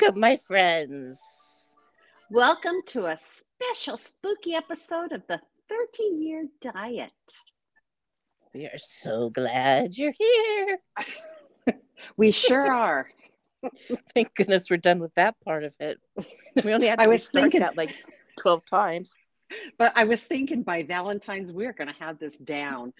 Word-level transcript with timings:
Welcome, 0.00 0.20
my 0.20 0.36
friends. 0.36 1.20
Welcome 2.30 2.76
to 2.86 3.06
a 3.06 3.18
special 3.18 3.98
spooky 3.98 4.54
episode 4.54 5.12
of 5.12 5.22
the 5.26 5.40
30 5.68 6.02
year 6.18 6.46
diet. 6.60 7.12
We 8.54 8.64
are 8.66 8.78
so 8.78 9.28
glad 9.30 9.96
you're 9.96 10.14
here. 10.16 10.78
We 12.16 12.30
sure 12.30 12.72
are. 12.72 13.10
Thank 14.14 14.34
goodness 14.34 14.70
we're 14.70 14.78
done 14.78 15.00
with 15.00 15.14
that 15.16 15.38
part 15.44 15.64
of 15.64 15.74
it. 15.80 15.98
We 16.64 16.72
only 16.72 16.86
had 16.86 16.96
to 16.98 17.02
I 17.04 17.06
was 17.08 17.26
thinking- 17.28 17.60
that 17.60 17.76
like 17.76 17.94
12 18.38 18.64
times. 18.64 19.14
But 19.76 19.92
I 19.96 20.04
was 20.04 20.22
thinking 20.24 20.62
by 20.62 20.82
Valentine's, 20.84 21.52
we're 21.52 21.74
going 21.74 21.88
to 21.88 22.00
have 22.02 22.18
this 22.18 22.38
down. 22.38 22.94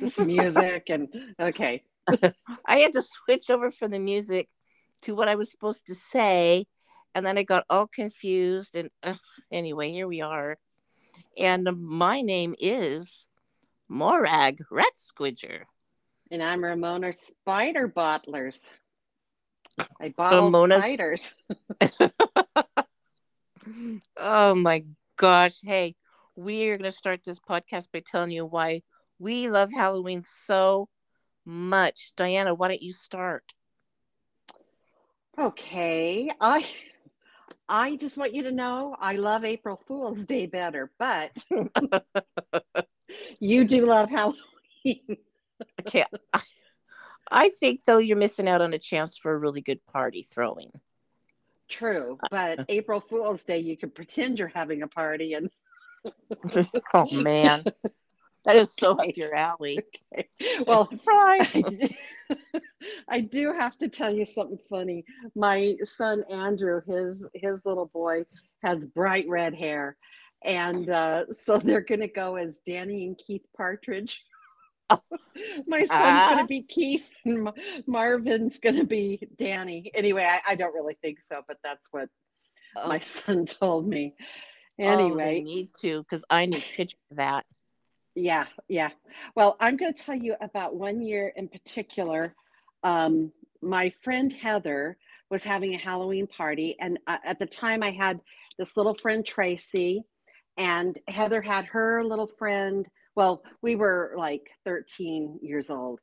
This 0.00 0.18
music 0.18 0.84
and 0.88 1.08
okay. 1.40 1.82
I 2.66 2.78
had 2.78 2.92
to 2.92 3.02
switch 3.02 3.50
over 3.50 3.70
from 3.70 3.90
the 3.90 3.98
music 3.98 4.48
to 5.02 5.14
what 5.14 5.28
I 5.28 5.34
was 5.36 5.50
supposed 5.50 5.86
to 5.86 5.94
say. 5.94 6.66
And 7.14 7.24
then 7.24 7.38
I 7.38 7.42
got 7.42 7.64
all 7.70 7.86
confused. 7.86 8.74
And 8.74 8.90
uh, 9.02 9.14
anyway, 9.50 9.90
here 9.92 10.08
we 10.08 10.20
are. 10.20 10.58
And 11.38 11.68
my 11.76 12.20
name 12.20 12.54
is 12.58 13.26
Morag 13.88 14.64
Rat 14.70 14.92
Squidger. 14.96 15.62
And 16.30 16.42
I'm 16.42 16.64
Ramona 16.64 17.12
Spider 17.28 17.88
Bottlers. 17.88 18.58
I 20.00 20.10
bottle 20.10 20.50
Ramona's- 20.50 20.82
spiders. 20.84 21.34
Oh 24.16 24.54
my 24.54 24.84
gosh. 25.16 25.60
Hey, 25.62 25.96
we 26.36 26.68
are 26.68 26.76
going 26.76 26.90
to 26.90 26.96
start 26.96 27.20
this 27.24 27.38
podcast 27.38 27.88
by 27.92 28.02
telling 28.04 28.30
you 28.30 28.44
why 28.44 28.82
we 29.18 29.48
love 29.48 29.72
Halloween 29.72 30.22
so 30.46 30.88
much. 31.44 32.12
Diana, 32.16 32.54
why 32.54 32.68
don't 32.68 32.82
you 32.82 32.92
start? 32.92 33.52
Okay. 35.38 36.30
I 36.40 36.66
I 37.68 37.96
just 37.96 38.16
want 38.16 38.34
you 38.34 38.44
to 38.44 38.52
know 38.52 38.94
I 39.00 39.14
love 39.14 39.44
April 39.44 39.80
Fool's 39.86 40.24
Day 40.24 40.46
better, 40.46 40.90
but 40.98 41.32
you 43.40 43.64
do 43.64 43.86
love 43.86 44.10
Halloween. 44.10 45.16
Okay. 45.80 46.04
I, 46.32 46.42
I 47.30 47.48
think, 47.48 47.84
though, 47.84 47.98
you're 47.98 48.16
missing 48.16 48.48
out 48.48 48.60
on 48.60 48.74
a 48.74 48.78
chance 48.78 49.16
for 49.16 49.32
a 49.32 49.38
really 49.38 49.62
good 49.62 49.84
party 49.86 50.22
throwing. 50.22 50.70
True, 51.68 52.18
but 52.30 52.64
April 52.68 53.00
Fool's 53.00 53.42
Day, 53.44 53.58
you 53.58 53.76
can 53.76 53.90
pretend 53.90 54.38
you're 54.38 54.48
having 54.48 54.82
a 54.82 54.88
party 54.88 55.34
and 55.34 55.50
oh, 56.94 57.08
man. 57.10 57.64
That 58.44 58.56
is 58.56 58.72
so 58.78 58.92
up 58.92 59.16
your 59.16 59.34
alley. 59.34 59.80
well, 60.66 60.88
Surprise. 60.88 61.50
I 61.54 61.62
do, 61.62 61.88
I 63.08 63.20
do 63.20 63.52
have 63.52 63.76
to 63.78 63.88
tell 63.88 64.14
you 64.14 64.24
something 64.24 64.58
funny. 64.68 65.04
My 65.34 65.76
son 65.82 66.24
Andrew, 66.30 66.82
his 66.86 67.26
his 67.34 67.64
little 67.64 67.86
boy, 67.86 68.24
has 68.62 68.84
bright 68.86 69.26
red 69.28 69.54
hair, 69.54 69.96
and 70.44 70.88
uh, 70.90 71.24
so 71.32 71.58
they're 71.58 71.80
going 71.80 72.00
to 72.00 72.08
go 72.08 72.36
as 72.36 72.60
Danny 72.66 73.06
and 73.06 73.16
Keith 73.18 73.44
Partridge. 73.56 74.22
My 75.66 75.78
son's 75.80 75.90
Ah. 75.90 76.26
going 76.30 76.44
to 76.44 76.46
be 76.46 76.62
Keith, 76.62 77.08
and 77.24 77.44
Ma- 77.44 77.52
Marvin's 77.86 78.58
going 78.58 78.76
to 78.76 78.84
be 78.84 79.26
Danny. 79.38 79.90
Anyway, 79.94 80.22
I, 80.22 80.52
I 80.52 80.54
don't 80.54 80.74
really 80.74 80.96
think 81.00 81.20
so, 81.22 81.40
but 81.48 81.56
that's 81.64 81.88
what 81.90 82.08
Oh, 82.76 82.88
my 82.88 82.98
son 83.00 83.46
told 83.46 83.88
me. 83.88 84.14
oh, 84.18 84.82
Anyway, 84.84 85.40
need 85.40 85.70
to 85.80 86.02
because 86.02 86.24
I 86.28 86.46
need 86.46 86.60
to 86.62 86.72
picture 86.76 86.98
that. 87.12 87.46
Yeah, 88.14 88.46
yeah. 88.68 88.90
Well, 89.34 89.56
I'm 89.60 89.76
going 89.76 89.92
to 89.92 90.02
tell 90.02 90.14
you 90.14 90.36
about 90.40 90.76
one 90.76 91.02
year 91.02 91.32
in 91.36 91.48
particular. 91.48 92.34
Um, 92.82 93.32
my 93.60 93.92
friend 94.02 94.32
Heather 94.32 94.96
was 95.30 95.42
having 95.42 95.74
a 95.74 95.78
Halloween 95.78 96.26
party, 96.26 96.76
and 96.80 96.98
uh, 97.06 97.18
at 97.24 97.38
the 97.38 97.46
time, 97.46 97.82
I 97.82 97.90
had 97.90 98.20
this 98.58 98.76
little 98.76 98.94
friend 98.94 99.24
Tracy, 99.26 100.04
and 100.56 100.96
Heather 101.08 101.42
had 101.42 101.64
her 101.66 102.04
little 102.04 102.30
friend. 102.38 102.86
Well, 103.16 103.42
we 103.62 103.74
were 103.74 104.14
like 104.16 104.48
13 104.64 105.40
years 105.42 105.70
old. 105.70 105.98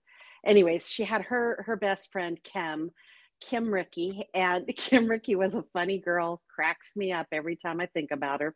Anyways, 0.45 0.87
she 0.87 1.03
had 1.03 1.21
her 1.21 1.63
her 1.65 1.77
best 1.77 2.11
friend 2.11 2.37
Kim, 2.43 2.91
Kim 3.39 3.73
Ricky, 3.73 4.23
and 4.33 4.67
Kim 4.75 5.07
Ricky 5.07 5.35
was 5.35 5.55
a 5.55 5.63
funny 5.71 5.99
girl, 5.99 6.41
cracks 6.53 6.91
me 6.95 7.13
up 7.13 7.27
every 7.31 7.55
time 7.55 7.79
I 7.79 7.85
think 7.85 8.11
about 8.11 8.41
her. 8.41 8.53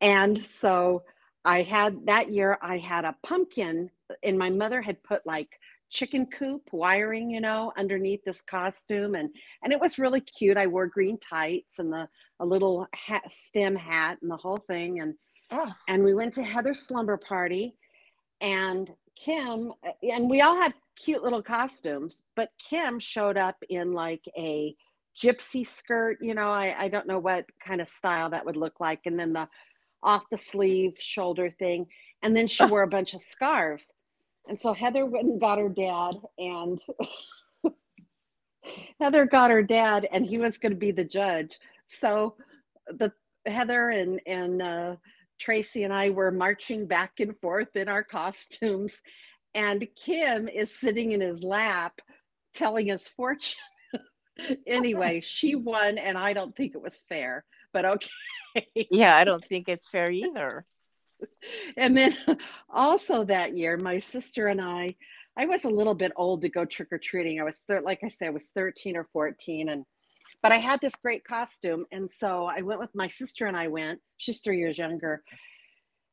And 0.00 0.44
so 0.44 1.02
I 1.44 1.62
had 1.62 2.06
that 2.06 2.30
year, 2.30 2.58
I 2.62 2.78
had 2.78 3.04
a 3.04 3.16
pumpkin, 3.24 3.90
and 4.22 4.38
my 4.38 4.50
mother 4.50 4.80
had 4.80 5.02
put 5.02 5.26
like 5.26 5.58
chicken 5.90 6.26
coop 6.26 6.62
wiring, 6.72 7.30
you 7.30 7.40
know, 7.40 7.72
underneath 7.76 8.24
this 8.24 8.40
costume, 8.40 9.14
and 9.14 9.30
and 9.62 9.72
it 9.72 9.80
was 9.80 9.98
really 9.98 10.20
cute. 10.20 10.56
I 10.56 10.66
wore 10.66 10.86
green 10.86 11.18
tights 11.18 11.78
and 11.78 11.92
the 11.92 12.08
a 12.40 12.46
little 12.46 12.86
hat, 12.94 13.30
stem 13.30 13.76
hat 13.76 14.18
and 14.22 14.30
the 14.30 14.36
whole 14.36 14.58
thing, 14.68 15.00
and 15.00 15.14
Oh, 15.50 15.72
and 15.88 16.02
we 16.02 16.14
went 16.14 16.34
to 16.34 16.42
Heather's 16.42 16.80
slumber 16.80 17.16
party, 17.16 17.76
and 18.40 18.90
Kim 19.16 19.72
and 20.02 20.28
we 20.28 20.40
all 20.40 20.56
had 20.56 20.74
cute 20.96 21.22
little 21.22 21.42
costumes, 21.42 22.22
but 22.36 22.50
Kim 22.58 22.98
showed 22.98 23.36
up 23.36 23.56
in 23.68 23.92
like 23.92 24.24
a 24.36 24.74
gypsy 25.16 25.66
skirt, 25.66 26.18
you 26.20 26.34
know, 26.34 26.50
I, 26.50 26.74
I 26.78 26.88
don't 26.88 27.06
know 27.06 27.18
what 27.18 27.46
kind 27.64 27.80
of 27.80 27.88
style 27.88 28.30
that 28.30 28.44
would 28.44 28.56
look 28.56 28.80
like, 28.80 29.00
and 29.06 29.18
then 29.18 29.32
the 29.32 29.48
off 30.04 30.28
the 30.30 30.38
sleeve 30.38 30.94
shoulder 30.98 31.50
thing, 31.50 31.86
and 32.22 32.36
then 32.36 32.46
she 32.46 32.64
wore 32.64 32.82
a 32.82 32.88
bunch 32.88 33.14
of 33.14 33.20
scarves. 33.20 33.90
And 34.46 34.60
so 34.60 34.72
Heather 34.74 35.06
went 35.06 35.26
and 35.26 35.40
got 35.40 35.58
her 35.58 35.68
dad, 35.68 36.16
and 36.38 36.78
Heather 39.00 39.26
got 39.26 39.50
her 39.50 39.62
dad, 39.62 40.06
and 40.12 40.24
he 40.24 40.38
was 40.38 40.58
going 40.58 40.72
to 40.72 40.78
be 40.78 40.92
the 40.92 41.04
judge. 41.04 41.58
So 41.86 42.36
the 42.88 43.12
Heather 43.46 43.90
and 43.90 44.20
and 44.26 44.62
uh, 44.62 44.96
Tracy 45.38 45.84
and 45.84 45.92
I 45.92 46.10
were 46.10 46.30
marching 46.30 46.86
back 46.86 47.20
and 47.20 47.38
forth 47.40 47.74
in 47.74 47.88
our 47.88 48.04
costumes, 48.04 48.92
and 49.54 49.86
Kim 49.96 50.48
is 50.48 50.78
sitting 50.78 51.12
in 51.12 51.20
his 51.20 51.42
lap, 51.42 52.00
telling 52.54 52.86
his 52.86 53.08
fortune. 53.08 53.58
anyway, 54.66 55.20
she 55.24 55.54
won, 55.54 55.98
and 55.98 56.18
I 56.18 56.32
don't 56.32 56.54
think 56.56 56.74
it 56.74 56.82
was 56.82 57.02
fair, 57.08 57.44
but 57.74 57.84
okay. 57.84 58.08
yeah, 58.90 59.16
I 59.16 59.24
don't 59.28 59.44
think 59.44 59.68
it's 59.68 59.88
fair 59.88 60.10
either. 60.10 60.64
and 61.76 61.94
then 61.94 62.16
also 62.70 63.24
that 63.24 63.56
year, 63.56 63.76
my 63.76 63.98
sister 63.98 64.46
and 64.46 64.60
I, 64.60 64.96
I 65.36 65.44
was 65.46 65.64
a 65.64 65.68
little 65.68 65.94
bit 65.94 66.12
old 66.16 66.42
to 66.42 66.48
go 66.48 66.64
trick 66.64 66.88
or 66.92 66.98
treating. 66.98 67.40
I 67.40 67.44
was 67.44 67.58
thir- 67.68 67.82
like 67.82 68.02
I 68.02 68.08
said, 68.08 68.28
I 68.28 68.30
was 68.30 68.50
13 68.54 68.96
or 68.96 69.08
14, 69.12 69.68
and 69.68 69.84
but 70.42 70.52
I 70.52 70.56
had 70.56 70.80
this 70.80 70.94
great 71.02 71.24
costume, 71.24 71.86
and 71.90 72.10
so 72.10 72.44
I 72.44 72.60
went 72.60 72.80
with 72.80 72.94
my 72.94 73.08
sister 73.08 73.46
and 73.46 73.56
I 73.56 73.68
went. 73.68 74.00
She's 74.18 74.40
three 74.40 74.58
years 74.58 74.78
younger, 74.78 75.22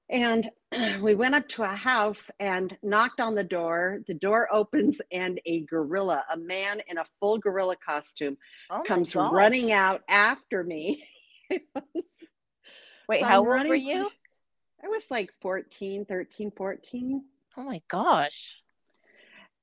and 0.09 0.49
we 1.01 1.15
went 1.15 1.35
up 1.35 1.47
to 1.49 1.63
a 1.63 1.67
house 1.67 2.29
and 2.39 2.77
knocked 2.81 3.19
on 3.19 3.35
the 3.35 3.43
door. 3.43 4.01
The 4.07 4.13
door 4.13 4.47
opens, 4.51 5.01
and 5.11 5.39
a 5.45 5.61
gorilla, 5.61 6.23
a 6.31 6.37
man 6.37 6.81
in 6.87 6.97
a 6.97 7.05
full 7.19 7.37
gorilla 7.39 7.75
costume, 7.85 8.37
oh 8.69 8.83
comes 8.87 9.13
gosh. 9.13 9.31
running 9.31 9.71
out 9.71 10.01
after 10.07 10.63
me. 10.63 11.03
Was- 11.75 12.05
Wait, 13.09 13.21
so 13.21 13.25
how 13.25 13.43
I'm 13.43 13.49
old 13.59 13.67
were 13.67 13.75
you? 13.75 14.09
I 14.83 14.87
was 14.87 15.03
like 15.09 15.31
14, 15.41 16.05
13, 16.05 16.51
14. 16.55 17.23
Oh 17.57 17.63
my 17.63 17.81
gosh. 17.89 18.55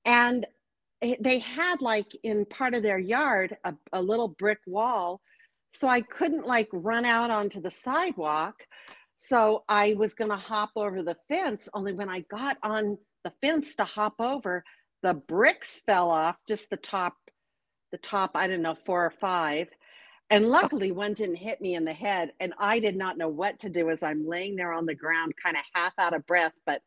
and 0.05 0.47
they 1.21 1.39
had 1.39 1.81
like 1.81 2.07
in 2.23 2.45
part 2.45 2.75
of 2.75 2.83
their 2.83 2.99
yard 2.99 3.57
a, 3.65 3.75
a 3.93 4.03
little 4.03 4.29
brick 4.29 4.59
wall 4.67 5.21
so 5.79 5.87
i 5.87 6.01
couldn't 6.01 6.47
like 6.47 6.69
run 6.73 7.05
out 7.05 7.31
onto 7.31 7.61
the 7.61 7.71
sidewalk 7.71 8.67
so 9.17 9.63
i 9.69 9.95
was 9.95 10.15
going 10.15 10.31
to 10.31 10.37
hop 10.37 10.71
over 10.77 11.03
the 11.03 11.17
fence 11.29 11.69
only 11.73 11.93
when 11.93 12.09
i 12.09 12.21
got 12.31 12.57
on 12.63 12.99
the 13.25 13.33
fence 13.41 13.77
to 13.77 13.85
hop 13.85 14.15
over 14.19 14.65
the 15.03 15.15
bricks 15.15 15.81
fell 15.87 16.11
off 16.11 16.37
just 16.49 16.69
the 16.71 16.77
top 16.77 17.15
the 17.93 17.99
top 17.99 18.33
i 18.35 18.49
don't 18.49 18.63
know 18.63 18.75
four 18.75 19.05
or 19.07 19.11
five 19.21 19.69
and 20.31 20.49
luckily 20.49 20.93
one 20.93 21.15
didn't 21.15 21.37
hit 21.37 21.61
me 21.61 21.75
in 21.75 21.85
the 21.85 21.93
head 21.93 22.33
and 22.41 22.53
i 22.59 22.79
did 22.79 22.97
not 22.97 23.19
know 23.19 23.29
what 23.29 23.59
to 23.59 23.69
do 23.69 23.91
as 23.91 24.03
i'm 24.03 24.27
laying 24.27 24.57
there 24.57 24.73
on 24.73 24.87
the 24.87 24.95
ground 24.95 25.33
kind 25.43 25.57
of 25.57 25.63
half 25.75 25.93
out 25.99 26.15
of 26.15 26.27
breath 26.27 26.55
but 26.67 26.83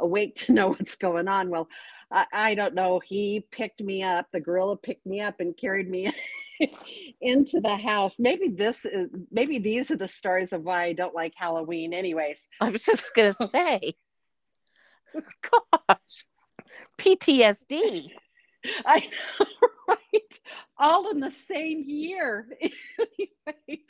awake 0.00 0.34
to 0.46 0.52
know 0.52 0.68
what's 0.68 0.96
going 0.96 1.28
on 1.28 1.50
well 1.50 1.68
I, 2.12 2.26
I 2.32 2.54
don't 2.54 2.74
know. 2.74 3.00
He 3.04 3.46
picked 3.50 3.80
me 3.80 4.02
up. 4.02 4.26
The 4.32 4.40
gorilla 4.40 4.76
picked 4.76 5.06
me 5.06 5.20
up 5.20 5.40
and 5.40 5.56
carried 5.56 5.88
me 5.88 6.12
into 7.20 7.60
the 7.60 7.76
house. 7.76 8.16
Maybe 8.18 8.48
this 8.48 8.84
is 8.84 9.08
maybe 9.30 9.58
these 9.58 9.90
are 9.90 9.96
the 9.96 10.08
stories 10.08 10.52
of 10.52 10.62
why 10.62 10.84
I 10.84 10.92
don't 10.92 11.14
like 11.14 11.32
Halloween. 11.36 11.94
Anyways, 11.94 12.46
I 12.60 12.68
was 12.68 12.82
just 12.82 13.14
going 13.14 13.32
to 13.40 13.46
say. 13.46 13.94
Gosh. 15.14 16.24
PTSD. 16.98 18.10
I 18.86 19.00
know, 19.40 19.46
right? 19.88 20.40
All 20.78 21.10
in 21.10 21.20
the 21.20 21.30
same 21.30 21.84
year. 21.86 22.48
Anyway, 23.48 23.82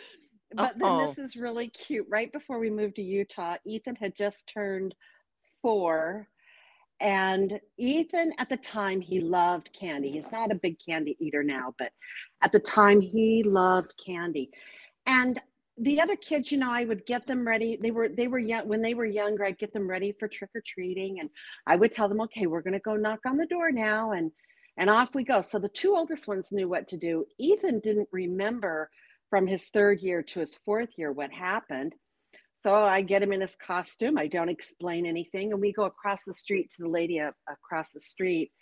but 0.57 0.79
then 0.79 0.97
Uh-oh. 0.97 0.99
this 0.99 1.19
is 1.19 1.37
really 1.37 1.69
cute. 1.69 2.07
Right 2.11 2.33
before 2.33 2.59
we 2.59 2.71
moved 2.71 2.97
to 2.97 3.03
Utah, 3.03 3.57
Ethan 3.65 3.97
had 3.97 4.15
just 4.17 4.45
turned 4.53 4.95
four. 5.63 6.29
and 7.01 7.61
Ethan, 7.79 8.33
at 8.39 8.49
the 8.49 8.57
time, 8.59 9.01
he 9.01 9.21
loved 9.21 9.71
candy. 9.79 10.13
He's 10.13 10.31
not 10.33 10.53
a 10.53 10.57
big 10.57 10.77
candy 10.87 11.17
eater 11.21 11.43
now, 11.43 11.75
but 11.79 11.93
at 12.43 12.53
the 12.53 12.61
time, 12.61 13.01
he 13.01 13.43
loved 13.45 13.93
candy. 14.05 14.51
And 15.07 15.41
the 15.79 16.01
other 16.01 16.17
kids, 16.17 16.53
you 16.53 16.59
know, 16.59 16.71
I 16.71 16.85
would 16.85 17.07
get 17.07 17.27
them 17.27 17.47
ready. 17.47 17.79
They 17.83 17.91
were 17.91 18.09
they 18.09 18.29
were 18.29 18.39
young 18.39 18.69
when 18.69 18.83
they 18.83 18.95
were 18.95 19.07
younger. 19.07 19.45
I'd 19.45 19.59
get 19.59 19.73
them 19.73 19.89
ready 19.91 20.13
for 20.19 20.29
trick 20.29 20.51
or 20.55 20.63
treating, 20.67 21.21
and 21.21 21.31
I 21.67 21.77
would 21.77 21.93
tell 21.93 22.09
them, 22.09 22.21
"Okay, 22.23 22.47
we're 22.47 22.63
going 22.63 22.75
to 22.75 22.81
go 22.81 22.97
knock 22.97 23.21
on 23.27 23.37
the 23.39 23.47
door 23.47 23.73
now," 23.73 24.13
and 24.13 24.31
and 24.77 24.89
off 24.89 25.15
we 25.15 25.25
go. 25.25 25.43
So 25.43 25.59
the 25.59 25.69
two 25.69 25.95
oldest 25.95 26.27
ones 26.27 26.53
knew 26.53 26.69
what 26.69 26.89
to 26.89 26.97
do. 26.97 27.27
Ethan 27.39 27.81
didn't 27.81 28.09
remember 28.13 28.91
from 29.29 29.47
his 29.47 29.65
third 29.73 30.01
year 30.01 30.23
to 30.23 30.41
his 30.41 30.59
fourth 30.65 30.91
year 30.97 31.13
what 31.13 31.33
happened. 31.33 31.95
So 32.57 32.75
I 32.75 33.03
get 33.03 33.23
him 33.23 33.33
in 33.33 33.41
his 33.41 33.57
costume. 33.57 34.17
I 34.17 34.29
don't 34.29 34.49
explain 34.49 35.05
anything. 35.05 35.53
And 35.53 35.61
we 35.61 35.73
go 35.73 35.85
across 35.85 36.23
the 36.25 36.33
street 36.33 36.71
to 36.73 36.83
the 36.83 36.89
lady 36.89 37.19
across 37.19 37.91
the 37.91 38.01
street. 38.01 38.53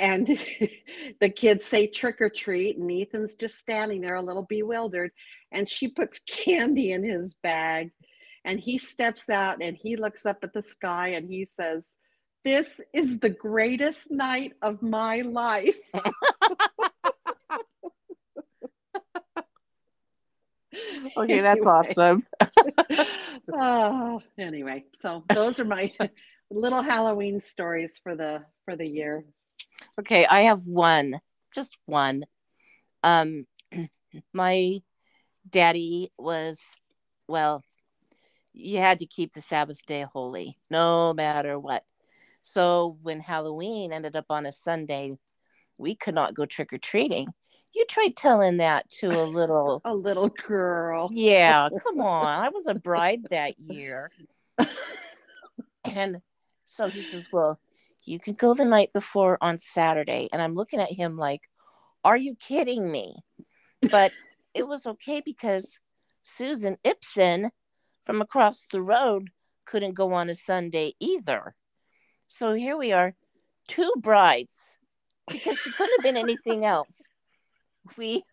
And 0.00 0.26
the 1.20 1.28
kids 1.28 1.64
say 1.64 1.86
trick 1.86 2.20
or 2.20 2.28
treat. 2.28 2.76
And 2.76 2.90
Ethan's 2.90 3.36
just 3.36 3.58
standing 3.58 4.00
there 4.00 4.16
a 4.16 4.22
little 4.22 4.46
bewildered. 4.48 5.12
And 5.52 5.68
she 5.68 5.88
puts 5.88 6.18
candy 6.28 6.92
in 6.92 7.04
his 7.04 7.34
bag. 7.42 7.90
And 8.44 8.58
he 8.58 8.78
steps 8.78 9.30
out 9.30 9.62
and 9.62 9.76
he 9.76 9.96
looks 9.96 10.26
up 10.26 10.38
at 10.42 10.52
the 10.52 10.62
sky 10.62 11.08
and 11.10 11.26
he 11.26 11.46
says, 11.46 11.86
This 12.44 12.78
is 12.92 13.20
the 13.20 13.30
greatest 13.30 14.10
night 14.10 14.52
of 14.60 14.82
my 14.82 15.22
life. 15.22 15.76
okay, 21.16 21.40
that's 21.40 21.64
awesome. 21.64 22.22
oh, 23.50 24.20
anyway, 24.38 24.84
so 25.00 25.24
those 25.28 25.58
are 25.58 25.64
my 25.64 25.90
little 26.50 26.82
Halloween 26.82 27.40
stories 27.40 27.98
for 28.02 28.14
the 28.14 28.44
for 28.66 28.76
the 28.76 28.86
year. 28.86 29.24
Okay, 29.98 30.26
I 30.26 30.42
have 30.42 30.66
one, 30.66 31.18
just 31.54 31.78
one. 31.86 32.24
Um, 33.02 33.46
my 34.34 34.82
daddy 35.48 36.12
was 36.18 36.60
well. 37.26 37.62
You 38.52 38.78
had 38.78 38.98
to 38.98 39.06
keep 39.06 39.32
the 39.32 39.40
Sabbath 39.40 39.84
day 39.86 40.02
holy, 40.12 40.58
no 40.68 41.14
matter 41.14 41.58
what. 41.58 41.84
So 42.44 42.96
when 43.02 43.18
Halloween 43.18 43.92
ended 43.92 44.14
up 44.14 44.26
on 44.30 44.46
a 44.46 44.52
Sunday, 44.52 45.16
we 45.78 45.96
could 45.96 46.14
not 46.14 46.34
go 46.34 46.46
trick 46.46 46.72
or 46.72 46.78
treating 46.78 47.34
you 47.74 47.84
tried 47.86 48.16
telling 48.16 48.58
that 48.58 48.88
to 48.88 49.08
a 49.08 49.24
little 49.24 49.82
a 49.84 49.94
little 49.94 50.28
girl. 50.28 51.10
Yeah, 51.12 51.68
come 51.82 52.00
on. 52.00 52.44
I 52.44 52.48
was 52.48 52.66
a 52.66 52.74
bride 52.74 53.26
that 53.30 53.58
year. 53.58 54.10
and 55.84 56.20
so 56.66 56.88
he 56.88 57.02
says, 57.02 57.28
Well, 57.32 57.58
you 58.04 58.18
can 58.18 58.34
go 58.34 58.54
the 58.54 58.64
night 58.64 58.92
before 58.92 59.38
on 59.40 59.58
Saturday. 59.58 60.28
And 60.32 60.40
I'm 60.40 60.54
looking 60.54 60.80
at 60.80 60.92
him 60.92 61.16
like, 61.16 61.42
Are 62.04 62.16
you 62.16 62.36
kidding 62.36 62.90
me? 62.90 63.16
But 63.82 64.12
it 64.54 64.66
was 64.66 64.86
okay 64.86 65.20
because 65.24 65.78
Susan 66.22 66.76
Ibsen 66.84 67.50
from 68.06 68.20
across 68.22 68.66
the 68.70 68.80
road 68.80 69.30
couldn't 69.66 69.94
go 69.94 70.12
on 70.12 70.30
a 70.30 70.34
Sunday 70.34 70.94
either. 71.00 71.54
So 72.28 72.54
here 72.54 72.76
we 72.76 72.92
are, 72.92 73.14
two 73.68 73.92
brides, 73.96 74.54
because 75.28 75.58
she 75.58 75.70
couldn't 75.72 75.98
have 75.98 76.04
been 76.04 76.16
anything 76.16 76.64
else. 76.64 77.02
We 77.96 78.24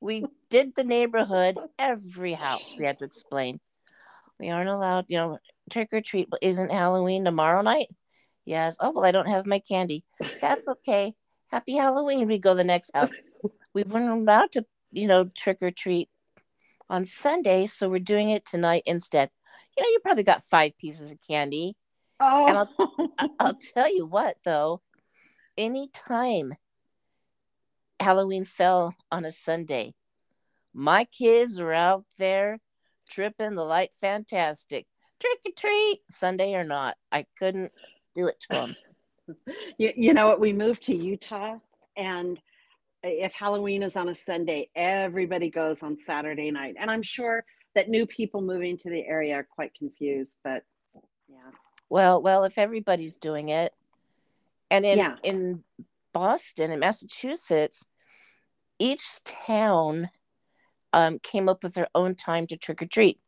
we 0.00 0.24
did 0.50 0.74
the 0.74 0.84
neighborhood 0.84 1.58
every 1.78 2.34
house 2.34 2.74
we 2.78 2.84
had 2.84 2.98
to 2.98 3.04
explain. 3.04 3.60
We 4.38 4.50
aren't 4.50 4.68
allowed 4.68 5.06
you 5.08 5.16
know 5.18 5.38
trick 5.70 5.88
or 5.92 6.00
treat 6.00 6.28
isn't 6.42 6.70
halloween 6.70 7.24
tomorrow 7.24 7.62
night? 7.62 7.88
Yes. 8.44 8.76
Oh 8.80 8.90
well 8.90 9.04
i 9.04 9.10
don't 9.10 9.26
have 9.28 9.46
my 9.46 9.60
candy. 9.60 10.04
That's 10.40 10.66
okay. 10.66 11.14
Happy 11.48 11.76
halloween. 11.76 12.26
We 12.26 12.38
go 12.38 12.54
the 12.54 12.64
next 12.64 12.90
house. 12.94 13.12
We 13.74 13.84
weren't 13.84 14.10
allowed 14.10 14.52
to 14.52 14.66
you 14.92 15.06
know 15.06 15.28
trick 15.36 15.58
or 15.62 15.70
treat 15.70 16.08
on 16.90 17.04
sunday 17.04 17.66
so 17.66 17.88
we're 17.88 18.00
doing 18.00 18.30
it 18.30 18.44
tonight 18.44 18.82
instead. 18.86 19.30
You 19.76 19.82
know 19.82 19.88
you 19.88 20.00
probably 20.00 20.24
got 20.24 20.44
five 20.44 20.76
pieces 20.78 21.12
of 21.12 21.18
candy 21.26 21.76
oh 22.20 22.46
and 22.46 22.58
I'll, 22.58 22.68
oh. 22.78 23.08
I'll 23.38 23.58
tell 23.74 23.94
you 23.94 24.06
what 24.06 24.36
though 24.44 24.80
anytime 25.56 26.54
Halloween 28.00 28.44
fell 28.44 28.94
on 29.10 29.24
a 29.24 29.32
Sunday. 29.32 29.94
My 30.72 31.04
kids 31.04 31.60
were 31.60 31.72
out 31.72 32.04
there 32.18 32.58
tripping 33.10 33.54
the 33.54 33.64
light 33.64 33.90
fantastic. 34.00 34.86
Trick 35.20 35.38
or 35.46 35.52
treat, 35.56 36.00
Sunday 36.10 36.54
or 36.54 36.64
not. 36.64 36.96
I 37.10 37.26
couldn't 37.38 37.72
do 38.14 38.28
it 38.28 38.40
to 38.40 38.48
them. 38.50 38.76
you, 39.78 39.92
you 39.96 40.14
know 40.14 40.28
what? 40.28 40.40
We 40.40 40.52
moved 40.52 40.84
to 40.84 40.94
Utah, 40.94 41.58
and 41.96 42.40
if 43.02 43.32
Halloween 43.32 43.82
is 43.82 43.96
on 43.96 44.08
a 44.08 44.14
Sunday, 44.14 44.70
everybody 44.76 45.50
goes 45.50 45.82
on 45.82 45.98
Saturday 45.98 46.50
night. 46.52 46.76
And 46.78 46.90
I'm 46.90 47.02
sure 47.02 47.44
that 47.74 47.88
new 47.88 48.06
people 48.06 48.40
moving 48.40 48.78
to 48.78 48.90
the 48.90 49.04
area 49.06 49.34
are 49.34 49.48
quite 49.48 49.74
confused, 49.74 50.36
but. 50.44 50.62
Well, 51.90 52.20
well, 52.22 52.44
if 52.44 52.58
everybody's 52.58 53.16
doing 53.16 53.48
it, 53.48 53.72
and 54.70 54.84
in 54.84 54.98
yeah. 54.98 55.16
in 55.22 55.64
Boston 56.12 56.70
and 56.70 56.80
Massachusetts, 56.80 57.86
each 58.78 59.22
town 59.24 60.10
um, 60.92 61.18
came 61.18 61.48
up 61.48 61.62
with 61.62 61.74
their 61.74 61.88
own 61.94 62.14
time 62.14 62.46
to 62.48 62.56
trick 62.56 62.82
or 62.82 62.86
treat. 62.86 63.18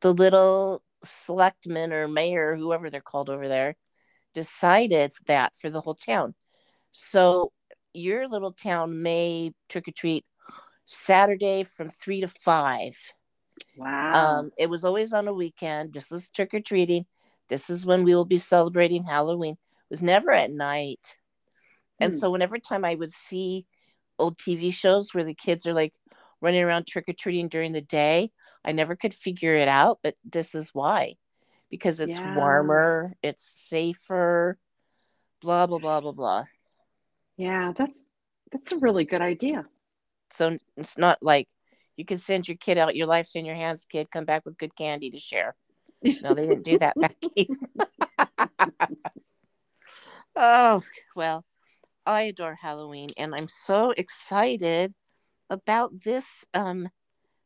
The 0.00 0.12
little 0.12 0.82
selectman 1.04 1.92
or 1.92 2.08
mayor, 2.08 2.56
whoever 2.56 2.90
they're 2.90 3.00
called 3.00 3.30
over 3.30 3.48
there, 3.48 3.76
decided 4.34 5.12
that 5.26 5.56
for 5.56 5.70
the 5.70 5.80
whole 5.80 5.94
town. 5.94 6.34
So 6.92 7.52
your 7.92 8.28
little 8.28 8.52
town 8.52 9.02
may 9.02 9.52
trick 9.68 9.88
or 9.88 9.92
treat 9.92 10.24
Saturday 10.86 11.64
from 11.64 11.88
three 11.88 12.20
to 12.20 12.28
five. 12.28 12.96
Wow. 13.76 14.38
Um, 14.38 14.50
it 14.58 14.68
was 14.68 14.84
always 14.84 15.12
on 15.12 15.28
a 15.28 15.32
weekend, 15.32 15.94
just 15.94 16.10
as 16.12 16.28
trick 16.28 16.54
or 16.54 16.60
treating. 16.60 17.06
This 17.52 17.68
is 17.68 17.84
when 17.84 18.02
we 18.02 18.14
will 18.14 18.24
be 18.24 18.38
celebrating 18.38 19.04
Halloween. 19.04 19.52
It 19.52 19.90
was 19.90 20.02
never 20.02 20.30
at 20.30 20.50
night. 20.50 21.18
And 22.00 22.14
hmm. 22.14 22.18
so 22.18 22.30
whenever 22.30 22.58
time 22.58 22.82
I 22.82 22.94
would 22.94 23.12
see 23.12 23.66
old 24.18 24.38
TV 24.38 24.72
shows 24.72 25.12
where 25.12 25.22
the 25.22 25.34
kids 25.34 25.66
are 25.66 25.74
like 25.74 25.92
running 26.40 26.62
around 26.62 26.86
trick 26.86 27.10
or 27.10 27.12
treating 27.12 27.48
during 27.48 27.72
the 27.72 27.82
day, 27.82 28.30
I 28.64 28.72
never 28.72 28.96
could 28.96 29.12
figure 29.12 29.54
it 29.54 29.68
out, 29.68 29.98
but 30.02 30.14
this 30.24 30.54
is 30.54 30.70
why. 30.72 31.16
Because 31.68 32.00
it's 32.00 32.18
yeah. 32.18 32.36
warmer, 32.36 33.12
it's 33.22 33.54
safer, 33.68 34.56
blah 35.42 35.66
blah 35.66 35.78
blah 35.78 36.00
blah 36.00 36.12
blah. 36.12 36.44
Yeah, 37.36 37.72
that's 37.76 38.02
that's 38.50 38.72
a 38.72 38.78
really 38.78 39.04
good 39.04 39.20
idea. 39.20 39.66
So 40.32 40.56
it's 40.78 40.96
not 40.96 41.18
like 41.20 41.48
you 41.98 42.06
can 42.06 42.16
send 42.16 42.48
your 42.48 42.56
kid 42.56 42.78
out, 42.78 42.96
your 42.96 43.08
life's 43.08 43.36
in 43.36 43.44
your 43.44 43.56
hands, 43.56 43.84
kid, 43.84 44.10
come 44.10 44.24
back 44.24 44.46
with 44.46 44.56
good 44.56 44.74
candy 44.74 45.10
to 45.10 45.18
share. 45.18 45.54
No, 46.22 46.34
they 46.34 46.46
didn't 46.46 46.64
do 46.64 46.78
that 46.78 46.94
back 46.96 47.16
east. 47.36 47.60
oh, 50.36 50.82
well, 51.14 51.44
I 52.06 52.22
adore 52.22 52.56
Halloween 52.60 53.10
and 53.16 53.34
I'm 53.34 53.48
so 53.48 53.92
excited 53.96 54.94
about 55.50 56.02
this 56.04 56.44
um 56.54 56.88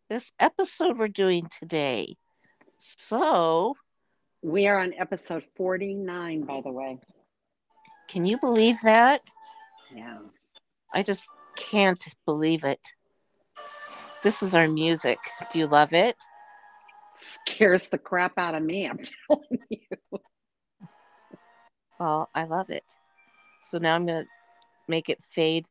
this 0.09 0.31
episode 0.39 0.99
we're 0.99 1.09
doing 1.09 1.49
today. 1.59 2.17
So 2.79 3.77
we 4.43 4.67
are 4.67 4.79
on 4.79 4.95
episode 4.99 5.45
49 5.57 6.43
by 6.43 6.61
the 6.63 6.71
way. 6.71 6.99
Can 8.09 8.25
you 8.25 8.39
believe 8.39 8.77
that? 8.85 9.23
Yeah. 9.95 10.19
I 10.95 11.03
just 11.03 11.29
can't 11.57 12.03
believe 12.25 12.65
it. 12.65 12.81
This 14.23 14.43
is 14.43 14.55
our 14.55 14.69
music. 14.69 15.19
Do 15.53 15.59
you 15.59 15.67
love 15.67 15.93
it? 15.93 16.17
Scares 17.49 17.89
the 17.89 17.99
crap 17.99 18.39
out 18.39 18.55
of 18.55 18.63
me, 18.63 18.87
I'm 18.87 18.99
telling 19.31 19.59
you. 19.69 20.21
Well, 21.99 22.29
I 22.35 22.45
love 22.45 22.71
it. 22.71 22.85
So 23.63 23.79
now 23.79 23.95
I'm 23.95 24.07
going 24.07 24.25
to 24.25 24.29
make 24.89 25.09
it 25.09 25.23
fade. 25.31 25.67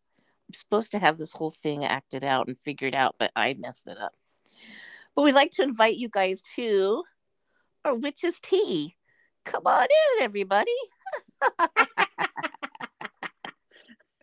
I'm 0.47 0.53
supposed 0.53 0.91
to 0.91 0.99
have 0.99 1.17
this 1.17 1.31
whole 1.31 1.51
thing 1.51 1.85
acted 1.85 2.23
out 2.23 2.47
and 2.47 2.57
figured 2.59 2.95
out, 2.95 3.15
but 3.19 3.31
I 3.35 3.55
messed 3.59 3.87
it 3.87 3.97
up. 3.97 4.13
But 5.15 5.23
we'd 5.23 5.35
like 5.35 5.51
to 5.51 5.63
invite 5.63 5.95
you 5.95 6.09
guys 6.09 6.41
to 6.55 7.03
our 7.83 7.95
witch's 7.95 8.39
tea. 8.39 8.95
Come 9.43 9.63
on 9.65 9.87
in, 10.17 10.23
everybody. 10.23 10.71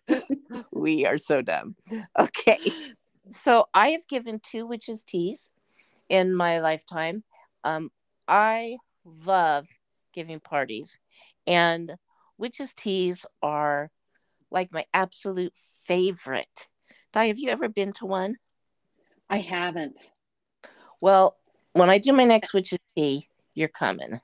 we 0.71 1.05
are 1.05 1.17
so 1.17 1.41
dumb. 1.41 1.75
Okay. 2.19 2.59
So 3.29 3.67
I 3.73 3.89
have 3.89 4.07
given 4.07 4.39
two 4.39 4.67
witches 4.67 5.03
teas 5.03 5.49
in 6.09 6.35
my 6.35 6.59
lifetime. 6.59 7.23
Um, 7.63 7.91
I 8.27 8.77
love 9.05 9.67
giving 10.13 10.39
parties, 10.39 10.99
and 11.47 11.93
witches 12.37 12.73
teas 12.73 13.25
are 13.41 13.89
like 14.51 14.71
my 14.71 14.85
absolute 14.93 15.53
favorite. 15.85 16.67
Di, 17.13 17.27
have 17.27 17.39
you 17.39 17.49
ever 17.49 17.69
been 17.69 17.93
to 17.93 18.05
one? 18.05 18.37
I 19.29 19.37
haven't. 19.39 20.11
Well, 21.01 21.37
when 21.73 21.89
I 21.89 21.97
do 21.97 22.13
my 22.13 22.23
next 22.23 22.53
witch's 22.53 22.79
tea, 22.95 23.27
you're 23.53 23.67
coming. 23.67 24.19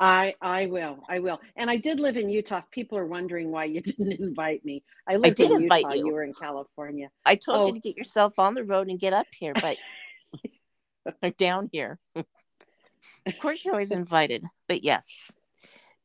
I 0.00 0.34
I 0.40 0.66
will. 0.66 0.98
I 1.08 1.20
will. 1.20 1.40
And 1.56 1.70
I 1.70 1.76
did 1.76 2.00
live 2.00 2.16
in 2.16 2.28
Utah. 2.28 2.62
People 2.70 2.98
are 2.98 3.06
wondering 3.06 3.50
why 3.50 3.64
you 3.64 3.80
didn't 3.82 4.12
invite 4.12 4.64
me. 4.64 4.82
I 5.06 5.16
lived 5.16 5.36
did 5.36 5.50
in 5.50 5.62
invite 5.62 5.82
Utah. 5.84 5.94
you. 5.94 6.06
You 6.06 6.12
were 6.12 6.24
in 6.24 6.34
California. 6.34 7.10
I 7.24 7.36
told 7.36 7.62
Oh. 7.62 7.66
you 7.68 7.72
to 7.74 7.80
get 7.80 7.96
yourself 7.96 8.38
on 8.38 8.54
the 8.54 8.64
road 8.64 8.88
and 8.88 8.98
get 8.98 9.12
up 9.12 9.26
here, 9.38 9.52
but 9.54 9.76
down 11.38 11.70
here. 11.72 11.98
Of 13.26 13.38
course, 13.38 13.64
you're 13.64 13.74
always 13.74 13.92
invited, 13.92 14.44
but 14.68 14.82
yes. 14.82 15.30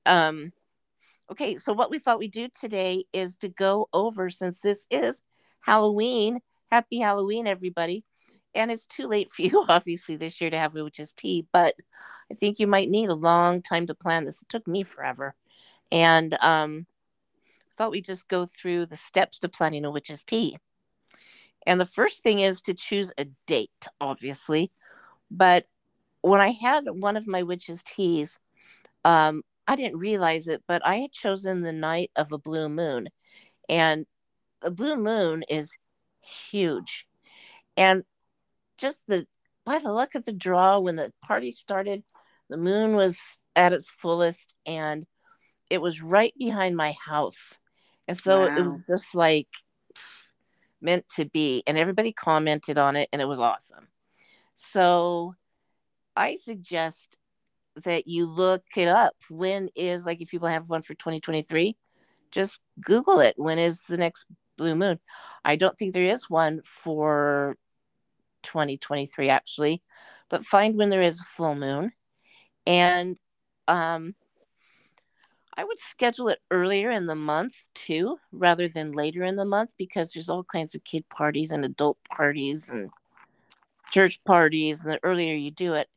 Um, 0.05 0.51
okay, 1.31 1.57
so 1.57 1.73
what 1.73 1.89
we 1.89 1.99
thought 1.99 2.19
we'd 2.19 2.31
do 2.31 2.49
today 2.59 3.05
is 3.13 3.37
to 3.37 3.49
go 3.49 3.89
over 3.93 4.29
since 4.29 4.59
this 4.61 4.87
is 4.91 5.23
Halloween. 5.61 6.39
Happy 6.71 6.99
Halloween, 6.99 7.47
everybody! 7.47 8.03
And 8.53 8.71
it's 8.71 8.85
too 8.85 9.07
late 9.07 9.29
for 9.31 9.41
you, 9.43 9.65
obviously, 9.67 10.15
this 10.15 10.39
year 10.39 10.49
to 10.49 10.57
have 10.57 10.75
a 10.75 10.83
witch's 10.83 11.13
tea, 11.13 11.47
but 11.51 11.75
I 12.31 12.35
think 12.35 12.59
you 12.59 12.67
might 12.67 12.89
need 12.89 13.09
a 13.09 13.15
long 13.15 13.61
time 13.61 13.87
to 13.87 13.95
plan 13.95 14.25
this. 14.25 14.41
It 14.41 14.49
took 14.49 14.67
me 14.67 14.83
forever, 14.83 15.35
and 15.91 16.37
um, 16.41 16.85
thought 17.77 17.91
we'd 17.91 18.05
just 18.05 18.27
go 18.27 18.45
through 18.45 18.87
the 18.87 18.97
steps 18.97 19.39
to 19.39 19.49
planning 19.49 19.85
a 19.85 19.91
witch's 19.91 20.23
tea. 20.23 20.57
And 21.65 21.79
the 21.79 21.85
first 21.85 22.23
thing 22.23 22.39
is 22.39 22.61
to 22.61 22.73
choose 22.73 23.11
a 23.17 23.25
date, 23.45 23.87
obviously. 23.99 24.71
But 25.29 25.65
when 26.21 26.41
I 26.41 26.51
had 26.51 26.85
one 26.89 27.17
of 27.17 27.27
my 27.27 27.43
witch's 27.43 27.83
teas, 27.83 28.39
um, 29.03 29.43
I 29.67 29.75
didn't 29.75 29.97
realize 29.97 30.47
it, 30.47 30.63
but 30.67 30.85
I 30.85 30.95
had 30.97 31.11
chosen 31.11 31.61
the 31.61 31.73
night 31.73 32.11
of 32.15 32.31
a 32.31 32.37
blue 32.37 32.69
moon. 32.69 33.09
And 33.69 34.05
the 34.61 34.71
blue 34.71 34.95
moon 34.95 35.43
is 35.49 35.75
huge. 36.21 37.05
And 37.75 38.03
just 38.77 39.01
the 39.07 39.27
by 39.65 39.79
the 39.79 39.91
luck 39.91 40.15
of 40.15 40.23
the 40.23 40.31
draw, 40.31 40.79
when 40.79 40.95
the 40.95 41.11
party 41.21 41.51
started, 41.51 42.03
the 42.49 42.57
moon 42.57 42.95
was 42.95 43.19
at 43.55 43.73
its 43.73 43.91
fullest 43.91 44.55
and 44.65 45.05
it 45.69 45.81
was 45.81 46.01
right 46.01 46.33
behind 46.37 46.77
my 46.77 46.95
house. 47.05 47.59
And 48.07 48.17
so 48.17 48.45
it 48.45 48.61
was 48.61 48.85
just 48.87 49.13
like 49.13 49.49
meant 50.79 51.05
to 51.17 51.25
be. 51.25 51.63
And 51.67 51.77
everybody 51.77 52.13
commented 52.13 52.77
on 52.77 52.95
it 52.95 53.09
and 53.11 53.21
it 53.21 53.27
was 53.27 53.41
awesome. 53.41 53.87
So 54.55 55.35
I 56.17 56.37
suggest 56.43 57.17
that 57.83 58.07
you 58.07 58.25
look 58.25 58.63
it 58.75 58.87
up. 58.87 59.15
When 59.29 59.69
is 59.75 60.05
like 60.05 60.19
if 60.19 60.29
people 60.29 60.47
have 60.47 60.67
one 60.67 60.81
for 60.81 60.95
2023, 60.95 61.77
just 62.31 62.59
Google 62.81 63.19
it. 63.19 63.35
When 63.37 63.59
is 63.59 63.81
the 63.87 63.97
next 63.97 64.25
blue 64.57 64.75
moon? 64.75 64.99
I 65.45 65.55
don't 65.55 65.77
think 65.77 65.93
there 65.93 66.09
is 66.09 66.29
one 66.29 66.61
for 66.65 67.55
2023 68.43 69.29
actually, 69.29 69.83
but 70.29 70.45
find 70.45 70.75
when 70.75 70.89
there 70.89 71.03
is 71.03 71.21
a 71.21 71.35
full 71.35 71.55
moon. 71.55 71.91
And 72.65 73.17
um 73.67 74.15
I 75.55 75.63
would 75.63 75.79
schedule 75.79 76.27
it 76.29 76.39
earlier 76.51 76.91
in 76.91 77.07
the 77.07 77.15
month 77.15 77.55
too, 77.73 78.17
rather 78.31 78.67
than 78.67 78.91
later 78.91 79.23
in 79.23 79.35
the 79.35 79.45
month, 79.45 79.73
because 79.77 80.11
there's 80.11 80.29
all 80.29 80.43
kinds 80.43 80.75
of 80.75 80.83
kid 80.83 81.07
parties 81.09 81.51
and 81.51 81.65
adult 81.65 81.97
parties 82.09 82.69
and 82.69 82.91
church 83.91 84.23
parties. 84.23 84.81
And 84.81 84.91
the 84.91 84.99
earlier 85.01 85.33
you 85.33 85.49
do 85.49 85.73
it, 85.73 85.87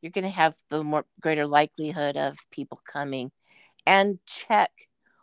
you're 0.00 0.12
going 0.12 0.24
to 0.24 0.30
have 0.30 0.56
the 0.68 0.84
more 0.84 1.04
greater 1.20 1.46
likelihood 1.46 2.16
of 2.16 2.38
people 2.50 2.80
coming. 2.84 3.30
And 3.86 4.18
check 4.26 4.70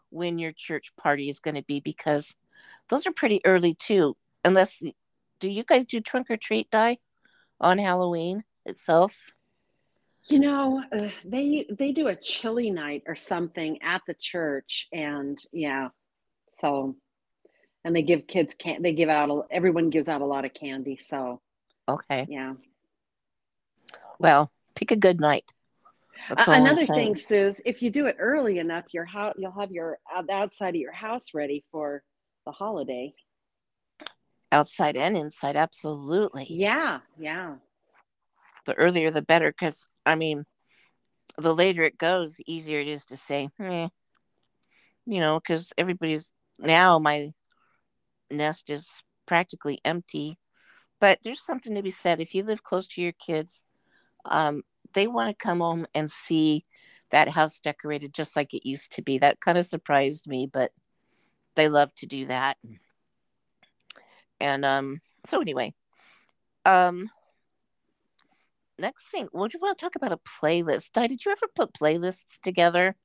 when 0.10 0.40
your 0.40 0.52
church 0.52 0.96
party 0.96 1.30
is 1.30 1.40
going 1.40 1.56
to 1.56 1.64
be, 1.64 1.80
because 1.80 2.36
those 2.90 3.06
are 3.08 3.12
pretty 3.12 3.42
early 3.46 3.74
too. 3.74 4.16
Unless, 4.46 4.82
do 5.40 5.50
you 5.50 5.64
guys 5.64 5.86
do 5.86 6.02
trunk 6.02 6.30
or 6.30 6.38
treat 6.38 6.70
Di 6.70 7.00
on 7.60 7.78
Halloween 7.78 8.44
itself? 8.66 9.16
You 10.30 10.40
know, 10.40 10.82
uh, 10.92 11.10
they 11.26 11.68
they 11.70 11.92
do 11.92 12.08
a 12.08 12.16
chili 12.16 12.72
night 12.72 13.04
or 13.08 13.16
something 13.16 13.82
at 13.82 14.02
the 14.08 14.14
church, 14.14 14.88
and 14.94 15.38
yeah, 15.52 15.90
so 16.62 16.96
and 17.84 17.94
they 17.94 18.04
give 18.04 18.26
kids 18.28 18.56
can 18.58 18.82
they 18.82 18.94
give 18.94 19.10
out 19.10 19.30
a, 19.30 19.42
everyone 19.52 19.90
gives 19.90 20.08
out 20.08 20.22
a 20.22 20.26
lot 20.26 20.46
of 20.46 20.54
candy. 20.54 20.96
So 20.96 21.42
Okay. 21.90 22.26
yeah. 22.30 22.54
Well, 24.18 24.50
pick 24.76 24.92
a 24.92 24.96
good 24.96 25.20
night. 25.20 25.46
That's 26.30 26.48
A- 26.48 26.52
all 26.52 26.56
I'm 26.58 26.66
another 26.66 26.86
thing, 26.86 27.16
Suze, 27.16 27.62
if 27.66 27.82
you 27.82 27.90
do 27.90 28.06
it 28.08 28.16
early 28.20 28.60
enough, 28.60 28.86
your 28.94 29.06
house 29.06 29.34
you'll 29.38 29.52
have 29.60 29.72
your 29.72 29.98
uh, 30.16 30.22
the 30.22 30.34
outside 30.34 30.76
of 30.76 30.82
your 30.82 30.92
house 30.94 31.34
ready 31.34 31.64
for 31.72 32.04
the 32.46 32.52
holiday. 32.52 33.14
outside 34.52 34.96
and 34.96 35.18
inside 35.18 35.56
absolutely 35.56 36.46
Yeah, 36.48 37.00
yeah. 37.18 37.56
the 38.66 38.76
earlier 38.76 39.10
the 39.10 39.22
better 39.24 39.52
because 39.52 39.88
i 40.06 40.14
mean 40.14 40.46
the 41.40 41.56
later 41.56 41.82
it 41.84 41.98
goes 41.98 42.36
the 42.36 42.44
easier 42.46 42.80
it 42.80 42.88
is 42.88 43.04
to 43.06 43.18
say 43.18 43.50
eh. 43.60 43.88
you 45.08 45.20
know 45.20 45.40
because 45.40 45.74
everybody's 45.76 46.32
now 46.60 47.00
my 47.00 47.32
nest 48.30 48.70
is 48.70 49.02
practically 49.26 49.80
empty 49.84 50.38
but 51.00 51.18
there's 51.24 51.44
something 51.44 51.74
to 51.74 51.82
be 51.82 51.90
said 51.90 52.22
if 52.22 52.36
you 52.36 52.44
live 52.44 52.64
close 52.64 52.88
to 52.88 53.02
your 53.02 53.14
kids 53.14 53.64
um, 54.26 54.64
they 54.94 55.08
want 55.08 55.30
to 55.30 55.44
come 55.44 55.60
home 55.60 55.86
and 55.94 56.10
see 56.10 56.66
that 57.12 57.30
house 57.30 57.60
decorated 57.60 58.14
just 58.14 58.36
like 58.36 58.54
it 58.54 58.68
used 58.68 58.94
to 58.94 59.02
be 59.02 59.20
that 59.20 59.40
kind 59.40 59.58
of 59.58 59.66
surprised 59.66 60.28
me 60.28 60.50
but 60.52 60.72
they 61.56 61.70
love 61.70 61.94
to 61.96 62.08
do 62.08 62.26
that 62.26 62.58
and 64.40 64.66
um 64.66 65.00
so 65.28 65.40
anyway 65.40 65.74
um 66.66 67.10
next 68.80 69.06
thing 69.12 69.28
what 69.32 69.52
do 69.52 69.58
you 69.58 69.62
want 69.62 69.78
to 69.78 69.86
talk 69.86 69.96
about 69.96 70.12
a 70.12 70.20
playlist 70.42 70.92
Di, 70.94 71.08
did 71.08 71.24
you 71.24 71.32
ever 71.32 71.48
put 71.56 71.74
playlists 71.74 72.40
together 72.42 72.96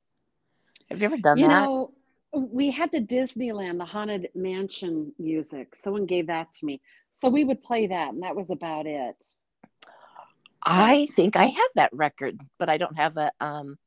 have 0.89 0.99
you 0.99 1.05
ever 1.05 1.17
done 1.17 1.37
You 1.37 1.47
that 1.47 1.61
know, 1.61 1.93
we 2.33 2.71
had 2.71 2.91
the 2.91 3.01
Disneyland, 3.01 3.77
the 3.77 3.85
Haunted 3.85 4.29
Mansion 4.35 5.13
music. 5.17 5.75
Someone 5.75 6.05
gave 6.05 6.27
that 6.27 6.53
to 6.55 6.65
me. 6.65 6.81
So 7.15 7.29
we 7.29 7.43
would 7.43 7.61
play 7.63 7.87
that, 7.87 8.13
and 8.13 8.23
that 8.23 8.35
was 8.35 8.49
about 8.49 8.85
it. 8.85 9.15
I 10.65 11.07
think 11.15 11.35
i 11.35 11.45
have 11.45 11.71
that 11.75 11.93
record 11.93 12.39
but 12.57 12.69
i 12.69 12.77
don't 12.77 12.97
have 12.97 13.17
a 13.17 13.31
um 13.39 13.77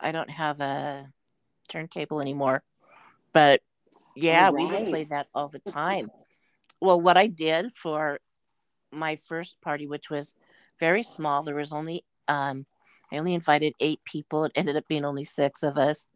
i 0.00 0.12
don't 0.12 0.30
have 0.30 0.60
a 0.60 1.06
turntable 1.70 2.20
anymore. 2.20 2.62
But 3.32 3.62
yeah 4.16 4.50
we 4.50 4.66
would 4.66 4.86
play 4.86 5.04
that 5.04 5.28
all 5.34 5.48
the 5.48 5.60
time. 5.60 6.10
Well 6.80 7.00
what 7.00 7.16
i 7.16 7.26
did 7.26 7.72
for 7.74 8.18
my 8.90 9.16
first 9.16 9.60
party 9.60 9.86
which 9.86 10.10
was 10.10 10.34
very 10.80 11.04
small 11.04 11.44
there 11.44 11.54
was 11.54 11.72
only 11.72 12.04
um 12.26 12.66
i 13.12 13.18
only 13.18 13.34
invited 13.34 13.74
eight 13.80 14.02
people. 14.04 14.44
It 14.44 14.52
ended 14.54 14.76
up 14.76 14.88
being 14.88 15.04
only 15.04 15.24
six 15.24 15.62
of 15.62 15.78
us. 15.78 16.06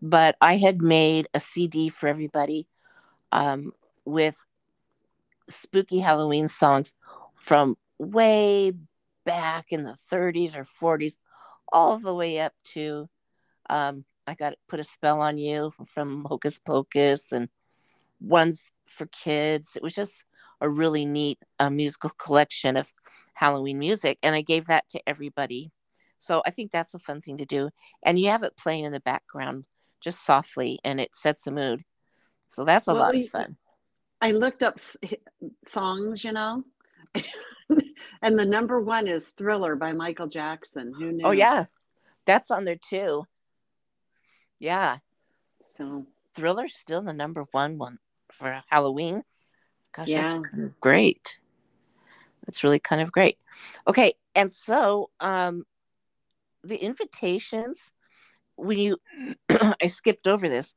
But 0.00 0.36
i 0.40 0.56
had 0.56 0.80
made 0.80 1.28
a 1.34 1.40
cd 1.40 1.88
for 1.88 2.08
everybody 2.08 2.66
um 3.32 3.72
with 4.04 4.36
spooky 5.48 5.98
halloween 5.98 6.48
songs 6.48 6.94
from 7.34 7.76
way 7.98 8.72
back 9.24 9.66
in 9.70 9.84
the 9.84 9.96
30s 10.10 10.56
or 10.56 10.64
40s 10.64 11.18
all 11.72 11.98
the 11.98 12.14
way 12.14 12.38
up 12.40 12.52
to 12.64 13.08
um 13.70 14.04
i 14.26 14.34
got 14.34 14.54
put 14.68 14.80
a 14.80 14.84
spell 14.84 15.20
on 15.20 15.38
you 15.38 15.72
from 15.86 16.24
hocus 16.28 16.58
pocus 16.58 17.32
and 17.32 17.48
ones 18.20 18.70
for 18.88 19.06
kids. 19.06 19.76
It 19.76 19.82
was 19.82 19.94
just 19.94 20.24
a 20.60 20.68
really 20.68 21.04
neat 21.04 21.38
uh, 21.58 21.70
musical 21.70 22.10
collection 22.10 22.76
of 22.76 22.92
halloween 23.34 23.78
music 23.78 24.18
and 24.22 24.34
i 24.34 24.40
gave 24.40 24.66
that 24.66 24.88
to 24.90 25.00
everybody. 25.06 25.72
So 26.18 26.42
i 26.46 26.50
think 26.50 26.70
that's 26.70 26.94
a 26.94 26.98
fun 26.98 27.20
thing 27.20 27.38
to 27.38 27.44
do 27.44 27.70
and 28.02 28.18
you 28.18 28.28
have 28.28 28.42
it 28.44 28.56
playing 28.56 28.84
in 28.84 28.92
the 28.92 29.00
background 29.00 29.64
just 30.00 30.24
softly 30.24 30.78
and 30.84 31.00
it 31.00 31.14
sets 31.16 31.46
a 31.46 31.50
mood. 31.50 31.84
So 32.48 32.64
that's 32.64 32.86
a 32.86 32.92
Well, 32.92 33.02
lot 33.02 33.14
of 33.16 33.28
fun. 33.28 33.56
I 34.20 34.30
looked 34.32 34.62
up 34.62 34.74
s- 34.76 34.96
songs, 35.66 36.22
you 36.24 36.32
know, 36.32 36.62
and 38.22 38.38
the 38.38 38.44
number 38.44 38.80
one 38.80 39.06
is 39.08 39.28
Thriller 39.30 39.76
by 39.76 39.92
Michael 39.92 40.26
Jackson. 40.26 40.92
Who 40.98 41.12
knew? 41.12 41.26
oh 41.26 41.30
yeah. 41.32 41.66
That's 42.26 42.50
on 42.50 42.64
there 42.64 42.76
too. 42.76 43.24
Yeah. 44.58 44.98
So, 45.76 46.06
thriller's 46.34 46.74
still 46.74 47.02
the 47.02 47.12
number 47.12 47.44
one 47.50 47.78
one 47.78 47.98
for 48.32 48.62
halloween. 48.68 49.22
Gosh 49.94 50.08
Yeah. 50.08 50.22
that's 50.22 50.50
kind 50.50 50.64
of 50.64 50.80
great. 50.80 51.38
That's 52.46 52.64
really 52.64 52.78
kind 52.78 53.02
of 53.02 53.12
great. 53.12 53.38
Okay 53.86 54.14
and 54.34 54.52
so 54.52 55.10
um 55.20 55.64
the 56.62 56.76
invitations 56.76 57.92
when 58.56 58.78
you 58.78 58.96
i 59.50 59.86
skipped 59.86 60.26
over 60.26 60.48
this. 60.48 60.74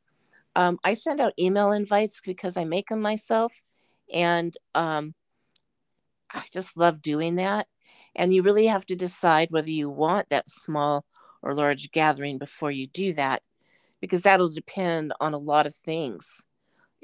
Um 0.56 0.80
i 0.84 0.94
send 0.94 1.22
out 1.22 1.34
email 1.40 1.72
invites 1.72 2.22
because 2.26 2.58
i 2.58 2.64
make 2.64 2.90
them 2.90 3.02
myself. 3.02 3.54
And 4.14 4.56
um 4.76 5.14
i 6.34 6.44
just 6.52 6.76
love 6.78 7.02
doing 7.02 7.36
that 7.36 7.68
and 8.16 8.34
you 8.34 8.42
really 8.42 8.68
have 8.68 8.86
to 8.86 8.96
decide 8.96 9.50
whether 9.52 9.70
you 9.70 9.90
want 9.90 10.28
that 10.30 10.50
small 10.50 11.06
or 11.42 11.54
large 11.54 11.92
gathering 11.92 12.38
before 12.38 12.72
you 12.72 12.88
do 12.88 13.14
that 13.14 13.42
because 14.02 14.22
that'll 14.22 14.50
depend 14.50 15.14
on 15.20 15.34
a 15.34 15.38
lot 15.38 15.68
of 15.68 15.76
things 15.76 16.46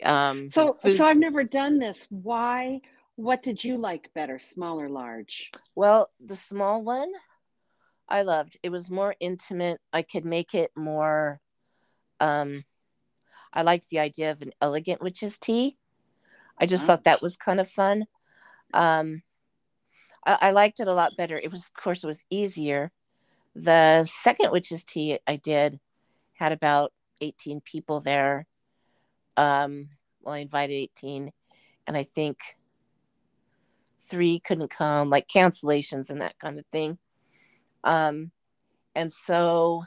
um 0.03 0.49
so, 0.49 0.77
so 0.87 1.05
I've 1.05 1.17
never 1.17 1.43
done 1.43 1.79
this. 1.79 2.07
Why? 2.09 2.81
What 3.15 3.43
did 3.43 3.63
you 3.63 3.77
like 3.77 4.09
better, 4.15 4.39
small 4.39 4.81
or 4.81 4.89
large? 4.89 5.51
Well, 5.75 6.09
the 6.19 6.35
small 6.35 6.81
one, 6.83 7.11
I 8.09 8.23
loved. 8.23 8.57
It 8.63 8.69
was 8.69 8.89
more 8.89 9.15
intimate. 9.19 9.79
I 9.91 10.01
could 10.01 10.25
make 10.25 10.55
it 10.55 10.71
more 10.75 11.39
um 12.19 12.63
I 13.53 13.61
liked 13.61 13.89
the 13.89 13.99
idea 13.99 14.31
of 14.31 14.41
an 14.41 14.51
elegant 14.61 15.01
witch's 15.01 15.37
tea. 15.37 15.77
I 16.59 16.65
just 16.65 16.83
Oh. 16.83 16.87
thought 16.87 17.03
that 17.03 17.21
was 17.21 17.37
kind 17.37 17.59
of 17.59 17.69
fun. 17.69 18.05
Um 18.73 19.23
I, 20.25 20.37
I 20.41 20.51
liked 20.51 20.79
it 20.79 20.87
a 20.87 20.93
lot 20.93 21.17
better. 21.17 21.37
It 21.37 21.51
was 21.51 21.61
of 21.61 21.73
course 21.73 22.03
it 22.03 22.07
was 22.07 22.25
easier. 22.29 22.91
The 23.55 24.05
second 24.05 24.51
witch's 24.51 24.83
tea 24.83 25.19
I 25.27 25.35
did 25.35 25.79
had 26.33 26.51
about 26.51 26.91
18 27.21 27.61
people 27.61 28.01
there. 28.01 28.45
Um 29.37 29.89
well 30.21 30.35
I 30.35 30.39
invited 30.39 30.73
18 30.73 31.31
and 31.87 31.97
I 31.97 32.03
think 32.15 32.37
three 34.09 34.39
couldn't 34.39 34.69
come, 34.69 35.09
like 35.09 35.27
cancellations 35.27 36.09
and 36.09 36.21
that 36.21 36.37
kind 36.39 36.59
of 36.59 36.65
thing. 36.67 36.97
Um, 37.83 38.31
and 38.95 39.11
so 39.11 39.85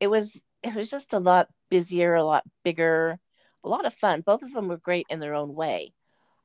it 0.00 0.08
was 0.08 0.40
it 0.62 0.74
was 0.74 0.90
just 0.90 1.12
a 1.12 1.18
lot 1.18 1.48
busier, 1.70 2.14
a 2.14 2.24
lot 2.24 2.44
bigger, 2.62 3.18
a 3.62 3.68
lot 3.68 3.86
of 3.86 3.94
fun. 3.94 4.22
Both 4.22 4.42
of 4.42 4.52
them 4.52 4.68
were 4.68 4.78
great 4.78 5.06
in 5.10 5.20
their 5.20 5.34
own 5.34 5.54
way. 5.54 5.92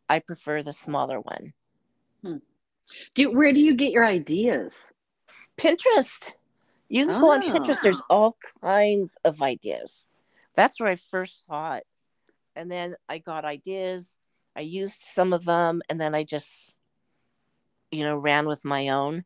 I 0.10 0.20
prefer 0.20 0.64
the 0.64 0.74
smaller 0.74 1.20
one. 1.20 1.54
Hmm. 2.24 2.38
Do 3.14 3.22
you, 3.22 3.32
where 3.32 3.54
do 3.54 3.60
you 3.60 3.76
get 3.76 3.92
your 3.92 4.06
ideas? 4.06 4.92
Pinterest. 5.58 6.34
You 6.90 7.06
can 7.06 7.22
go 7.22 7.32
on 7.32 7.44
ah. 7.44 7.54
Pinterest. 7.54 7.82
There's 7.82 8.02
all 8.10 8.36
kinds 8.62 9.16
of 9.24 9.42
ideas. 9.42 10.08
That's 10.56 10.80
where 10.80 10.90
I 10.90 10.96
first 10.96 11.46
saw 11.46 11.76
it. 11.76 11.86
And 12.56 12.72
then 12.72 12.96
I 13.08 13.20
got 13.20 13.46
ideas. 13.46 14.18
I 14.56 14.62
used 14.62 15.02
some 15.02 15.32
of 15.32 15.46
them 15.46 15.82
and 15.88 16.02
then 16.02 16.16
I 16.16 16.24
just, 16.24 16.76
you 17.92 18.04
know, 18.04 18.18
ran 18.18 18.48
with 18.48 18.66
my 18.66 18.90
own. 18.90 19.24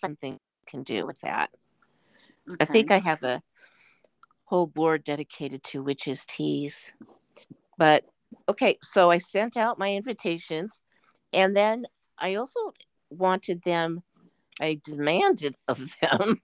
Something 0.00 0.38
can 0.66 0.82
do 0.82 1.06
with 1.06 1.18
that. 1.22 1.50
I 2.60 2.66
think 2.66 2.90
I 2.90 2.98
have 2.98 3.22
a 3.24 3.42
whole 4.44 4.66
board 4.66 5.04
dedicated 5.04 5.62
to 5.64 5.82
witches' 5.82 6.24
teas. 6.26 6.92
But 7.76 8.04
okay, 8.48 8.78
so 8.82 9.10
I 9.10 9.18
sent 9.18 9.56
out 9.56 9.78
my 9.78 9.94
invitations 9.94 10.82
and 11.32 11.56
then 11.56 11.86
I 12.18 12.34
also 12.34 12.72
wanted 13.10 13.62
them, 13.62 14.02
I 14.60 14.80
demanded 14.84 15.56
of 15.66 15.90
them, 16.02 16.40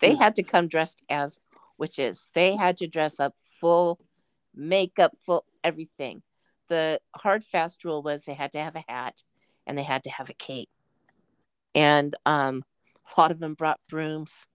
they 0.00 0.16
had 0.16 0.36
to 0.36 0.42
come 0.42 0.68
dressed 0.68 1.02
as 1.08 1.38
witches. 1.78 2.28
They 2.34 2.56
had 2.56 2.76
to 2.78 2.86
dress 2.86 3.20
up 3.20 3.34
full 3.60 3.98
makeup, 4.54 5.12
full 5.24 5.44
everything. 5.64 6.22
The 6.68 7.00
hard 7.16 7.44
fast 7.44 7.84
rule 7.84 8.02
was 8.02 8.24
they 8.24 8.34
had 8.34 8.52
to 8.52 8.62
have 8.62 8.76
a 8.76 8.84
hat 8.86 9.22
and 9.66 9.76
they 9.76 9.82
had 9.82 10.04
to 10.04 10.10
have 10.10 10.30
a 10.30 10.34
cape. 10.34 10.68
And 11.74 12.14
um, 12.26 12.64
a 13.16 13.20
lot 13.20 13.30
of 13.30 13.40
them 13.40 13.54
brought 13.54 13.80
brooms. 13.88 14.46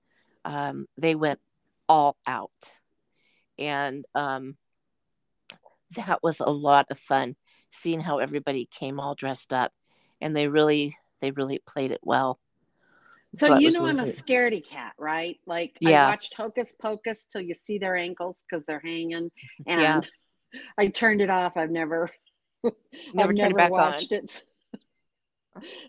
Um, 0.44 0.86
they 0.98 1.16
went 1.16 1.40
all 1.88 2.18
out. 2.28 2.52
And 3.58 4.06
um, 4.14 4.58
that 5.96 6.22
was 6.24 6.40
a 6.40 6.50
lot 6.50 6.88
of 6.90 7.00
fun 7.00 7.36
seeing 7.72 8.00
how 8.00 8.20
everybody 8.20 8.68
came 8.72 9.00
all 9.00 9.16
dressed 9.16 9.54
up 9.54 9.72
and 10.22 10.36
they 10.36 10.48
really 10.48 10.98
they 11.22 11.32
really 11.32 11.60
played 11.68 11.92
it 11.92 12.00
well 12.04 12.40
So, 13.36 13.50
that 13.50 13.62
you 13.62 13.72
know 13.72 13.86
I'm 13.86 14.00
a 14.00 14.06
scaredy 14.06 14.66
cat, 14.66 14.94
right? 14.98 15.38
Like 15.46 15.76
Yeah. 15.82 16.06
I 16.06 16.10
watched 16.10 16.34
Hocus 16.36 16.74
Pocus 16.82 17.26
till 17.26 17.42
you 17.42 17.54
see 17.54 17.78
their 17.78 17.96
ankles 17.96 18.44
because 18.48 18.66
they're 18.66 18.80
hanging, 18.80 19.30
and 19.68 19.82
Yeah. 19.82 20.02
I 20.78 20.88
turned 20.88 21.22
it 21.22 21.30
off. 21.30 21.58
I've 21.58 21.72
never, 21.72 22.10
Never 22.64 22.74
I've 22.74 23.16
turned 23.16 23.38
never 23.38 23.50
it 23.50 23.58
back 23.58 23.72
watched 23.72 24.12
it. 24.14 24.44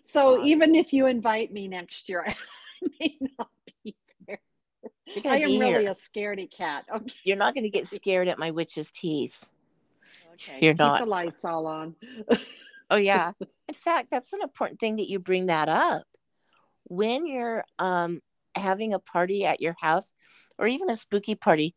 So 0.03 0.45
even 0.45 0.75
if 0.75 0.93
you 0.93 1.07
invite 1.07 1.51
me 1.51 1.67
next 1.67 2.09
year, 2.09 2.23
I 2.27 2.35
may 2.99 3.17
not 3.37 3.49
be 3.83 3.95
there. 4.27 4.39
I 5.25 5.37
am 5.39 5.57
really 5.57 5.83
here. 5.83 5.91
a 5.91 5.95
scaredy 5.95 6.49
cat. 6.51 6.85
Okay, 6.93 7.13
you're 7.23 7.37
not 7.37 7.53
going 7.53 7.63
to 7.63 7.69
get 7.69 7.87
scared 7.87 8.27
at 8.27 8.39
my 8.39 8.51
witch's 8.51 8.91
teas 8.91 9.51
okay. 10.41 10.59
You're 10.61 10.73
Keep 10.73 10.77
not. 10.79 10.99
the 10.99 11.05
lights 11.05 11.45
all 11.45 11.67
on. 11.67 11.95
oh 12.89 12.95
yeah 12.95 13.31
in 13.67 13.73
fact 13.75 14.09
that's 14.11 14.33
an 14.33 14.41
important 14.41 14.79
thing 14.79 14.97
that 14.97 15.09
you 15.09 15.19
bring 15.19 15.47
that 15.47 15.69
up 15.69 16.03
when 16.85 17.25
you're 17.25 17.63
um 17.79 18.21
having 18.55 18.93
a 18.93 18.99
party 18.99 19.45
at 19.45 19.61
your 19.61 19.75
house 19.79 20.13
or 20.57 20.67
even 20.67 20.89
a 20.89 20.95
spooky 20.95 21.35
party 21.35 21.75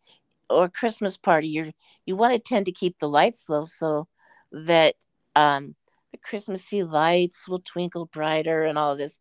or 0.48 0.68
christmas 0.68 1.16
party 1.16 1.48
you're 1.48 1.70
you 2.06 2.16
want 2.16 2.32
to 2.32 2.38
tend 2.38 2.66
to 2.66 2.72
keep 2.72 2.98
the 2.98 3.08
lights 3.08 3.44
low 3.48 3.64
so 3.64 4.06
that 4.52 4.94
um 5.36 5.74
the 6.12 6.18
christmassy 6.18 6.82
lights 6.82 7.48
will 7.48 7.60
twinkle 7.60 8.06
brighter 8.06 8.64
and 8.64 8.78
all 8.78 8.96
this 8.96 9.18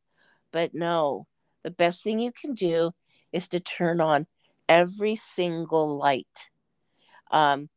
but 0.52 0.74
no 0.74 1.28
the 1.64 1.72
best 1.72 2.04
thing 2.04 2.20
you 2.20 2.32
can 2.32 2.54
do 2.54 2.92
is 3.34 3.48
to 3.50 3.60
turn 3.60 4.00
on 4.00 4.26
every 4.68 5.16
single 5.16 5.98
light 5.98 6.50
um 7.32 7.70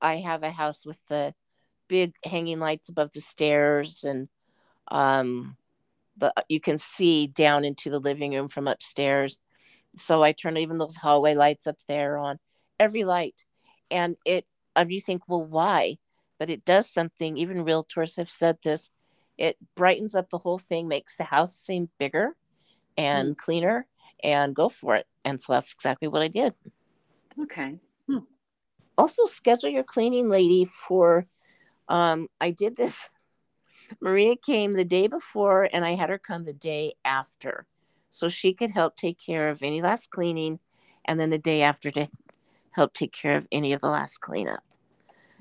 i 0.00 0.16
have 0.16 0.42
a 0.42 0.50
house 0.50 0.84
with 0.84 0.98
the 1.08 1.34
big 1.88 2.14
hanging 2.24 2.58
lights 2.58 2.88
above 2.88 3.10
the 3.12 3.20
stairs 3.20 4.04
and 4.04 4.28
um 4.88 5.56
the 6.16 6.32
you 6.48 6.60
can 6.60 6.78
see 6.78 7.26
down 7.26 7.64
into 7.64 7.90
the 7.90 7.98
living 7.98 8.32
room 8.32 8.48
from 8.48 8.68
upstairs. 8.68 9.38
So 9.96 10.22
i 10.22 10.32
turn 10.32 10.56
even 10.56 10.78
those 10.78 10.96
hallway 10.96 11.34
lights 11.34 11.66
up 11.66 11.76
there 11.88 12.18
on 12.18 12.38
every 12.78 13.04
light. 13.04 13.44
And 13.90 14.16
it 14.24 14.46
um, 14.76 14.90
you 14.90 15.00
think 15.00 15.22
well 15.28 15.44
why? 15.44 15.98
But 16.38 16.50
it 16.50 16.64
does 16.64 16.88
something. 16.88 17.36
Even 17.36 17.64
realtors 17.64 18.16
have 18.16 18.30
said 18.30 18.58
this. 18.64 18.90
It 19.38 19.56
brightens 19.76 20.14
up 20.14 20.30
the 20.30 20.38
whole 20.38 20.58
thing 20.58 20.88
makes 20.88 21.16
the 21.16 21.24
house 21.24 21.56
seem 21.56 21.88
bigger 21.98 22.36
and 22.96 23.36
cleaner 23.36 23.86
and 24.22 24.54
go 24.54 24.68
for 24.68 24.96
it. 24.96 25.06
And 25.24 25.40
so 25.40 25.54
that's 25.54 25.72
exactly 25.72 26.08
what 26.08 26.22
i 26.22 26.28
did. 26.28 26.54
Okay. 27.40 27.78
Also 29.02 29.26
schedule 29.26 29.68
your 29.68 29.82
cleaning 29.82 30.28
lady 30.28 30.64
for 30.64 31.26
um 31.88 32.28
i 32.40 32.50
did 32.50 32.76
this 32.76 33.10
maria 34.00 34.36
came 34.36 34.72
the 34.72 34.84
day 34.84 35.08
before 35.08 35.68
and 35.72 35.84
i 35.84 35.94
had 35.94 36.08
her 36.08 36.18
come 36.18 36.44
the 36.44 36.52
day 36.52 36.94
after. 37.04 37.66
So 38.10 38.28
she 38.28 38.52
could 38.52 38.70
help 38.70 38.96
take 38.96 39.18
care 39.18 39.48
of 39.48 39.62
any 39.62 39.80
last 39.80 40.10
cleaning 40.10 40.60
and 41.06 41.18
then 41.18 41.30
the 41.30 41.38
day 41.38 41.62
after 41.62 41.90
to 41.92 42.08
help 42.70 42.92
take 42.92 43.12
care 43.12 43.36
of 43.36 43.48
any 43.50 43.72
of 43.72 43.80
the 43.80 43.88
last 43.88 44.20
cleanup. 44.20 44.62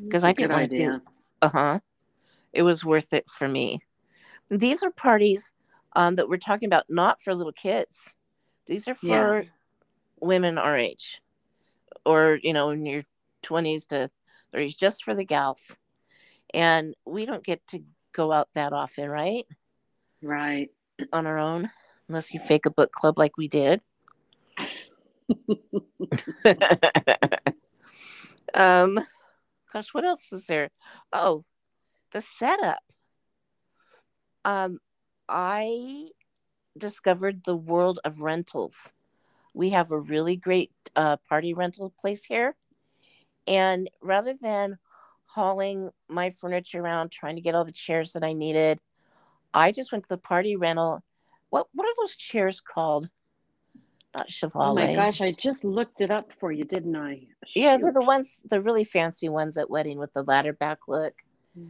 Because 0.01 0.23
I 0.23 0.31
didn't 0.31 0.53
want 0.53 0.69
to 0.71 0.77
do 0.77 1.01
uh-huh. 1.41 1.79
It 2.53 2.63
was 2.63 2.85
worth 2.85 3.13
it 3.13 3.29
for 3.29 3.47
me. 3.47 3.81
These 4.49 4.83
are 4.83 4.91
parties 4.91 5.51
um, 5.93 6.15
that 6.15 6.29
we're 6.29 6.37
talking 6.37 6.67
about 6.67 6.85
not 6.89 7.21
for 7.21 7.35
little 7.35 7.53
kids. 7.53 8.15
These 8.67 8.87
are 8.87 8.95
for 8.95 9.41
Yeah. 9.41 9.43
women 10.21 10.57
our 10.57 10.77
age. 10.77 11.21
Or 12.05 12.39
you 12.41 12.53
know 12.53 12.69
in 12.69 12.85
your 12.85 13.03
20s 13.43 13.85
to 13.87 14.09
30s 14.53 14.75
just 14.75 15.03
for 15.03 15.15
the 15.15 15.25
gals. 15.25 15.75
And 16.53 16.95
we 17.05 17.25
don't 17.25 17.43
get 17.43 17.65
to 17.67 17.83
go 18.13 18.31
out 18.31 18.49
that 18.55 18.73
often 18.73 19.09
right? 19.09 19.45
Right. 20.21 20.69
on 21.11 21.25
our 21.25 21.39
own 21.39 21.71
unless 22.07 22.33
you 22.33 22.39
fake 22.39 22.65
a 22.65 22.71
book 22.71 22.91
club 22.91 23.17
like 23.17 23.37
we 23.37 23.47
did. 23.47 23.81
Um 28.53 28.99
gosh 29.71 29.93
what 29.93 30.03
else 30.03 30.33
is 30.33 30.45
there? 30.45 30.69
Oh 31.13 31.45
the 32.11 32.21
setup. 32.21 32.83
Um 34.43 34.79
i 35.29 36.09
discovered 36.77 37.43
the 37.43 37.55
world 37.55 37.99
of 38.03 38.21
rentals. 38.21 38.91
We 39.53 39.69
have 39.71 39.91
a 39.91 39.99
really 39.99 40.35
great 40.35 40.71
uh, 40.95 41.17
party 41.27 41.53
rental 41.53 41.93
place 41.99 42.23
here 42.25 42.55
and 43.51 43.89
rather 44.01 44.33
than 44.33 44.77
hauling 45.25 45.89
my 46.09 46.29
furniture 46.29 46.81
around 46.81 47.11
trying 47.11 47.35
to 47.35 47.41
get 47.41 47.55
all 47.55 47.65
the 47.65 47.71
chairs 47.71 48.13
that 48.13 48.23
i 48.23 48.33
needed 48.33 48.79
i 49.53 49.71
just 49.71 49.91
went 49.91 50.03
to 50.03 50.09
the 50.09 50.17
party 50.17 50.55
rental 50.55 51.03
what 51.49 51.67
what 51.73 51.85
are 51.85 51.95
those 51.99 52.15
chairs 52.15 52.61
called 52.61 53.09
not 54.15 54.27
chevalet 54.29 54.71
Oh 54.71 54.75
my 54.75 54.95
gosh, 54.95 55.21
I 55.21 55.31
just 55.31 55.63
looked 55.63 56.01
it 56.01 56.11
up 56.11 56.33
for 56.33 56.51
you, 56.51 56.65
didn't 56.65 56.97
I? 56.97 57.27
Yeah, 57.55 57.77
they're 57.77 57.93
the 57.93 58.01
ones, 58.01 58.39
the 58.49 58.61
really 58.61 58.83
fancy 58.83 59.29
ones 59.29 59.57
at 59.57 59.69
wedding 59.69 59.97
with 59.97 60.11
the 60.13 60.23
ladder 60.23 60.51
back 60.51 60.79
look, 60.89 61.13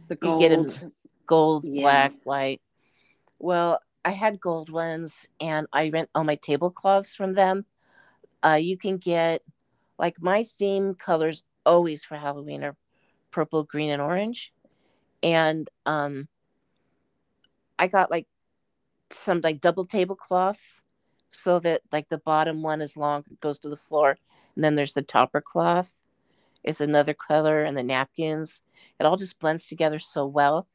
the 0.08 0.18
you 0.20 0.38
get 0.40 0.50
'em- 0.50 0.92
gold. 1.26 1.64
Yeah. 1.64 1.82
blacks, 1.82 2.20
white. 2.24 2.60
Well, 3.38 3.80
I 4.04 4.10
had 4.10 4.40
gold 4.40 4.70
ones, 4.70 5.28
and 5.40 5.68
I 5.72 5.90
rent 5.90 6.10
all 6.16 6.24
my 6.24 6.34
tablecloths 6.34 7.14
from 7.14 7.34
them. 7.34 7.64
Uh, 8.44 8.58
you 8.60 8.76
can 8.76 8.96
get 8.98 9.42
like 9.98 10.20
my 10.20 10.42
theme 10.58 10.94
colors 10.94 11.44
always 11.64 12.04
for 12.04 12.16
Halloween 12.16 12.64
are 12.64 12.76
purple, 13.30 13.64
green, 13.64 13.90
and 13.90 14.02
orange, 14.02 14.52
and 15.22 15.68
um, 15.86 16.28
I 17.78 17.86
got 17.88 18.10
like 18.10 18.26
some 19.10 19.40
like 19.42 19.60
double 19.60 19.84
tablecloths 19.84 20.80
so 21.30 21.58
that 21.60 21.82
like 21.90 22.08
the 22.08 22.18
bottom 22.18 22.62
one 22.62 22.80
is 22.80 22.96
long 22.96 23.24
goes 23.40 23.58
to 23.60 23.68
the 23.68 23.76
floor 23.76 24.16
and 24.54 24.62
then 24.62 24.74
there's 24.74 24.92
the 24.92 25.02
topper 25.02 25.40
cloth. 25.40 25.96
Is 26.64 26.80
another 26.80 27.12
color 27.12 27.64
and 27.64 27.76
the 27.76 27.82
napkins. 27.82 28.62
It 29.00 29.04
all 29.04 29.16
just 29.16 29.40
blends 29.40 29.66
together 29.66 29.98
so 29.98 30.26
well. 30.26 30.68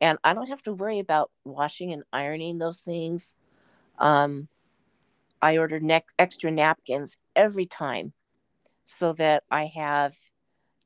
And 0.00 0.18
i 0.22 0.34
don't 0.34 0.48
have 0.48 0.62
to 0.64 0.72
worry 0.72 1.00
about 1.00 1.32
washing 1.44 1.92
and 1.92 2.04
ironing 2.12 2.58
those 2.58 2.80
things. 2.80 3.34
Um, 3.98 4.48
I 5.40 5.58
order 5.58 5.80
ne- 5.80 6.04
extra 6.18 6.52
napkins 6.52 7.18
every 7.34 7.66
time 7.66 8.12
so 8.84 9.12
that 9.14 9.42
I 9.50 9.66
have 9.74 10.14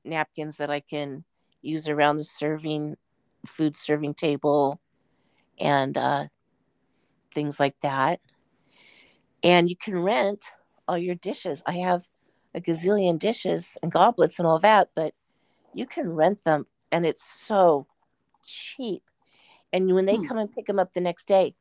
napkins 0.07 0.57
that 0.59 0.71
I 0.71 0.81
can 0.81 1.25
use 1.63 1.89
around 1.89 2.17
the 2.17 2.25
serving 2.25 2.97
food 3.47 3.77
serving 3.77 4.15
table 4.15 4.81
and 5.59 5.97
uh, 5.97 6.27
things 7.35 7.61
like 7.61 7.79
that. 7.81 8.21
And 9.43 9.69
you 9.69 9.77
can 9.77 9.99
rent 9.99 10.45
all 10.89 10.99
your 10.99 11.15
dishes. 11.15 11.63
I 11.67 11.79
have 11.79 12.09
a 12.55 12.61
gazillion 12.61 13.19
dishes 13.19 13.77
and 13.83 13.93
goblets 13.93 14.39
and 14.39 14.47
all 14.47 14.59
that, 14.61 14.89
but 14.95 15.15
you 15.75 15.87
can 15.87 16.11
rent 16.11 16.43
them 16.45 16.67
and 16.91 17.05
it's 17.05 17.25
so 17.25 17.87
cheap. 18.45 19.03
And 19.73 19.95
when 19.95 20.07
they 20.07 20.17
hmm. 20.17 20.27
come 20.27 20.39
and 20.39 20.53
pick 20.53 20.67
them 20.67 20.79
up 20.79 20.95
the 20.95 21.01
next 21.01 21.29
day, 21.29 21.55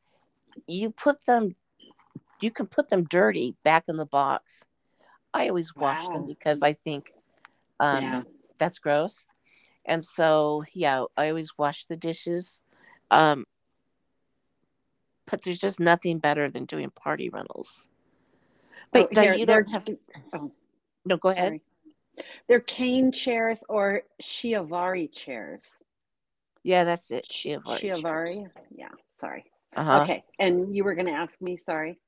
you 0.68 0.92
put 0.92 1.26
them, 1.26 1.56
you 2.40 2.52
can 2.52 2.68
put 2.68 2.90
them 2.90 3.04
dirty 3.04 3.56
back 3.64 3.86
in 3.88 3.98
the 3.98 4.06
box. 4.06 4.64
I 5.34 5.50
always 5.50 5.76
wash 5.76 6.08
wow. 6.08 6.14
them 6.14 6.28
because 6.28 6.64
I 6.64 6.74
think 6.74 7.12
um, 7.80 8.04
yeah. 8.04 8.22
That's 8.58 8.80
gross. 8.80 9.26
And 9.86 10.04
so, 10.04 10.63
yeah, 10.74 11.04
I 11.15 11.30
always 11.30 11.58
wash 11.58 11.86
the 11.86 11.96
dishes. 11.96 12.62
Um, 13.12 13.46
but 15.30 15.44
there's 15.44 15.60
just 15.60 15.80
nothing 15.80 16.20
better 16.20 16.50
than 16.50 16.65
doing 16.65 16.89
party 16.89 17.30
rentals. 17.30 17.88
But 18.91 19.10
oh, 19.15 19.22
here, 19.22 19.34
you 19.34 19.46
don't 19.46 19.70
have 19.70 19.86
to. 19.86 19.98
Oh, 20.34 20.52
no, 21.06 21.18
go 21.18 21.30
ahead. 21.30 21.48
Sorry. 21.48 21.62
They're 22.48 22.62
cane 22.62 23.12
chairs 23.12 23.60
or 23.68 24.04
Chiavari 24.22 25.12
chairs. 25.12 25.63
Yeah, 26.63 26.84
that's 26.84 27.12
it. 27.12 27.28
Chiavari. 27.30 27.82
Chiavari. 27.82 28.48
Yeah, 28.74 28.89
sorry. 29.12 29.46
Uh-huh. 29.76 30.02
Okay, 30.02 30.24
and 30.39 30.76
you 30.76 30.84
were 30.84 30.96
going 30.96 31.08
to 31.08 31.12
ask 31.12 31.41
me. 31.41 31.58
Sorry. 31.58 32.00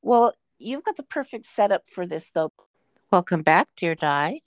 Well, 0.00 0.34
you've 0.58 0.84
got 0.84 0.96
the 0.96 1.02
perfect 1.02 1.46
setup 1.46 1.86
for 1.86 2.06
this, 2.06 2.30
though. 2.34 2.52
Welcome 3.12 3.42
back, 3.42 3.68
dear 3.76 3.94
Di. 3.94 4.40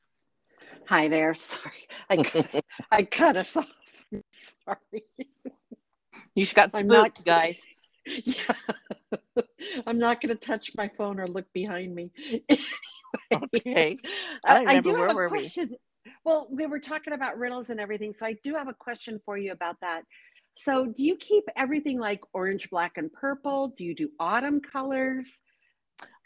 Hi 0.87 1.07
there. 1.07 1.33
Sorry, 1.33 1.87
I 2.09 2.17
cut, 2.17 2.63
I 2.91 3.03
cut 3.03 3.37
us 3.37 3.55
off. 3.55 3.67
Sorry. 4.65 5.03
You 6.35 6.45
got 6.47 6.71
spooked, 6.71 6.87
not, 6.87 7.25
guys. 7.25 7.61
Yeah. 8.23 8.53
I'm 9.87 9.97
not 9.97 10.21
going 10.21 10.29
to 10.29 10.39
touch 10.39 10.69
my 10.77 10.91
phone 10.95 11.19
or 11.19 11.27
look 11.27 11.51
behind 11.53 11.95
me. 11.95 12.11
anyway, 13.31 13.49
okay. 13.55 13.97
I, 14.45 14.75
I 14.75 14.79
do 14.79 14.93
have 14.93 15.17
a 15.17 15.27
question. 15.27 15.69
We? 15.71 16.11
Well, 16.23 16.47
we 16.51 16.67
were 16.67 16.79
talking 16.79 17.13
about 17.13 17.39
riddles 17.39 17.71
and 17.71 17.79
everything, 17.79 18.13
so 18.13 18.27
I 18.27 18.35
do 18.43 18.53
have 18.53 18.67
a 18.67 18.75
question 18.75 19.19
for 19.25 19.39
you 19.39 19.53
about 19.53 19.77
that. 19.81 20.03
So, 20.55 20.85
do 20.85 21.03
you 21.03 21.17
keep 21.17 21.45
everything 21.55 21.99
like 21.99 22.21
orange, 22.31 22.69
black, 22.69 22.97
and 22.97 23.11
purple? 23.11 23.73
Do 23.75 23.83
you 23.83 23.95
do 23.95 24.09
autumn 24.19 24.61
colors? 24.61 25.27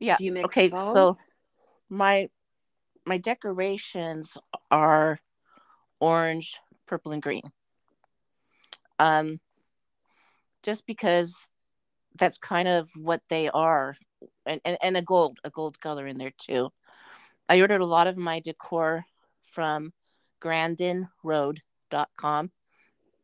Yeah. 0.02 0.17
Do 0.17 0.26
you 0.26 0.34
mix 0.34 0.45
okay. 0.48 0.67
Both? 0.67 0.93
So, 0.93 1.17
my 1.89 2.30
my 3.05 3.17
decorations 3.17 4.38
are 4.71 5.19
orange, 5.99 6.57
purple, 6.85 7.12
and 7.12 7.21
green. 7.21 7.43
Um, 8.97 9.39
just 10.63 10.85
because 10.85 11.49
that's 12.15 12.38
kind 12.38 12.67
of 12.67 12.89
what 12.95 13.21
they 13.29 13.49
are, 13.49 13.95
and, 14.45 14.59
and, 14.65 14.77
and 14.81 14.97
a 14.97 15.01
gold, 15.01 15.39
a 15.43 15.49
gold 15.49 15.79
color 15.79 16.05
in 16.05 16.17
there 16.17 16.33
too. 16.38 16.69
I 17.47 17.62
ordered 17.62 17.81
a 17.81 17.85
lot 17.85 18.07
of 18.07 18.17
my 18.17 18.41
decor 18.41 19.05
from 19.51 19.93
grandinroad.com. 20.41 22.51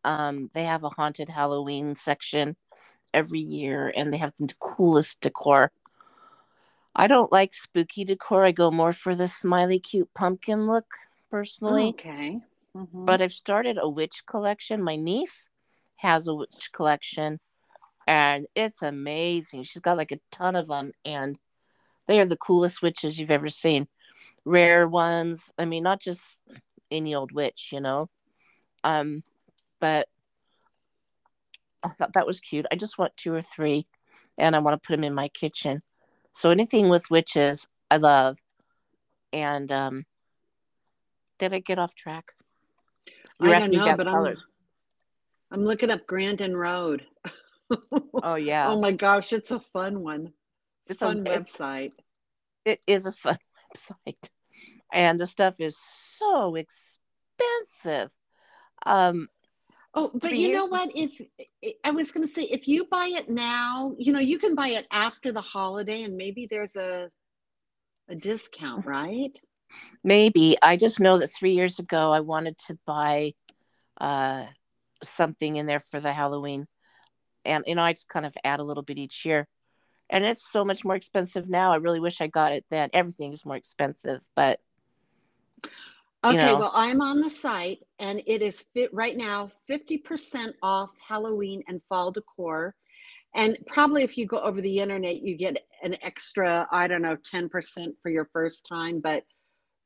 Um, 0.03 0.51
they 0.53 0.63
have 0.63 0.83
a 0.83 0.89
haunted 0.89 1.29
Halloween 1.29 1.95
section 1.95 2.55
every 3.13 3.39
year, 3.39 3.93
and 3.95 4.11
they 4.11 4.17
have 4.17 4.33
the 4.37 4.53
coolest 4.59 5.21
decor. 5.21 5.71
I 6.95 7.07
don't 7.07 7.31
like 7.31 7.53
spooky 7.53 8.05
decor. 8.05 8.45
I 8.45 8.51
go 8.51 8.71
more 8.71 8.93
for 8.93 9.15
the 9.15 9.27
smiley, 9.27 9.79
cute 9.79 10.09
pumpkin 10.13 10.65
look 10.65 10.85
personally. 11.29 11.89
Okay. 11.89 12.39
Mm-hmm. 12.75 13.05
But 13.05 13.21
I've 13.21 13.33
started 13.33 13.77
a 13.79 13.89
witch 13.89 14.23
collection. 14.25 14.81
My 14.81 14.95
niece 14.95 15.49
has 15.97 16.27
a 16.27 16.33
witch 16.33 16.69
collection, 16.73 17.39
and 18.07 18.47
it's 18.55 18.81
amazing. 18.81 19.63
She's 19.63 19.81
got 19.81 19.97
like 19.97 20.11
a 20.11 20.19
ton 20.31 20.55
of 20.55 20.67
them, 20.67 20.93
and 21.03 21.37
they 22.07 22.19
are 22.19 22.25
the 22.25 22.37
coolest 22.37 22.81
witches 22.81 23.19
you've 23.19 23.31
ever 23.31 23.49
seen. 23.49 23.87
Rare 24.45 24.87
ones. 24.87 25.51
I 25.57 25.65
mean, 25.65 25.83
not 25.83 25.99
just 25.99 26.37
any 26.91 27.15
old 27.15 27.31
witch, 27.31 27.69
you 27.73 27.81
know. 27.81 28.09
Um, 28.83 29.23
but 29.79 30.07
I 31.83 31.89
thought 31.89 32.13
that 32.13 32.27
was 32.27 32.39
cute. 32.39 32.65
I 32.71 32.75
just 32.75 32.97
want 32.97 33.17
two 33.17 33.33
or 33.33 33.41
three, 33.41 33.85
and 34.37 34.55
I 34.55 34.59
want 34.59 34.81
to 34.81 34.85
put 34.85 34.93
them 34.93 35.03
in 35.03 35.13
my 35.13 35.27
kitchen. 35.29 35.81
So 36.35 36.49
anything 36.49 36.89
with 36.89 37.09
witches, 37.09 37.65
I 37.89 37.95
love. 37.95 38.37
And 39.31 39.71
um, 39.71 40.05
did 41.39 41.53
I 41.53 41.59
get 41.59 41.79
off 41.79 41.95
track? 41.95 42.33
You 43.39 43.53
I 43.53 43.59
don't 43.59 43.71
know, 43.71 43.95
but 43.95 44.07
I'm, 44.07 44.35
I'm 45.49 45.63
looking 45.63 45.89
up 45.91 46.05
Grandin 46.05 46.55
Road. 46.55 47.05
oh 48.21 48.35
yeah. 48.35 48.67
Oh 48.69 48.81
my 48.81 48.91
gosh, 48.91 49.31
it's 49.31 49.51
a 49.51 49.61
fun 49.71 50.01
one. 50.01 50.33
It's 50.87 51.01
a 51.01 51.05
fun 51.05 51.23
website. 51.23 51.93
It 52.65 52.81
is 52.85 53.05
a 53.05 53.13
fun 53.13 53.37
website, 53.73 54.29
and 54.91 55.19
the 55.19 55.27
stuff 55.27 55.55
is 55.59 55.77
so 56.17 56.55
expensive. 56.55 58.11
Um, 58.85 59.29
Oh, 59.97 60.11
but 60.13 60.37
you 60.37 60.51
know 60.51 60.65
what? 60.65 60.91
If 60.93 61.21
I 61.85 61.91
was 61.91 62.11
going 62.11 62.27
to 62.27 62.31
say, 62.31 62.43
if 62.43 62.67
you 62.67 62.85
buy 62.85 63.07
it 63.07 63.29
now, 63.29 63.95
you 63.97 64.11
know, 64.11 64.19
you 64.19 64.37
can 64.37 64.53
buy 64.53 64.69
it 64.69 64.85
after 64.91 65.31
the 65.31 65.41
holiday, 65.41 66.03
and 66.03 66.17
maybe 66.17 66.47
there's 66.49 66.75
a 66.75 67.09
a 68.09 68.15
discount, 68.15 68.85
right? 68.85 69.39
Maybe. 70.03 70.57
I 70.61 70.75
just 70.75 70.99
know 70.99 71.17
that 71.19 71.31
three 71.31 71.53
years 71.53 71.79
ago, 71.79 72.11
I 72.11 72.19
wanted 72.19 72.57
to 72.67 72.77
buy 72.85 73.33
uh, 73.99 74.45
something 75.01 75.55
in 75.55 75.65
there 75.65 75.79
for 75.79 76.01
the 76.01 76.11
Halloween, 76.11 76.67
and 77.45 77.63
you 77.65 77.75
know, 77.75 77.83
I 77.83 77.93
just 77.93 78.09
kind 78.09 78.25
of 78.25 78.35
add 78.43 78.59
a 78.59 78.63
little 78.63 78.83
bit 78.83 78.97
each 78.97 79.23
year, 79.23 79.47
and 80.09 80.25
it's 80.25 80.51
so 80.51 80.65
much 80.65 80.83
more 80.83 80.95
expensive 80.95 81.47
now. 81.47 81.71
I 81.71 81.77
really 81.77 82.01
wish 82.01 82.19
I 82.19 82.27
got 82.27 82.51
it 82.51 82.65
then. 82.69 82.89
Everything 82.91 83.31
is 83.31 83.45
more 83.45 83.55
expensive, 83.55 84.27
but 84.35 84.59
Okay, 86.25 86.35
know. 86.37 86.57
well, 86.57 86.71
I'm 86.73 87.01
on 87.01 87.21
the 87.21 87.29
site 87.29 87.79
and 87.99 88.21
it 88.25 88.41
is 88.41 88.63
fit 88.73 88.93
right 88.93 89.15
now 89.15 89.51
50% 89.69 90.53
off 90.61 90.89
Halloween 91.07 91.63
and 91.67 91.81
fall 91.89 92.11
decor. 92.11 92.75
And 93.33 93.57
probably 93.67 94.03
if 94.03 94.17
you 94.17 94.25
go 94.25 94.39
over 94.39 94.61
the 94.61 94.79
internet, 94.79 95.21
you 95.21 95.35
get 95.35 95.57
an 95.83 95.97
extra, 96.01 96.67
I 96.71 96.87
don't 96.87 97.01
know, 97.01 97.17
10% 97.17 97.49
for 98.01 98.09
your 98.09 98.29
first 98.31 98.65
time, 98.67 99.01
but 99.01 99.23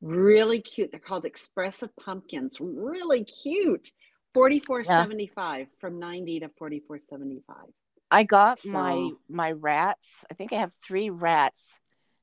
really 0.02 0.62
cute. 0.62 0.92
They're 0.92 1.00
called 1.00 1.26
expressive 1.26 1.90
pumpkins. 2.00 2.58
Really 2.60 3.24
cute. 3.24 3.92
44.75 4.36 5.30
yeah. 5.36 5.66
from 5.80 6.00
90 6.00 6.42
to 6.42 6.50
44.75. 6.62 7.42
I 8.12 8.24
got 8.24 8.60
so. 8.60 8.72
my 8.72 9.12
my 9.28 9.52
rats. 9.52 10.08
I 10.32 10.34
think 10.34 10.54
I 10.54 10.58
have 10.58 10.74
3 10.86 11.10
rats. 11.10 11.80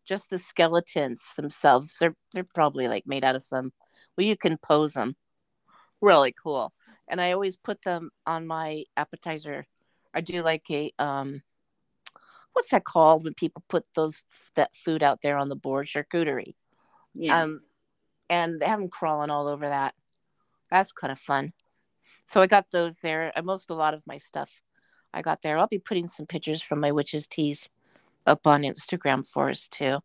Just 0.06 0.30
the 0.30 0.38
skeletons 0.38 1.20
themselves. 1.36 1.96
They're 2.00 2.14
they're 2.32 2.46
probably 2.54 2.86
like 2.88 3.04
made 3.06 3.24
out 3.24 3.36
of 3.36 3.42
some 3.42 3.72
well 4.16 4.26
you 4.26 4.36
can 4.36 4.56
pose 4.58 4.92
them 4.94 5.16
really 6.06 6.32
cool. 6.32 6.72
And 7.08 7.20
i 7.20 7.32
always 7.32 7.56
put 7.56 7.82
them 7.82 8.10
on 8.26 8.46
my 8.46 8.84
appetizer. 8.96 9.66
I 10.14 10.20
do 10.20 10.42
like 10.42 10.64
a 10.70 10.92
um 10.98 11.42
what's 12.52 12.70
that 12.70 12.84
called 12.84 13.24
when 13.24 13.34
people 13.34 13.62
put 13.68 13.84
those 13.94 14.22
that 14.54 14.74
food 14.74 15.02
out 15.02 15.20
there 15.22 15.36
on 15.36 15.48
the 15.48 15.56
board? 15.56 15.86
Charcuterie. 15.86 16.54
Yeah. 17.14 17.42
Um 17.42 17.60
and 18.28 18.60
they 18.60 18.66
have 18.66 18.80
them 18.80 18.88
crawling 18.88 19.30
all 19.30 19.46
over 19.46 19.68
that. 19.68 19.94
That's 20.70 20.92
kind 20.92 21.12
of 21.12 21.18
fun. 21.18 21.52
So 22.26 22.40
i 22.40 22.46
got 22.46 22.66
those 22.72 22.96
there. 23.02 23.32
I 23.36 23.40
most 23.40 23.70
a 23.70 23.74
lot 23.74 23.94
of 23.94 24.02
my 24.06 24.18
stuff 24.18 24.50
i 25.14 25.22
got 25.22 25.42
there. 25.42 25.58
I'll 25.58 25.66
be 25.66 25.78
putting 25.78 26.08
some 26.08 26.26
pictures 26.26 26.62
from 26.62 26.80
my 26.80 26.92
witches 26.92 27.26
teas 27.26 27.70
up 28.26 28.46
on 28.46 28.62
instagram 28.62 29.24
for 29.24 29.50
us 29.50 29.68
too. 29.68 29.98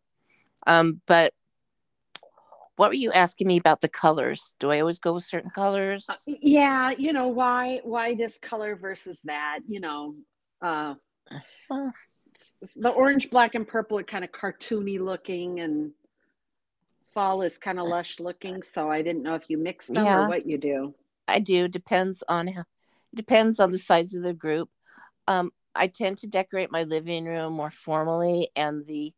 Um 0.66 1.00
but 1.06 1.34
what 2.76 2.90
were 2.90 2.94
you 2.94 3.12
asking 3.12 3.46
me 3.46 3.56
about 3.56 3.80
the 3.80 3.88
colors? 3.88 4.54
Do 4.58 4.70
I 4.70 4.80
always 4.80 4.98
go 4.98 5.14
with 5.14 5.24
certain 5.24 5.50
colors? 5.50 6.06
Uh, 6.08 6.14
yeah, 6.26 6.90
you 6.90 7.12
know 7.12 7.28
why 7.28 7.80
why 7.84 8.14
this 8.14 8.38
color 8.40 8.76
versus 8.76 9.20
that? 9.24 9.60
You 9.68 9.80
know, 9.80 10.14
uh, 10.60 10.94
the 12.76 12.90
orange, 12.90 13.30
black, 13.30 13.54
and 13.54 13.66
purple 13.66 13.98
are 13.98 14.04
kind 14.04 14.24
of 14.24 14.32
cartoony 14.32 14.98
looking, 14.98 15.60
and 15.60 15.92
fall 17.12 17.42
is 17.42 17.58
kind 17.58 17.78
of 17.78 17.86
lush 17.86 18.20
looking. 18.20 18.62
So 18.62 18.90
I 18.90 19.02
didn't 19.02 19.22
know 19.22 19.34
if 19.34 19.50
you 19.50 19.58
mix 19.58 19.88
them 19.88 20.04
yeah, 20.04 20.24
or 20.24 20.28
what 20.28 20.46
you 20.46 20.58
do. 20.58 20.94
I 21.28 21.40
do. 21.40 21.68
Depends 21.68 22.22
on 22.28 22.48
how. 22.48 22.64
Depends 23.14 23.60
on 23.60 23.70
the 23.70 23.78
size 23.78 24.14
of 24.14 24.22
the 24.22 24.32
group. 24.32 24.70
Um, 25.28 25.50
I 25.74 25.86
tend 25.86 26.18
to 26.18 26.26
decorate 26.26 26.72
my 26.72 26.84
living 26.84 27.26
room 27.26 27.52
more 27.52 27.70
formally 27.70 28.50
and 28.56 28.86
the 28.86 29.12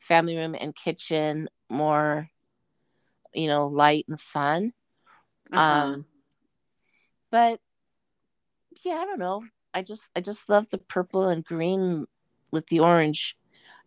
family 0.00 0.36
room 0.36 0.56
and 0.58 0.74
kitchen 0.74 1.48
more 1.68 2.28
you 3.34 3.48
know, 3.48 3.66
light 3.66 4.06
and 4.08 4.20
fun. 4.20 4.72
Uh-huh. 5.52 5.62
Um, 5.62 6.04
but 7.30 7.60
yeah, 8.84 8.94
I 8.94 9.04
don't 9.04 9.18
know. 9.18 9.44
I 9.72 9.82
just 9.82 10.10
I 10.16 10.20
just 10.20 10.48
love 10.48 10.66
the 10.70 10.78
purple 10.78 11.28
and 11.28 11.44
green 11.44 12.06
with 12.50 12.66
the 12.66 12.80
orange. 12.80 13.36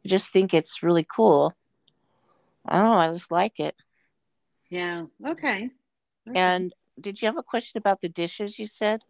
I 0.05 0.07
just 0.07 0.31
think 0.31 0.53
it's 0.53 0.83
really 0.83 1.05
cool. 1.09 1.53
I 2.65 2.77
don't 2.77 2.85
know. 2.85 2.97
I 2.97 3.11
just 3.11 3.31
like 3.31 3.59
it. 3.59 3.75
Yeah. 4.69 5.05
Okay. 5.25 5.69
okay. 6.27 6.39
And 6.39 6.73
did 6.99 7.21
you 7.21 7.25
have 7.27 7.37
a 7.37 7.43
question 7.43 7.77
about 7.77 8.01
the 8.01 8.09
dishes? 8.09 8.59
You 8.59 8.67
said. 8.67 9.01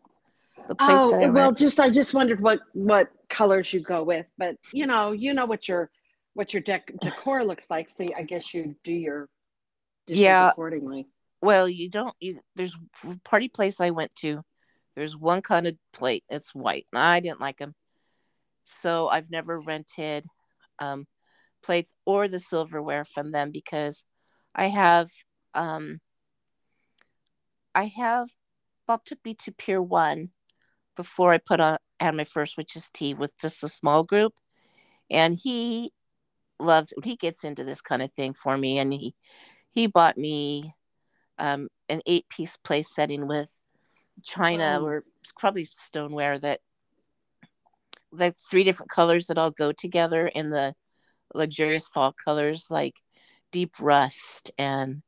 The 0.68 0.76
oh 0.80 1.32
well, 1.32 1.52
just 1.52 1.80
I 1.80 1.90
just 1.90 2.14
wondered 2.14 2.40
what 2.40 2.62
what 2.74 3.10
colors 3.30 3.74
you 3.74 3.82
go 3.82 4.04
with, 4.04 4.26
but 4.38 4.56
you 4.72 4.88
know, 4.88 5.12
you 5.12 5.34
know 5.34 5.46
what 5.46 5.68
your 5.68 5.90
what 6.36 6.54
your 6.54 6.64
dec- 6.64 7.00
decor 7.02 7.44
looks 7.44 7.70
like, 7.70 7.90
so 7.90 8.08
I 8.16 8.24
guess 8.24 8.54
you 8.54 8.76
do 8.84 8.94
your 8.94 9.30
yeah 10.08 10.50
accordingly. 10.50 11.08
Well, 11.42 11.68
you 11.68 11.90
don't. 11.90 12.16
You 12.20 12.40
there's 12.56 12.78
party 13.24 13.50
place 13.50 13.82
I 13.82 13.90
went 13.90 14.16
to. 14.18 14.42
There's 14.96 15.18
one 15.18 15.42
kind 15.42 15.68
of 15.68 15.76
plate. 15.92 16.24
It's 16.30 16.56
white. 16.56 16.86
And 16.94 17.02
I 17.02 17.20
didn't 17.20 17.42
like 17.42 17.58
them, 17.58 17.74
so 18.64 19.08
I've 19.10 19.30
never 19.30 19.60
rented 19.60 20.26
um, 20.80 21.06
plates 21.62 21.94
or 22.06 22.28
the 22.28 22.40
silverware 22.40 23.06
from 23.06 23.32
them 23.32 23.52
because 23.52 24.06
I 24.56 24.68
have 24.68 25.10
um, 25.54 26.00
I 27.76 27.86
have 27.98 28.30
Bob 28.88 29.04
took 29.06 29.20
me 29.26 29.34
to 29.36 29.52
Pier 29.52 29.82
One 29.82 30.30
before 30.96 31.32
I 31.34 31.40
put 31.40 31.60
on 31.60 31.78
had 32.00 32.16
my 32.16 32.26
first 32.26 32.58
witch's 32.58 32.90
tea 32.94 33.14
with 33.14 33.38
just 33.40 33.64
a 33.64 33.70
small 33.70 34.04
group, 34.04 34.34
and 35.10 35.38
he 35.42 35.92
loves 36.60 36.94
he 37.04 37.16
gets 37.16 37.44
into 37.44 37.64
this 37.64 37.82
kind 37.82 38.02
of 38.02 38.14
thing 38.14 38.34
for 38.34 38.58
me, 38.58 38.78
and 38.80 38.94
he 38.94 39.16
he 39.74 39.88
bought 39.88 40.18
me 40.18 40.74
um, 41.38 41.68
an 41.90 42.02
eight 42.06 42.28
piece 42.30 42.58
place 42.58 42.94
setting 42.94 43.28
with 43.28 43.50
china 44.22 44.80
wow. 44.80 44.86
or 44.86 45.04
probably 45.38 45.68
stoneware 45.74 46.38
that 46.38 46.60
like 48.12 48.36
three 48.50 48.64
different 48.64 48.92
colors 48.92 49.28
that 49.28 49.38
all 49.38 49.52
go 49.52 49.72
together 49.72 50.28
in 50.28 50.50
the 50.50 50.74
luxurious 51.34 51.88
fall 51.88 52.14
colors 52.24 52.68
like 52.70 52.96
deep 53.52 53.74
rust 53.80 54.52
and 54.58 55.02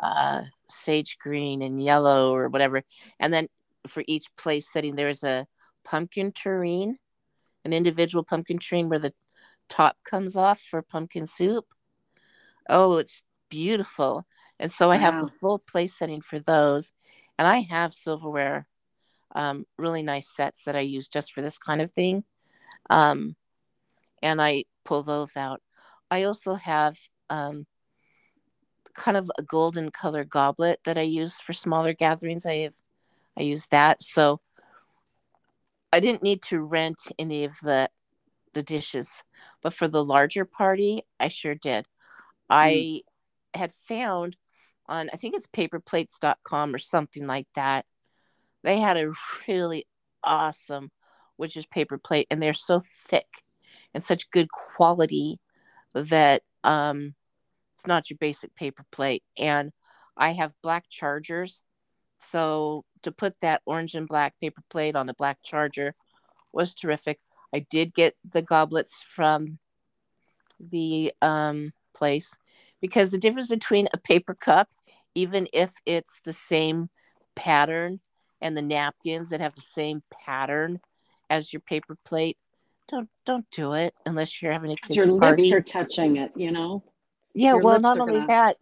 uh, 0.00 0.42
sage 0.68 1.18
green 1.18 1.62
and 1.62 1.82
yellow 1.82 2.34
or 2.34 2.48
whatever. 2.48 2.82
And 3.18 3.32
then 3.32 3.48
for 3.86 4.02
each 4.06 4.26
place 4.36 4.70
setting, 4.70 4.96
there's 4.96 5.22
a 5.22 5.46
pumpkin 5.84 6.32
tureen, 6.32 6.96
an 7.64 7.72
individual 7.72 8.24
pumpkin 8.24 8.58
tureen 8.58 8.88
where 8.88 8.98
the 8.98 9.14
top 9.68 9.96
comes 10.04 10.36
off 10.36 10.60
for 10.60 10.82
pumpkin 10.82 11.26
soup. 11.26 11.66
Oh, 12.68 12.98
it's 12.98 13.22
beautiful. 13.52 14.26
And 14.58 14.72
so 14.72 14.90
I 14.90 14.96
have 14.96 15.20
the 15.20 15.30
full 15.40 15.58
place 15.58 15.94
setting 15.94 16.22
for 16.22 16.38
those. 16.38 16.92
And 17.38 17.46
I 17.46 17.60
have 17.60 17.92
silverware, 17.92 18.66
um, 19.34 19.66
really 19.76 20.02
nice 20.02 20.34
sets 20.34 20.64
that 20.64 20.74
I 20.74 20.80
use 20.80 21.08
just 21.08 21.34
for 21.34 21.42
this 21.42 21.58
kind 21.58 21.82
of 21.82 21.92
thing. 21.92 22.24
Um, 22.88 23.36
and 24.22 24.40
I 24.40 24.64
pull 24.84 25.02
those 25.02 25.36
out. 25.36 25.60
I 26.10 26.22
also 26.22 26.54
have 26.54 26.96
um, 27.28 27.66
kind 28.94 29.18
of 29.18 29.30
a 29.36 29.42
golden 29.42 29.90
color 29.90 30.24
goblet 30.24 30.80
that 30.84 30.96
I 30.96 31.02
use 31.02 31.38
for 31.38 31.52
smaller 31.52 31.92
gatherings. 31.92 32.46
I 32.46 32.56
have 32.56 32.74
I 33.36 33.42
use 33.42 33.66
that. 33.70 34.02
So 34.02 34.40
I 35.92 36.00
didn't 36.00 36.22
need 36.22 36.40
to 36.44 36.60
rent 36.60 37.00
any 37.18 37.44
of 37.44 37.54
the 37.62 37.90
the 38.54 38.62
dishes, 38.62 39.22
but 39.62 39.74
for 39.74 39.88
the 39.88 40.04
larger 40.04 40.44
party, 40.44 41.04
I 41.18 41.28
sure 41.28 41.54
did. 41.54 41.84
Mm. 41.84 41.88
I 42.50 43.00
had 43.54 43.72
found 43.86 44.36
on 44.86 45.10
I 45.12 45.16
think 45.16 45.34
it's 45.34 45.46
paperplates.com 45.46 46.74
or 46.74 46.78
something 46.78 47.26
like 47.26 47.46
that. 47.54 47.86
They 48.62 48.80
had 48.80 48.96
a 48.96 49.12
really 49.48 49.86
awesome 50.22 50.90
which 51.36 51.56
is 51.56 51.66
paper 51.66 51.98
plate 51.98 52.26
and 52.30 52.40
they're 52.42 52.52
so 52.52 52.82
thick 53.08 53.26
and 53.94 54.04
such 54.04 54.30
good 54.30 54.48
quality 54.50 55.40
that 55.94 56.42
um 56.62 57.14
it's 57.74 57.86
not 57.86 58.10
your 58.10 58.18
basic 58.18 58.54
paper 58.54 58.84
plate. 58.92 59.24
And 59.36 59.72
I 60.16 60.32
have 60.32 60.52
black 60.62 60.84
chargers. 60.88 61.62
So 62.18 62.84
to 63.02 63.10
put 63.10 63.34
that 63.40 63.62
orange 63.66 63.94
and 63.94 64.06
black 64.06 64.38
paper 64.40 64.62
plate 64.70 64.94
on 64.94 65.08
a 65.08 65.14
black 65.14 65.38
charger 65.42 65.94
was 66.52 66.74
terrific. 66.74 67.18
I 67.52 67.60
did 67.70 67.94
get 67.94 68.14
the 68.30 68.42
goblets 68.42 69.04
from 69.16 69.58
the 70.60 71.12
um, 71.20 71.72
place 71.94 72.36
because 72.82 73.10
the 73.10 73.18
difference 73.18 73.48
between 73.48 73.88
a 73.94 73.98
paper 73.98 74.34
cup, 74.34 74.68
even 75.14 75.48
if 75.54 75.72
it's 75.86 76.20
the 76.26 76.34
same 76.34 76.90
pattern, 77.34 78.00
and 78.42 78.56
the 78.56 78.62
napkins 78.62 79.30
that 79.30 79.40
have 79.40 79.54
the 79.54 79.62
same 79.62 80.02
pattern 80.12 80.80
as 81.30 81.52
your 81.52 81.60
paper 81.60 81.96
plate, 82.04 82.36
don't 82.88 83.08
don't 83.24 83.46
do 83.50 83.72
it 83.72 83.94
unless 84.04 84.42
you're 84.42 84.52
having 84.52 84.72
a 84.72 84.76
kids 84.76 84.96
your 84.96 85.18
party. 85.18 85.44
lips 85.44 85.52
are 85.52 85.62
touching 85.62 86.16
it, 86.16 86.32
you 86.36 86.50
know. 86.50 86.82
Yeah, 87.34 87.54
Your 87.54 87.62
well, 87.62 87.80
not 87.80 88.00
only 88.00 88.14
gonna... 88.14 88.26
that, 88.26 88.56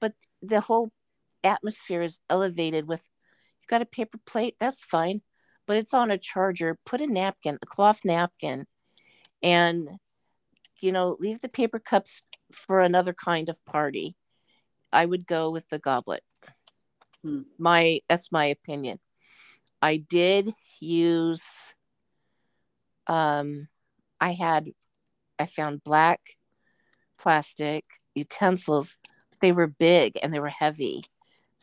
but 0.00 0.14
the 0.40 0.60
whole 0.60 0.90
atmosphere 1.42 2.02
is 2.02 2.20
elevated 2.30 2.86
with 2.86 3.06
you've 3.60 3.68
got 3.68 3.82
a 3.82 3.86
paper 3.86 4.18
plate, 4.24 4.54
that's 4.58 4.84
fine, 4.84 5.20
but 5.66 5.76
it's 5.76 5.92
on 5.92 6.10
a 6.10 6.16
charger. 6.16 6.78
Put 6.86 7.00
a 7.00 7.06
napkin, 7.06 7.58
a 7.60 7.66
cloth 7.66 8.00
napkin, 8.04 8.66
and 9.42 9.90
you 10.80 10.92
know, 10.92 11.16
leave 11.18 11.40
the 11.40 11.48
paper 11.48 11.78
cups 11.78 12.22
for 12.54 12.80
another 12.80 13.12
kind 13.12 13.48
of 13.48 13.64
party. 13.64 14.16
I 14.92 15.04
would 15.04 15.26
go 15.26 15.50
with 15.50 15.68
the 15.68 15.78
goblet. 15.78 16.22
Hmm. 17.22 17.42
My 17.58 18.00
that's 18.08 18.30
my 18.30 18.46
opinion. 18.46 18.98
I 19.82 19.96
did 19.96 20.54
use 20.80 21.44
um 23.06 23.68
I 24.20 24.32
had 24.32 24.70
I 25.38 25.46
found 25.46 25.84
black 25.84 26.20
plastic 27.18 27.84
utensils, 28.14 28.96
they 29.40 29.52
were 29.52 29.66
big 29.66 30.18
and 30.22 30.32
they 30.32 30.40
were 30.40 30.48
heavy, 30.48 31.04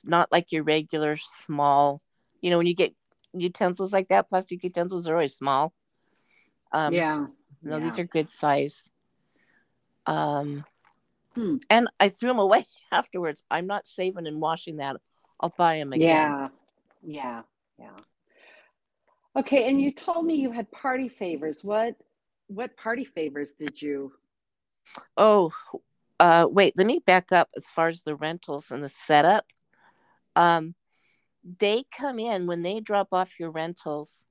not 0.03 0.31
like 0.31 0.51
your 0.51 0.63
regular 0.63 1.17
small. 1.17 2.01
You 2.41 2.49
know, 2.49 2.57
when 2.57 2.67
you 2.67 2.75
get 2.75 2.93
utensils 3.33 3.93
like 3.93 4.09
that, 4.09 4.29
plastic 4.29 4.63
utensils 4.63 5.07
are 5.07 5.13
always 5.13 5.35
small. 5.35 5.73
Um, 6.71 6.93
yeah. 6.93 7.27
No, 7.61 7.77
yeah. 7.77 7.83
these 7.83 7.99
are 7.99 8.03
good 8.05 8.29
size. 8.29 8.83
Um, 10.05 10.65
hmm. 11.35 11.57
and 11.69 11.87
I 11.99 12.09
threw 12.09 12.29
them 12.29 12.39
away 12.39 12.65
afterwards. 12.91 13.43
I'm 13.49 13.67
not 13.67 13.87
saving 13.87 14.27
and 14.27 14.41
washing 14.41 14.77
that. 14.77 14.97
I'll 15.39 15.53
buy 15.57 15.77
them 15.77 15.93
again. 15.93 16.07
Yeah, 16.07 16.47
yeah, 17.03 17.41
yeah. 17.79 17.97
Okay, 19.35 19.69
and 19.69 19.81
you 19.81 19.91
told 19.91 20.25
me 20.25 20.35
you 20.35 20.51
had 20.51 20.69
party 20.71 21.07
favors. 21.07 21.63
What 21.63 21.95
what 22.47 22.75
party 22.75 23.05
favors 23.05 23.53
did 23.53 23.81
you? 23.81 24.11
Oh, 25.15 25.51
uh, 26.19 26.47
wait, 26.49 26.73
let 26.77 26.85
me 26.85 26.99
back 27.05 27.31
up 27.31 27.49
as 27.55 27.67
far 27.67 27.87
as 27.87 28.03
the 28.03 28.15
rentals 28.15 28.71
and 28.71 28.83
the 28.83 28.89
setup. 28.89 29.45
Um, 30.35 30.75
they 31.59 31.85
come 31.95 32.19
in 32.19 32.45
when 32.45 32.61
they 32.61 32.79
drop 32.79 33.07
off 33.11 33.39
your 33.39 33.51
rentals. 33.51 34.25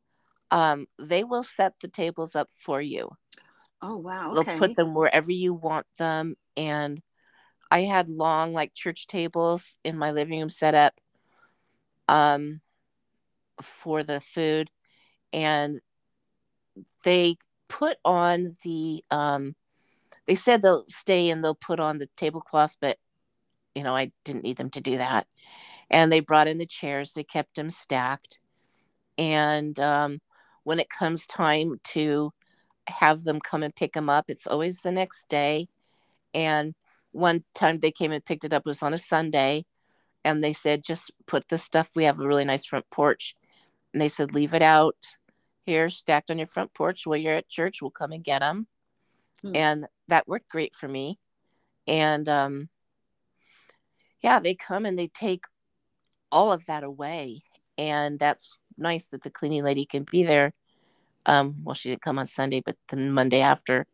Um, 0.51 0.87
they 0.99 1.25
will 1.25 1.45
set 1.45 1.75
the 1.81 1.89
tables 1.89 2.37
up 2.37 2.49
for 2.59 2.81
you. 2.81 3.11
Oh 3.83 3.97
wow! 3.97 4.33
Okay. 4.33 4.45
They'll 4.53 4.59
put 4.59 4.77
them 4.77 4.95
wherever 4.95 5.33
you 5.33 5.55
want 5.55 5.87
them, 5.99 6.37
and 6.57 7.01
I 7.71 7.83
had 7.83 8.09
long 8.09 8.53
like 8.53 8.75
church 8.75 9.07
tables 9.07 9.77
in 9.85 9.97
my 9.97 10.11
living 10.11 10.41
room 10.41 10.51
set 10.51 10.75
up 10.75 10.95
um, 12.09 12.61
for 13.63 14.03
the 14.03 14.21
food, 14.21 14.71
and 15.33 15.81
they 17.05 17.37
put 17.69 17.97
on 18.05 18.57
the 18.65 19.05
um, 19.11 19.55
they 20.27 20.35
said 20.35 20.63
they'll 20.63 20.85
stay 20.87 21.31
and 21.31 21.43
they'll 21.43 21.55
put 21.55 21.81
on 21.81 21.99
the 21.99 22.09
tablecloths, 22.17 22.77
but 22.81 22.99
you 23.75 23.83
know, 23.83 23.95
I 23.95 24.13
didn't 24.25 24.45
need 24.45 24.57
them 24.57 24.71
to 24.71 24.81
do 24.81 24.99
that. 24.99 25.27
And 25.91 26.13
they 26.13 26.21
brought 26.21 26.49
in 26.49 26.59
the 26.59 26.67
chairs, 26.67 27.13
they 27.13 27.25
kept 27.25 27.57
them 27.57 27.71
stacked. 27.71 28.41
And 29.19 29.79
um, 29.79 30.21
when 30.65 30.81
it 30.81 30.89
comes 30.89 31.27
time 31.27 31.81
to 31.93 32.33
have 32.91 33.25
them 33.25 33.41
come 33.41 33.63
and 33.63 33.75
pick 33.75 33.93
them 33.93 34.11
up, 34.11 34.27
it's 34.29 34.47
always 34.47 34.81
the 34.81 34.93
next 34.93 35.29
day. 35.29 35.69
And 36.35 36.75
one 37.13 37.45
time 37.55 37.81
they 37.81 37.91
came 37.91 38.13
and 38.13 38.25
picked 38.25 38.45
it 38.45 38.53
up 38.53 38.67
was 38.67 38.83
on 38.83 38.95
a 38.95 38.99
Sunday. 38.99 39.65
And 40.25 40.45
they 40.45 40.53
said, 40.53 40.85
just 40.85 41.11
put 41.27 41.49
the 41.49 41.59
stuff. 41.59 41.89
We 41.95 42.05
have 42.05 42.21
a 42.21 42.27
really 42.27 42.45
nice 42.45 42.67
front 42.67 42.85
porch. 42.91 43.35
And 43.93 44.01
they 44.01 44.09
said, 44.09 44.35
leave 44.35 44.55
it 44.55 44.63
out 44.63 44.97
here 45.67 45.91
stacked 45.91 46.31
on 46.31 46.39
your 46.39 46.47
front 46.47 46.75
porch 46.75 47.07
while 47.07 47.17
you're 47.17 47.35
at 47.35 47.49
church. 47.49 47.81
We'll 47.81 47.91
come 47.91 48.13
and 48.13 48.25
get 48.25 48.41
them. 48.41 48.67
Hmm. 49.43 49.57
And 49.57 49.87
that 50.09 50.29
worked 50.29 50.49
great 50.49 50.75
for 50.75 50.89
me. 50.89 51.19
And 51.87 52.29
um, 52.29 52.69
yeah, 54.23 54.41
they 54.41 54.55
come 54.55 54.85
and 54.85 54.99
they 54.99 55.09
take 55.09 55.45
all 56.31 56.53
of 56.53 56.67
that 56.67 56.83
away. 56.83 57.43
And 57.79 58.19
that's 58.19 58.53
nice 58.77 59.07
that 59.07 59.23
the 59.23 59.31
cleaning 59.31 59.65
lady 59.65 59.87
can 59.87 60.05
be 60.05 60.25
there. 60.25 60.53
Um, 61.31 61.55
well, 61.63 61.75
she 61.75 61.91
didn't 61.91 62.03
come 62.03 62.19
on 62.19 62.27
Sunday, 62.27 62.61
but 62.65 62.77
the 62.89 62.97
Monday 62.97 63.41
after 63.41 63.87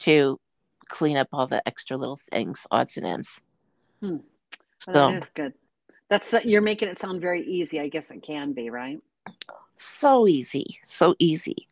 to 0.00 0.40
clean 0.88 1.16
up 1.16 1.28
all 1.32 1.46
the 1.46 1.66
extra 1.66 1.96
little 1.96 2.18
things, 2.30 2.66
odds 2.72 2.96
and 2.96 3.06
ends. 3.06 3.40
Hmm. 4.00 4.16
So 4.80 4.92
well, 4.92 5.12
that 5.12 5.22
is 5.22 5.30
good. 5.32 5.54
That's 6.10 6.34
you're 6.44 6.60
making 6.60 6.88
it 6.88 6.98
sound 6.98 7.20
very 7.20 7.46
easy. 7.46 7.78
I 7.78 7.86
guess 7.88 8.10
it 8.10 8.22
can 8.22 8.52
be, 8.52 8.68
right? 8.68 8.98
So 9.76 10.26
easy, 10.26 10.80
so 10.82 11.14
easy. 11.20 11.68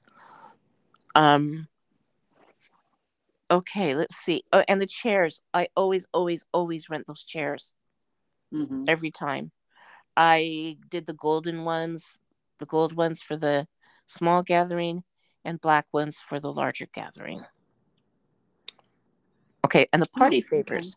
Um, 1.17 1.67
Okay, 3.51 3.97
let's 3.97 4.15
see. 4.15 4.45
Oh, 4.53 4.63
and 4.69 4.81
the 4.81 4.87
chairs. 4.87 5.43
I 5.53 5.67
always, 5.75 6.07
always, 6.13 6.47
always 6.53 6.89
rent 6.89 7.09
those 7.09 7.25
chairs 7.25 7.75
Mhm. 8.53 8.85
every 8.87 9.11
time. 9.11 9.51
I 10.17 10.79
did 10.89 11.07
the 11.07 11.15
golden 11.15 11.65
ones, 11.65 12.17
the 12.59 12.67
gold 12.67 12.93
ones 12.93 13.21
for 13.21 13.37
the 13.37 13.67
small 14.11 14.43
gathering, 14.43 15.03
and 15.45 15.61
black 15.61 15.87
ones 15.93 16.21
for 16.21 16.41
the 16.41 16.53
larger 16.53 16.87
gathering. 16.93 17.43
Okay, 19.65 19.87
and 19.93 20.03
the 20.03 20.09
oh, 20.17 20.19
party 20.19 20.37
Oh, 20.37 20.47
okay. 20.47 20.63
favors. 20.63 20.97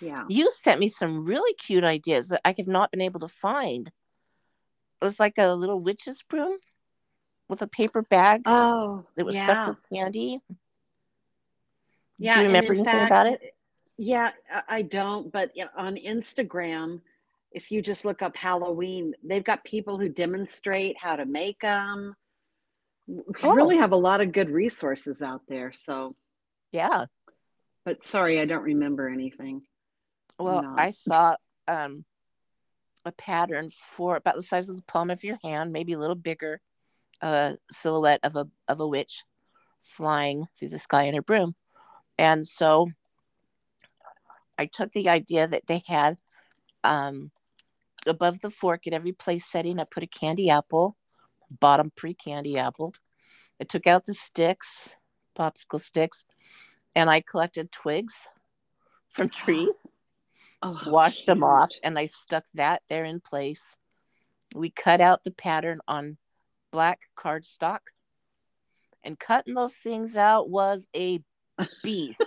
Yeah. 0.00 0.24
You 0.28 0.50
sent 0.50 0.80
me 0.80 0.88
some 0.88 1.24
really 1.24 1.54
cute 1.54 1.84
ideas 1.84 2.28
that 2.28 2.42
I 2.44 2.54
have 2.56 2.66
not 2.66 2.90
been 2.90 3.00
able 3.00 3.20
to 3.20 3.28
find. 3.28 3.88
It 5.00 5.04
was 5.04 5.20
like 5.20 5.34
a 5.38 5.54
little 5.54 5.80
witch's 5.80 6.22
broom 6.22 6.58
with 7.48 7.62
a 7.62 7.66
paper 7.66 8.02
bag 8.02 8.42
Oh, 8.44 9.04
that 9.14 9.24
was 9.24 9.36
yeah. 9.36 9.44
stuffed 9.44 9.68
with 9.68 9.98
candy. 9.98 10.40
Yeah, 12.18 12.34
Do 12.34 12.40
you 12.40 12.46
remember 12.48 12.72
in 12.74 12.80
anything 12.80 13.06
about 13.06 13.26
it? 13.26 13.54
Yeah, 13.98 14.32
I 14.68 14.82
don't, 14.82 15.32
but 15.32 15.52
on 15.76 15.96
Instagram, 15.96 17.00
if 17.56 17.70
you 17.70 17.80
just 17.80 18.04
look 18.04 18.20
up 18.20 18.36
Halloween, 18.36 19.14
they've 19.24 19.42
got 19.42 19.64
people 19.64 19.98
who 19.98 20.10
demonstrate 20.10 20.94
how 21.00 21.16
to 21.16 21.24
make 21.24 21.58
them. 21.60 22.14
We 23.08 23.24
Oh. 23.42 23.54
really 23.54 23.78
have 23.78 23.92
a 23.92 23.96
lot 23.96 24.20
of 24.20 24.30
good 24.32 24.50
resources 24.50 25.22
out 25.22 25.40
there. 25.48 25.72
So, 25.72 26.14
Yeah. 26.70 27.06
but 27.82 28.04
sorry, 28.04 28.40
I 28.40 28.44
don't 28.44 28.62
remember 28.62 29.08
anything. 29.08 29.66
Well, 30.38 30.60
No. 30.62 30.74
I 30.76 30.90
saw 30.90 31.36
um 31.66 32.04
a 33.06 33.12
pattern 33.12 33.70
for 33.70 34.16
about 34.16 34.36
the 34.36 34.42
size 34.42 34.68
of 34.68 34.76
the 34.76 34.82
palm 34.82 35.10
of 35.10 35.24
your 35.24 35.38
hand, 35.42 35.72
maybe 35.72 35.94
a 35.94 35.98
little 35.98 36.14
bigger, 36.14 36.60
a 37.22 37.56
silhouette 37.70 38.20
of 38.22 38.36
a 38.36 38.46
of 38.68 38.80
a 38.80 38.86
witch 38.86 39.24
flying 39.82 40.46
through 40.58 40.68
the 40.68 40.78
sky 40.78 41.04
in 41.04 41.14
her 41.14 41.22
broom. 41.22 41.54
And 42.18 42.46
so 42.46 42.90
I 44.58 44.66
took 44.66 44.92
the 44.92 45.08
idea 45.08 45.46
that 45.48 45.66
they 45.68 45.82
had 45.86 46.20
um 46.84 47.30
above 48.06 48.40
the 48.40 48.50
fork 48.50 48.86
at 48.86 48.92
every 48.92 49.12
place 49.12 49.50
setting, 49.50 49.78
I 49.78 49.84
put 49.84 50.02
a 50.02 50.06
candy 50.06 50.50
apple, 50.50 50.96
bottom 51.60 51.92
pre 51.94 52.14
candy 52.14 52.58
apple. 52.58 52.94
I 53.60 53.64
took 53.64 53.86
out 53.86 54.06
the 54.06 54.14
sticks, 54.14 54.88
popsicle 55.38 55.80
sticks, 55.80 56.24
and 56.94 57.08
I 57.10 57.20
collected 57.20 57.72
twigs 57.72 58.14
from 59.10 59.28
trees 59.28 59.86
Oh, 60.62 60.72
how 60.72 60.90
washed 60.90 61.26
them 61.26 61.44
off 61.44 61.70
and 61.82 61.98
I 61.98 62.06
stuck 62.06 62.44
that 62.54 62.82
there 62.88 63.04
in 63.04 63.20
place. 63.20 63.76
We 64.54 64.70
cut 64.70 65.00
out 65.02 65.22
the 65.22 65.30
pattern 65.30 65.80
on 65.86 66.16
black 66.72 67.00
cardstock 67.18 67.80
and 69.04 69.18
cutting 69.18 69.54
those 69.54 69.74
things 69.74 70.16
out 70.16 70.48
was 70.48 70.86
a 70.96 71.20
beast. 71.82 72.22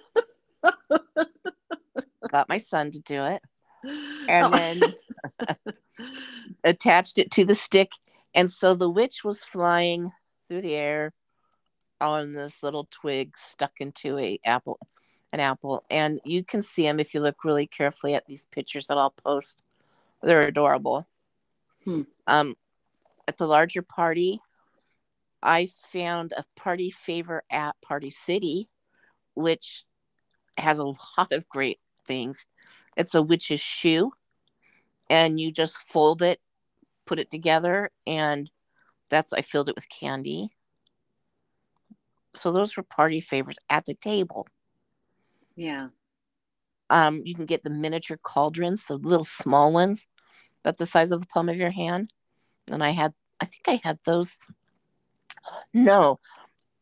Got 2.32 2.50
my 2.50 2.58
son 2.58 2.92
to 2.92 3.00
do 3.00 3.24
it 3.24 3.42
and 4.30 4.48
Oh. 4.48 4.50
then 4.52 4.96
attached 6.64 7.18
it 7.18 7.32
to 7.32 7.46
the 7.46 7.56
stick. 7.56 7.92
And 8.34 8.50
so 8.50 8.76
the 8.76 8.90
witch 8.90 9.24
was 9.24 9.44
flying 9.44 10.12
through 10.48 10.62
the 10.62 10.76
air 10.76 11.14
on 12.02 12.34
this 12.34 12.64
little 12.64 12.88
twig 12.92 13.38
stuck 13.38 13.74
into 13.80 14.18
a 14.18 14.40
apple 14.46 14.80
an 15.34 15.40
apple 15.40 15.84
and 15.90 16.20
you 16.24 16.44
can 16.44 16.62
see 16.62 16.84
them 16.84 17.00
if 17.00 17.14
you 17.14 17.20
look 17.20 17.44
really 17.44 17.68
carefully 17.68 18.16
at 18.16 18.26
these 18.26 18.46
pictures 18.46 18.88
that 18.88 18.98
I'll 18.98 19.12
post. 19.12 19.62
They're 20.24 20.48
adorable. 20.48 21.08
Hmm. 21.84 22.02
Um, 22.26 22.56
at 23.28 23.38
the 23.38 23.48
larger 23.48 23.82
party, 23.82 24.42
I 25.42 25.70
found 25.94 26.34
a 26.36 26.44
party 26.56 26.90
favor 26.90 27.44
at 27.50 27.80
Party 27.82 28.10
City, 28.10 28.70
which 29.36 29.86
has 30.58 30.80
a 30.80 30.84
lot 30.84 31.32
of 31.32 31.48
great 31.48 31.80
things. 32.06 32.46
It's 32.98 33.16
a 33.16 33.22
witch's 33.22 33.62
shoe, 33.62 34.12
and 35.10 35.40
you 35.40 35.52
just 35.52 35.78
fold 35.78 36.22
it, 36.22 36.40
put 37.06 37.20
it 37.20 37.32
together, 37.32 37.90
and 38.06 38.50
that's 39.10 39.34
I 39.34 39.42
filled 39.42 39.70
it 39.70 39.76
with 39.76 39.90
candy. 39.90 40.50
So 42.36 42.52
those 42.52 42.78
were 42.78 42.84
party 42.84 43.22
favors 43.22 43.58
at 43.70 43.86
the 43.86 43.96
table. 43.96 44.48
yeah. 45.56 45.88
Um, 46.92 47.22
you 47.24 47.36
can 47.36 47.46
get 47.46 47.64
the 47.64 47.70
miniature 47.70 48.18
cauldrons, 48.22 48.86
the 48.86 48.98
little 48.98 49.26
small 49.26 49.72
ones, 49.72 50.08
about 50.64 50.78
the 50.78 50.86
size 50.86 51.12
of 51.12 51.22
the 51.22 51.28
palm 51.28 51.50
of 51.50 51.56
your 51.56 51.70
hand. 51.70 52.12
And 52.72 52.84
I 52.84 52.92
had, 52.92 53.14
I 53.40 53.46
think 53.46 53.64
I 53.68 53.80
had 53.84 54.00
those. 54.06 54.34
No, 55.74 56.20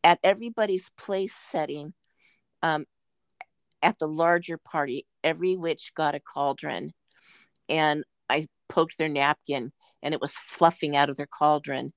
at 0.03 0.19
everybody's 0.23 0.89
place 0.97 1.33
setting, 1.33 1.93
um, 2.61 2.85
at 3.81 3.99
the 3.99 4.07
larger 4.07 4.57
party, 4.57 5.05
every 5.23 5.55
witch 5.55 5.93
got 5.95 6.15
a 6.15 6.19
cauldron, 6.19 6.93
and 7.69 8.03
I 8.29 8.47
poked 8.69 8.97
their 8.97 9.09
napkin, 9.09 9.71
and 10.03 10.13
it 10.13 10.21
was 10.21 10.33
fluffing 10.49 10.95
out 10.95 11.09
of 11.09 11.17
their 11.17 11.27
cauldron, 11.27 11.93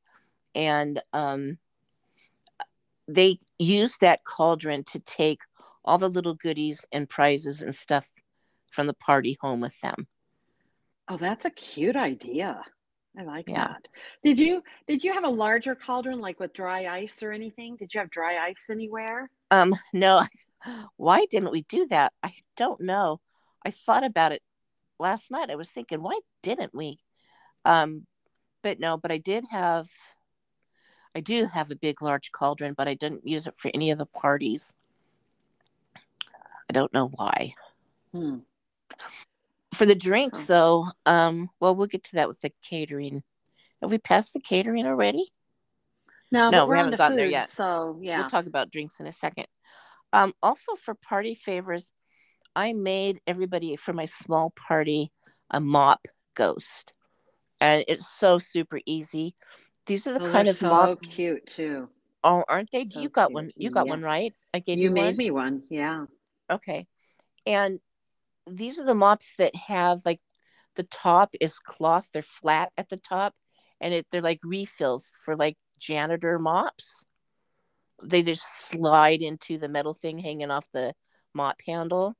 and 0.54 1.00
um, 1.12 1.58
they 3.08 3.38
used 3.58 4.00
that 4.00 4.24
cauldron 4.24 4.84
to 4.84 4.98
take 5.00 5.40
all 5.84 5.98
the 5.98 6.08
little 6.08 6.34
goodies 6.34 6.84
and 6.92 7.08
prizes 7.08 7.62
and 7.62 7.74
stuff 7.74 8.10
from 8.70 8.86
the 8.86 8.94
party 8.94 9.36
home 9.40 9.60
with 9.60 9.78
them. 9.80 10.06
Oh, 11.08 11.16
that's 11.16 11.44
a 11.44 11.50
cute 11.50 11.96
idea. 11.96 12.62
I 13.18 13.24
like 13.24 13.48
Yeah. 13.48 13.66
that. 13.68 13.88
Did 14.22 14.38
you 14.38 14.62
did 14.86 15.02
you 15.02 15.12
have 15.12 15.24
a 15.24 15.28
larger 15.28 15.74
cauldron 15.74 16.20
like 16.20 16.38
with 16.38 16.52
dry 16.52 16.86
ice 16.86 17.22
or 17.22 17.32
anything? 17.32 17.76
Did 17.76 17.92
you 17.92 18.00
have 18.00 18.10
dry 18.10 18.38
ice 18.38 18.66
anywhere? 18.70 19.28
Um, 19.50 19.74
no, 19.92 20.22
why 20.96 21.26
didn't 21.26 21.50
we 21.50 21.62
do 21.62 21.86
that? 21.88 22.12
I 22.22 22.32
don't 22.56 22.80
know. 22.80 23.20
I 23.64 23.72
thought 23.72 24.04
about 24.04 24.32
it 24.32 24.42
last 25.00 25.30
night. 25.30 25.50
I 25.50 25.56
was 25.56 25.70
thinking, 25.70 26.02
why 26.02 26.18
didn't 26.42 26.74
we? 26.74 26.98
Um, 27.64 28.06
but 28.62 28.78
no, 28.78 28.96
but 28.96 29.10
I 29.10 29.18
did 29.18 29.44
have, 29.50 29.88
I 31.16 31.20
do 31.20 31.46
have 31.46 31.70
a 31.70 31.76
big, 31.76 32.02
large 32.02 32.30
cauldron, 32.32 32.74
but 32.76 32.88
I 32.88 32.94
didn't 32.94 33.26
use 33.26 33.46
it 33.46 33.54
for 33.56 33.70
any 33.74 33.90
of 33.90 33.98
the 33.98 34.06
parties. 34.06 34.74
I 36.68 36.72
don't 36.72 36.92
know 36.92 37.08
why. 37.08 37.54
Hmm. 38.12 38.38
For 39.74 39.86
the 39.86 39.94
drinks, 39.94 40.44
though, 40.44 40.88
um, 41.06 41.48
well, 41.58 41.74
we'll 41.74 41.86
get 41.86 42.04
to 42.04 42.16
that 42.16 42.28
with 42.28 42.40
the 42.40 42.52
catering. 42.62 43.22
Have 43.80 43.90
we 43.90 43.98
passed 43.98 44.34
the 44.34 44.40
catering 44.40 44.86
already? 44.86 45.32
No, 46.30 46.50
No, 46.50 46.66
we 46.66 46.76
haven't 46.76 46.96
gotten 46.96 47.16
there 47.16 47.26
yet. 47.26 47.48
so 47.50 47.98
yeah. 48.00 48.20
We'll 48.20 48.30
talk 48.30 48.46
about 48.46 48.70
drinks 48.70 49.00
in 49.00 49.06
a 49.06 49.12
second. 49.12 49.46
Um, 50.12 50.32
also 50.42 50.76
for 50.76 50.94
party 50.94 51.34
favors, 51.34 51.92
I 52.54 52.72
made 52.72 53.20
everybody 53.26 53.76
for 53.76 53.92
my 53.92 54.04
small 54.04 54.50
party 54.50 55.12
a 55.50 55.60
mop 55.60 56.06
ghost, 56.34 56.92
and 57.60 57.84
it's 57.88 58.08
so 58.08 58.38
super 58.38 58.80
easy. 58.86 59.34
These 59.86 60.06
are 60.06 60.12
the 60.14 60.20
Those 60.20 60.32
kind 60.32 60.48
are 60.48 60.50
of 60.50 60.56
so 60.56 60.68
mops. 60.68 61.08
cute 61.08 61.46
too. 61.46 61.88
Oh, 62.22 62.44
aren't 62.48 62.70
they? 62.70 62.84
So 62.84 63.00
you 63.00 63.08
got 63.08 63.28
cute. 63.28 63.34
one. 63.34 63.50
You 63.56 63.70
mm, 63.70 63.74
got 63.74 63.86
Yeah. 63.86 63.90
one, 63.92 64.02
right? 64.02 64.34
I 64.52 64.58
gave 64.58 64.78
You 64.78 64.84
you, 64.84 64.90
made 64.90 65.06
one. 65.06 65.16
me 65.16 65.30
one. 65.30 65.62
Yeah. 65.70 66.06
Okay, 66.50 66.86
and 67.46 67.80
these 68.46 68.78
are 68.80 68.84
the 68.84 68.94
mops 68.94 69.34
that 69.38 69.54
have 69.54 70.04
like 70.04 70.20
the 70.76 70.82
top 70.84 71.34
is 71.40 71.58
cloth. 71.58 72.06
They're 72.12 72.22
flat 72.22 72.72
at 72.76 72.88
the 72.88 72.96
top, 72.96 73.34
and 73.80 73.94
it 73.94 74.06
they're 74.10 74.22
like 74.22 74.40
refills 74.44 75.16
for 75.24 75.36
like 75.36 75.56
janitor 75.78 76.38
mops. 76.38 77.04
They 78.02 78.22
just 78.22 78.42
slide 78.68 79.22
into 79.22 79.58
the 79.58 79.68
metal 79.68 79.94
thing 79.94 80.18
hanging 80.18 80.50
off 80.50 80.66
the 80.72 80.94
mop 81.34 81.60
handle, 81.66 82.16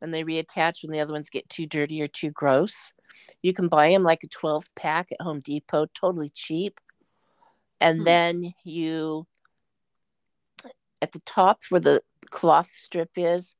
and 0.00 0.12
they 0.12 0.24
reattach 0.24 0.82
when 0.82 0.92
the 0.92 1.00
other 1.00 1.12
ones 1.12 1.30
get 1.30 1.48
too 1.48 1.66
dirty 1.66 2.02
or 2.02 2.08
too 2.08 2.30
gross. 2.30 2.92
You 3.42 3.52
can 3.54 3.68
buy 3.68 3.90
them 3.90 4.02
like 4.02 4.22
a 4.24 4.28
12 4.28 4.66
pack 4.74 5.10
at 5.12 5.20
Home 5.20 5.40
Depot, 5.40 5.86
totally 5.94 6.30
cheap. 6.30 6.80
And 7.80 7.98
Hmm. 7.98 8.04
then 8.04 8.54
you, 8.64 9.26
at 11.02 11.12
the 11.12 11.20
top 11.20 11.60
where 11.68 11.80
the 11.80 12.02
cloth 12.30 12.70
strip 12.74 13.10
is, 13.16 13.56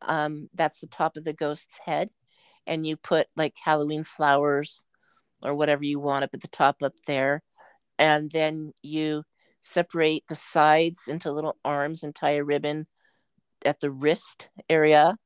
um, 0.00 0.48
that's 0.54 0.80
the 0.80 0.86
top 0.86 1.16
of 1.16 1.24
the 1.24 1.32
ghost's 1.32 1.78
head. 1.84 2.10
And 2.66 2.86
you 2.86 2.96
put 2.96 3.26
like 3.36 3.56
Halloween 3.62 4.04
flowers 4.04 4.84
or 5.42 5.54
whatever 5.54 5.84
you 5.84 5.98
want 5.98 6.24
up 6.24 6.30
at 6.34 6.40
the 6.40 6.48
top 6.48 6.82
up 6.82 6.94
there. 7.06 7.42
And 7.98 8.30
then 8.30 8.72
you 8.82 9.24
separate 9.62 10.24
the 10.28 10.34
sides 10.34 11.02
into 11.08 11.32
little 11.32 11.56
arms 11.64 12.02
and 12.02 12.14
tie 12.14 12.32
a 12.32 12.44
ribbon 12.44 12.86
at 13.64 13.80
the 13.80 13.90
wrist 13.90 14.48
area. 14.68 15.16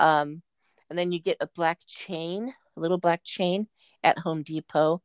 Um, 0.00 0.42
and 0.88 0.98
then 0.98 1.12
you 1.12 1.20
get 1.20 1.36
a 1.40 1.48
black 1.54 1.78
chain, 1.86 2.52
a 2.76 2.80
little 2.80 2.98
black 2.98 3.22
chain 3.22 3.68
at 4.02 4.18
Home 4.18 4.42
Depot. 4.42 5.02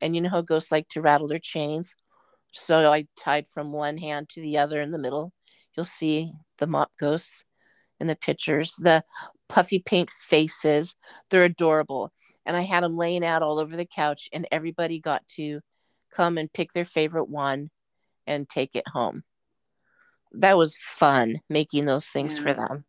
And 0.00 0.14
you 0.14 0.22
know 0.22 0.30
how 0.30 0.42
ghosts 0.42 0.72
like 0.72 0.88
to 0.90 1.02
rattle 1.02 1.28
their 1.28 1.38
chains. 1.38 1.94
So 2.52 2.90
I 2.90 3.06
tied 3.16 3.46
from 3.48 3.72
one 3.72 3.98
hand 3.98 4.28
to 4.30 4.40
the 4.40 4.58
other 4.58 4.80
in 4.80 4.90
the 4.90 4.98
middle. 4.98 5.32
You'll 5.76 5.84
see 5.84 6.32
the 6.58 6.66
mop 6.66 6.90
ghosts 6.98 7.44
in 8.00 8.06
the 8.06 8.16
pictures, 8.16 8.74
the 8.78 9.04
puffy 9.48 9.80
pink 9.80 10.10
faces. 10.10 10.94
They're 11.30 11.44
adorable. 11.44 12.12
And 12.46 12.56
I 12.56 12.62
had 12.62 12.82
them 12.82 12.96
laying 12.96 13.24
out 13.24 13.42
all 13.42 13.58
over 13.58 13.76
the 13.76 13.84
couch, 13.84 14.28
and 14.32 14.46
everybody 14.50 15.00
got 15.00 15.26
to 15.36 15.60
come 16.14 16.38
and 16.38 16.52
pick 16.52 16.72
their 16.72 16.86
favorite 16.86 17.28
one 17.28 17.70
and 18.26 18.48
take 18.48 18.74
it 18.74 18.88
home. 18.88 19.22
that 20.32 20.56
was 20.56 20.76
fun 20.80 21.40
making 21.48 21.86
those 21.86 22.06
things 22.06 22.36
yeah. 22.36 22.42
for 22.42 22.54
them. 22.54 22.84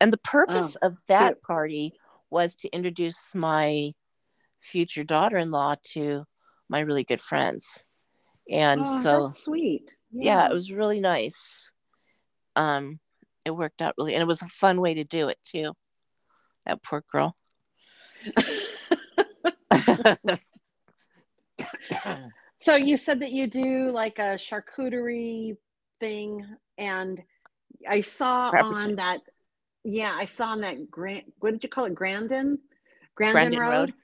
And 0.00 0.12
the 0.12 0.18
purpose 0.18 0.76
oh, 0.80 0.86
of 0.86 0.98
that 1.08 1.42
party 1.42 1.92
was 2.30 2.54
to 2.56 2.68
introduce 2.70 3.34
my 3.34 3.92
future 4.60 5.04
daughter-in-law 5.04 5.76
to 5.92 6.24
my 6.68 6.80
really 6.80 7.04
good 7.04 7.20
friends. 7.20 7.84
And 8.50 8.82
oh, 8.84 9.02
so 9.02 9.28
sweet. 9.28 9.90
Yeah. 10.12 10.42
yeah, 10.42 10.48
it 10.50 10.54
was 10.54 10.72
really 10.72 11.00
nice. 11.00 11.72
Um 12.56 12.98
it 13.44 13.50
worked 13.50 13.82
out 13.82 13.94
really 13.98 14.14
and 14.14 14.22
it 14.22 14.26
was 14.26 14.42
a 14.42 14.48
fun 14.48 14.80
way 14.80 14.94
to 14.94 15.04
do 15.04 15.28
it 15.28 15.38
too. 15.42 15.74
That 16.66 16.82
poor 16.82 17.04
girl. 17.10 17.36
so 22.60 22.76
you 22.76 22.96
said 22.96 23.20
that 23.20 23.32
you 23.32 23.46
do 23.48 23.90
like 23.90 24.18
a 24.18 24.36
charcuterie 24.36 25.56
thing 26.00 26.44
and 26.76 27.22
I 27.88 28.00
saw 28.00 28.50
on 28.50 28.96
that 28.96 29.20
yeah, 29.84 30.12
I 30.14 30.26
saw 30.26 30.48
on 30.48 30.60
that 30.62 30.90
Grand 30.90 31.24
what 31.40 31.52
did 31.52 31.62
you 31.62 31.68
call 31.68 31.84
it? 31.84 31.94
Grandin? 31.94 32.58
Grandin, 33.14 33.32
Grandin 33.34 33.60
Road. 33.60 33.70
Road. 33.70 33.94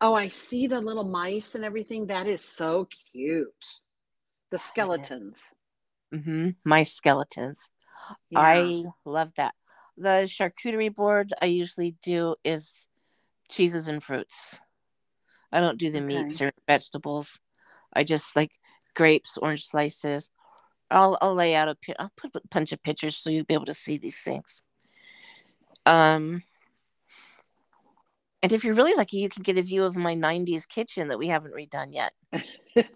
Oh, 0.00 0.14
I 0.14 0.28
see 0.28 0.66
the 0.66 0.80
little 0.80 1.04
mice 1.04 1.54
and 1.54 1.64
everything. 1.64 2.06
That 2.06 2.26
is 2.26 2.44
so 2.44 2.88
cute. 3.12 3.48
The 4.50 4.58
skeletons. 4.58 5.40
Mm-hmm. 6.12 6.50
Mice 6.64 6.92
skeletons. 6.92 7.68
Yeah. 8.30 8.40
I 8.40 8.84
love 9.04 9.30
that. 9.36 9.54
The 9.96 10.26
charcuterie 10.26 10.94
board 10.94 11.32
I 11.40 11.46
usually 11.46 11.96
do 12.02 12.34
is 12.44 12.86
cheeses 13.50 13.88
and 13.88 14.02
fruits. 14.02 14.58
I 15.52 15.60
don't 15.60 15.78
do 15.78 15.90
the 15.90 16.02
okay. 16.02 16.06
meats 16.06 16.40
or 16.40 16.52
vegetables. 16.66 17.38
I 17.92 18.04
just 18.04 18.34
like 18.34 18.50
grapes, 18.94 19.38
orange 19.38 19.66
slices. 19.66 20.30
I'll 20.90 21.16
I'll 21.20 21.34
lay 21.34 21.54
out 21.54 21.68
a 21.68 21.76
I'll 21.98 22.12
put 22.16 22.34
a 22.34 22.40
bunch 22.50 22.72
of 22.72 22.82
pictures 22.82 23.16
so 23.16 23.30
you'll 23.30 23.44
be 23.44 23.54
able 23.54 23.66
to 23.66 23.74
see 23.74 23.98
these 23.98 24.20
things. 24.20 24.62
Um, 25.86 26.42
and 28.42 28.52
if 28.52 28.64
you're 28.64 28.74
really 28.74 28.94
lucky, 28.94 29.18
you 29.18 29.28
can 29.28 29.42
get 29.42 29.58
a 29.58 29.62
view 29.62 29.84
of 29.84 29.96
my 29.96 30.14
'90s 30.14 30.68
kitchen 30.68 31.08
that 31.08 31.18
we 31.18 31.28
haven't 31.28 31.54
redone 31.54 31.92
yet. 31.92 32.12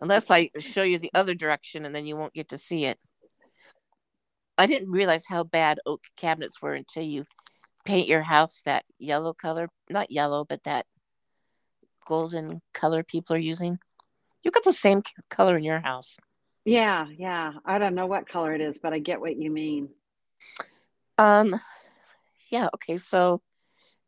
Unless 0.00 0.30
I 0.30 0.50
show 0.58 0.82
you 0.82 0.98
the 0.98 1.10
other 1.14 1.34
direction, 1.34 1.84
and 1.84 1.94
then 1.94 2.06
you 2.06 2.16
won't 2.16 2.34
get 2.34 2.48
to 2.48 2.58
see 2.58 2.84
it. 2.84 2.98
I 4.56 4.66
didn't 4.66 4.90
realize 4.90 5.24
how 5.28 5.44
bad 5.44 5.78
oak 5.86 6.02
cabinets 6.16 6.60
were 6.60 6.74
until 6.74 7.04
you 7.04 7.24
paint 7.84 8.08
your 8.08 8.22
house 8.22 8.60
that 8.64 8.84
yellow 8.98 9.32
color, 9.32 9.68
not 9.88 10.10
yellow, 10.10 10.44
but 10.44 10.64
that 10.64 10.86
golden 12.06 12.60
color 12.74 13.04
people 13.04 13.36
are 13.36 13.40
using. 13.40 13.78
You 14.42 14.50
got 14.50 14.64
the 14.64 14.72
same 14.72 15.02
color 15.30 15.56
in 15.56 15.64
your 15.64 15.80
house. 15.80 16.16
Yeah, 16.64 17.06
yeah. 17.16 17.52
I 17.64 17.78
don't 17.78 17.94
know 17.94 18.06
what 18.06 18.28
color 18.28 18.52
it 18.54 18.60
is, 18.60 18.78
but 18.82 18.92
I 18.92 18.98
get 18.98 19.20
what 19.20 19.36
you 19.36 19.50
mean. 19.50 19.90
Um, 21.16 21.60
yeah. 22.48 22.68
Okay. 22.74 22.96
So 22.96 23.40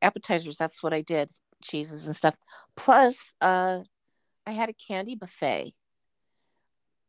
appetizers. 0.03 0.57
That's 0.57 0.83
what 0.83 0.93
I 0.93 1.03
did. 1.03 1.31
Cheeses 1.63 2.07
and 2.07 2.17
stuff. 2.17 2.35
Plus, 2.77 3.35
uh, 3.41 3.81
I 4.47 4.53
had 4.53 4.69
a 4.69 4.75
candy 4.75 5.15
buffet. 5.15 5.75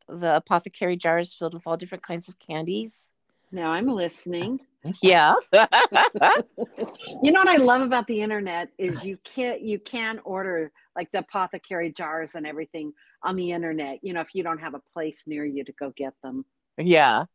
The 0.07 0.36
apothecary 0.38 0.97
jars 0.97 1.34
filled 1.34 1.53
with 1.53 1.65
all 1.65 1.77
different 1.77 2.03
kinds 2.03 2.27
of 2.27 2.38
candies. 2.39 3.09
Now 3.51 3.71
I'm 3.71 3.88
listening. 3.88 4.59
Yeah. 5.03 5.36
you 5.53 7.32
know 7.32 7.39
what 7.39 7.47
I 7.47 7.57
love 7.57 7.82
about 7.82 8.07
the 8.07 8.19
internet 8.19 8.69
is 8.79 9.03
you 9.03 9.19
can't 9.23 9.61
you 9.61 9.77
can 9.77 10.19
order 10.23 10.71
like 10.95 11.11
the 11.11 11.19
apothecary 11.19 11.93
jars 11.93 12.32
and 12.34 12.47
everything 12.47 12.91
on 13.21 13.36
the 13.36 13.51
internet, 13.51 13.99
you 14.01 14.13
know, 14.13 14.21
if 14.21 14.29
you 14.34 14.41
don't 14.41 14.57
have 14.57 14.73
a 14.73 14.82
place 14.93 15.25
near 15.27 15.45
you 15.45 15.63
to 15.63 15.71
go 15.73 15.93
get 15.95 16.13
them. 16.23 16.45
Yeah. 16.79 17.25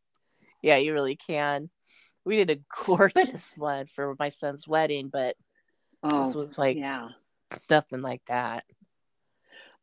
Yeah, 0.61 0.77
you 0.79 0.93
really 0.93 1.15
can. 1.15 1.71
We 2.27 2.45
did 2.45 2.51
a 2.51 2.61
gorgeous 2.85 3.55
one 3.57 3.87
for 3.87 4.15
my 4.19 4.29
son's 4.29 4.69
wedding, 4.69 5.09
but 5.09 5.37
oh, 6.03 6.27
this 6.27 6.35
was 6.35 6.59
like 6.59 6.77
yeah. 6.77 7.09
nothing 7.71 8.03
like 8.03 8.23
that. 8.29 8.65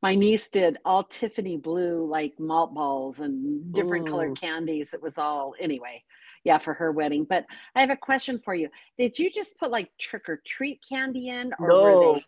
My 0.04 0.14
niece 0.16 0.50
did 0.50 0.78
all 0.84 1.06
Tiffany 1.06 1.58
blue 1.58 2.06
like 2.06 2.38
malt 2.38 2.76
balls 2.76 3.20
and 3.20 3.74
different 3.74 4.08
Ooh. 4.08 4.12
colored 4.12 4.40
candies. 4.40 4.94
It 4.94 5.02
was 5.02 5.18
all 5.18 5.56
anyway 5.60 6.04
yeah, 6.44 6.58
for 6.58 6.74
her 6.74 6.92
wedding. 6.92 7.26
But 7.26 7.46
I 7.76 7.82
have 7.82 7.90
a 7.90 7.96
question 7.96 8.40
for 8.44 8.54
you. 8.54 8.70
Did 8.98 9.18
you 9.18 9.32
just 9.32 9.58
put 9.58 9.72
like 9.72 9.90
trick 9.98 10.28
or 10.30 10.42
treat 10.46 10.82
candy 10.88 11.30
in, 11.30 11.54
or 11.60 11.68
no. 11.68 11.82
were 11.82 12.14
they 12.16 12.26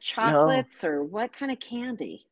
chocolates, 0.00 0.82
no. 0.82 0.88
or 0.88 1.04
what 1.04 1.32
kind 1.32 1.52
of 1.52 1.60
candy? 1.60 2.26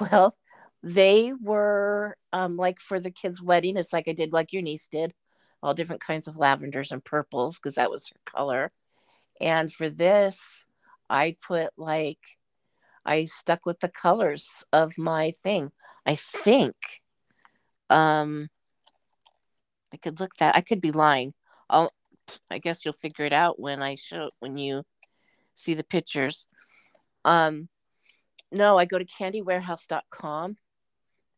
Well, 0.00 0.36
they 0.82 1.32
were 1.32 2.16
um, 2.32 2.56
like 2.56 2.80
for 2.80 3.00
the 3.00 3.10
kids' 3.10 3.42
wedding. 3.42 3.76
It's 3.76 3.92
like 3.92 4.08
I 4.08 4.12
did, 4.12 4.32
like 4.32 4.52
your 4.52 4.62
niece 4.62 4.86
did, 4.86 5.12
all 5.62 5.74
different 5.74 6.02
kinds 6.02 6.28
of 6.28 6.36
lavenders 6.36 6.92
and 6.92 7.04
purples 7.04 7.56
because 7.56 7.74
that 7.74 7.90
was 7.90 8.08
her 8.08 8.20
color. 8.24 8.72
And 9.40 9.72
for 9.72 9.88
this, 9.90 10.64
I 11.08 11.36
put 11.46 11.70
like 11.76 12.18
I 13.04 13.24
stuck 13.24 13.66
with 13.66 13.80
the 13.80 13.88
colors 13.88 14.64
of 14.72 14.98
my 14.98 15.32
thing. 15.42 15.70
I 16.06 16.14
think 16.14 16.76
um 17.88 18.48
I 19.92 19.96
could 19.96 20.20
look 20.20 20.36
that. 20.38 20.56
I 20.56 20.60
could 20.60 20.80
be 20.80 20.92
lying. 20.92 21.34
I'll. 21.68 21.92
I 22.48 22.58
guess 22.58 22.84
you'll 22.84 22.94
figure 22.94 23.24
it 23.24 23.32
out 23.32 23.58
when 23.58 23.82
I 23.82 23.96
show 23.96 24.30
when 24.38 24.56
you 24.56 24.84
see 25.56 25.74
the 25.74 25.82
pictures. 25.82 26.46
Um, 27.24 27.68
no, 28.52 28.78
I 28.78 28.84
go 28.84 28.98
to 28.98 29.04
candywarehouse.com 29.04 30.56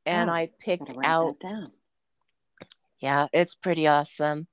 and 0.04 0.30
oh, 0.30 0.32
I 0.32 0.50
picked 0.60 0.92
out. 1.02 1.36
Yeah, 3.02 3.26
it's 3.32 3.56
pretty 3.56 3.88
awesome. 3.88 4.46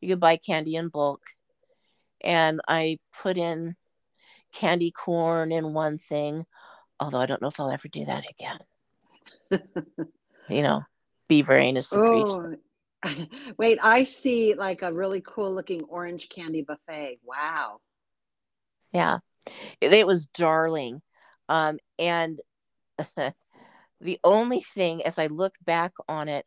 You 0.00 0.08
can 0.08 0.18
buy 0.18 0.38
candy 0.38 0.74
in 0.74 0.88
bulk, 0.88 1.20
and 2.22 2.60
I 2.66 2.98
put 3.22 3.36
in 3.36 3.76
candy 4.54 4.90
corn 4.90 5.52
in 5.52 5.74
one 5.74 5.98
thing. 5.98 6.46
Although 6.98 7.18
I 7.18 7.26
don't 7.26 7.42
know 7.42 7.48
if 7.48 7.60
I'll 7.60 7.70
ever 7.70 7.88
do 7.88 8.06
that 8.06 8.24
again. 8.30 8.58
you 10.48 10.62
know, 10.62 10.82
be 11.28 11.42
very 11.42 11.68
innocent 11.68 12.02
oh. 12.02 12.54
Wait, 13.58 13.78
I 13.82 14.04
see 14.04 14.54
like 14.54 14.82
a 14.82 14.92
really 14.92 15.22
cool 15.24 15.54
looking 15.54 15.82
orange 15.84 16.28
candy 16.30 16.62
buffet. 16.62 17.18
Wow. 17.24 17.80
Yeah. 18.92 19.18
It, 19.80 19.92
it 19.92 20.06
was 20.06 20.26
darling. 20.26 21.02
Um, 21.48 21.78
and 21.98 22.40
the 24.00 24.18
only 24.24 24.60
thing, 24.60 25.04
as 25.04 25.18
I 25.18 25.26
look 25.26 25.54
back 25.64 25.92
on 26.08 26.28
it, 26.28 26.46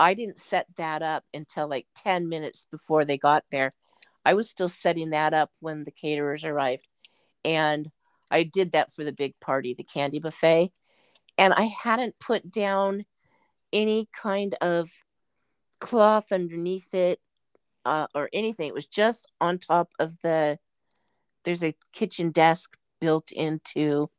I 0.00 0.14
didn't 0.14 0.38
set 0.38 0.66
that 0.78 1.02
up 1.02 1.24
until 1.34 1.68
like 1.68 1.86
10 1.96 2.30
minutes 2.30 2.66
before 2.70 3.04
they 3.04 3.18
got 3.18 3.44
there. 3.52 3.74
I 4.24 4.32
was 4.32 4.48
still 4.48 4.70
setting 4.70 5.10
that 5.10 5.34
up 5.34 5.50
when 5.60 5.84
the 5.84 5.90
caterers 5.90 6.42
arrived. 6.42 6.88
And 7.44 7.90
I 8.30 8.44
did 8.44 8.72
that 8.72 8.94
for 8.94 9.04
the 9.04 9.12
big 9.12 9.38
party, 9.40 9.74
the 9.74 9.84
candy 9.84 10.18
buffet. 10.18 10.72
And 11.36 11.52
I 11.52 11.64
hadn't 11.64 12.18
put 12.18 12.50
down 12.50 13.04
any 13.74 14.08
kind 14.18 14.54
of 14.62 14.90
cloth 15.80 16.32
underneath 16.32 16.94
it 16.94 17.20
uh, 17.84 18.06
or 18.14 18.30
anything. 18.32 18.68
It 18.68 18.74
was 18.74 18.86
just 18.86 19.30
on 19.38 19.58
top 19.58 19.90
of 19.98 20.16
the. 20.22 20.58
There's 21.44 21.64
a 21.64 21.76
kitchen 21.92 22.30
desk 22.30 22.74
built 23.02 23.32
into 23.32 24.10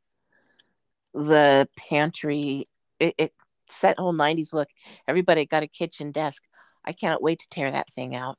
the 1.12 1.68
pantry. 1.76 2.68
It, 3.00 3.14
it 3.18 3.32
that 3.80 3.98
whole 3.98 4.14
90s 4.14 4.52
look. 4.52 4.68
Everybody 5.08 5.46
got 5.46 5.62
a 5.62 5.68
kitchen 5.68 6.12
desk. 6.12 6.42
I 6.84 6.92
can't 6.92 7.22
wait 7.22 7.40
to 7.40 7.48
tear 7.48 7.70
that 7.70 7.92
thing 7.92 8.14
out. 8.14 8.38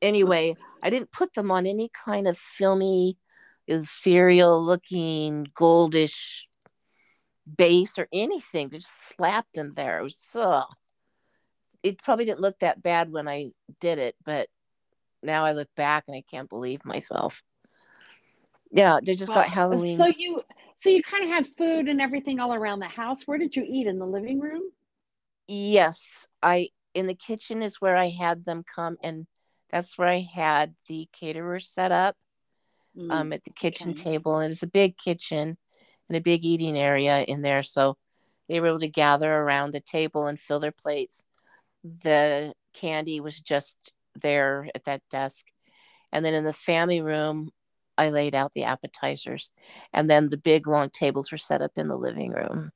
Anyway, 0.00 0.56
I 0.82 0.90
didn't 0.90 1.12
put 1.12 1.34
them 1.34 1.50
on 1.50 1.66
any 1.66 1.90
kind 2.04 2.26
of 2.26 2.36
filmy, 2.36 3.18
ethereal 3.68 4.62
looking 4.62 5.46
goldish 5.54 6.42
base 7.56 7.98
or 7.98 8.08
anything. 8.12 8.68
They 8.68 8.78
just 8.78 9.14
slapped 9.14 9.54
them 9.54 9.74
there. 9.76 10.00
It 10.00 10.02
was 10.02 10.16
so 10.18 10.64
it 11.82 12.02
probably 12.02 12.24
didn't 12.24 12.40
look 12.40 12.58
that 12.60 12.82
bad 12.82 13.10
when 13.10 13.28
I 13.28 13.50
did 13.80 13.98
it, 13.98 14.14
but 14.24 14.48
now 15.22 15.44
I 15.44 15.52
look 15.52 15.68
back 15.76 16.04
and 16.06 16.16
I 16.16 16.22
can't 16.30 16.48
believe 16.48 16.84
myself. 16.84 17.42
Yeah, 18.70 19.00
they 19.02 19.14
just 19.14 19.30
well, 19.30 19.40
got 19.40 19.48
Halloween. 19.48 19.98
So 19.98 20.06
you 20.06 20.42
so 20.82 20.90
you 20.90 21.02
kind 21.02 21.24
of 21.24 21.30
had 21.30 21.46
food 21.56 21.88
and 21.88 22.00
everything 22.00 22.40
all 22.40 22.54
around 22.54 22.80
the 22.80 22.86
house. 22.86 23.22
Where 23.26 23.38
did 23.38 23.54
you 23.56 23.64
eat 23.66 23.86
in 23.86 23.98
the 23.98 24.06
living 24.06 24.40
room? 24.40 24.62
Yes, 25.46 26.26
I 26.42 26.68
in 26.94 27.06
the 27.06 27.14
kitchen 27.14 27.62
is 27.62 27.80
where 27.80 27.96
I 27.96 28.08
had 28.08 28.44
them 28.44 28.64
come 28.64 28.96
and 29.02 29.26
that's 29.70 29.96
where 29.96 30.08
I 30.08 30.20
had 30.20 30.74
the 30.88 31.08
caterer 31.12 31.58
set 31.58 31.90
up 31.90 32.16
mm, 32.96 33.10
um 33.10 33.32
at 33.32 33.44
the 33.44 33.50
kitchen 33.50 33.92
okay. 33.92 34.02
table 34.12 34.38
and 34.38 34.52
it's 34.52 34.62
a 34.62 34.66
big 34.66 34.98
kitchen 34.98 35.56
and 36.08 36.16
a 36.16 36.20
big 36.20 36.44
eating 36.44 36.76
area 36.76 37.22
in 37.22 37.40
there 37.40 37.62
so 37.62 37.96
they 38.48 38.60
were 38.60 38.66
able 38.66 38.80
to 38.80 38.88
gather 38.88 39.32
around 39.32 39.72
the 39.72 39.80
table 39.80 40.26
and 40.26 40.38
fill 40.38 40.60
their 40.60 40.72
plates 40.72 41.24
the 42.02 42.52
candy 42.72 43.20
was 43.20 43.40
just 43.40 43.76
there 44.20 44.68
at 44.74 44.84
that 44.84 45.02
desk. 45.10 45.46
And 46.12 46.24
then 46.24 46.34
in 46.34 46.44
the 46.44 46.52
family 46.52 47.00
room, 47.00 47.50
I 47.98 48.10
laid 48.10 48.34
out 48.34 48.52
the 48.54 48.64
appetizers. 48.64 49.50
And 49.92 50.08
then 50.08 50.28
the 50.28 50.36
big 50.36 50.66
long 50.66 50.90
tables 50.90 51.30
were 51.30 51.38
set 51.38 51.62
up 51.62 51.72
in 51.76 51.88
the 51.88 51.96
living 51.96 52.30
room. 52.32 52.72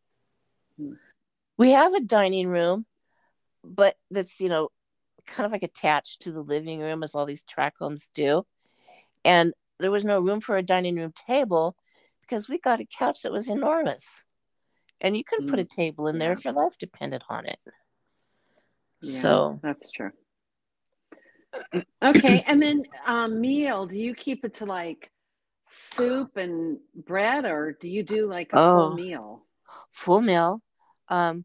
We 1.59 1.71
have 1.71 1.95
a 1.95 2.01
dining 2.01 2.49
room, 2.49 2.87
but 3.65 3.97
that's, 4.11 4.41
you 4.41 4.49
know, 4.49 4.69
kind 5.27 5.47
of 5.47 5.53
like 5.53 5.63
attached 5.63 6.23
to 6.23 6.33
the 6.33 6.43
living 6.43 6.81
room 6.81 7.03
as 7.03 7.15
all 7.15 7.27
these 7.27 7.43
track 7.43 7.75
homes 7.79 8.09
do. 8.15 8.47
And 9.25 9.55
there 9.79 9.91
was 9.91 10.05
no 10.05 10.21
room 10.21 10.41
for 10.41 10.57
a 10.57 10.63
dining 10.63 10.97
room 10.97 11.13
table 11.27 11.77
because 12.21 12.49
we 12.49 12.59
got 12.59 12.81
a 12.81 12.87
couch 12.87 13.23
that 13.23 13.33
was 13.33 13.49
enormous. 13.49 14.25
And 15.01 15.17
you 15.17 15.25
couldn't 15.25 15.49
put 15.49 15.59
a 15.59 15.65
Mm, 15.65 15.71
table 15.71 16.07
in 16.09 16.19
there 16.19 16.31
yeah. 16.31 16.39
if 16.39 16.45
your 16.45 16.55
life 16.55 16.79
depended 16.79 17.23
on 17.29 17.47
it. 17.47 17.59
Yeah, 19.03 19.21
So, 19.21 19.61
that's 19.63 19.91
true. 19.91 20.11
Okay, 22.03 22.45
and 22.47 22.61
then 22.61 22.85
um, 23.07 23.41
meal, 23.41 23.87
do 23.87 23.97
you 23.97 24.15
keep 24.15 24.45
it 24.45 24.55
to 24.57 24.65
like 24.65 25.11
soup 25.69 26.37
and 26.37 26.79
bread, 26.95 27.47
or 27.47 27.77
do 27.81 27.89
you 27.89 28.03
do 28.03 28.27
like 28.27 28.53
a 28.53 28.57
full 28.57 28.93
oh, 28.93 28.95
meal? 28.95 29.43
full 29.91 30.21
meal. 30.21 30.63
Um, 31.09 31.45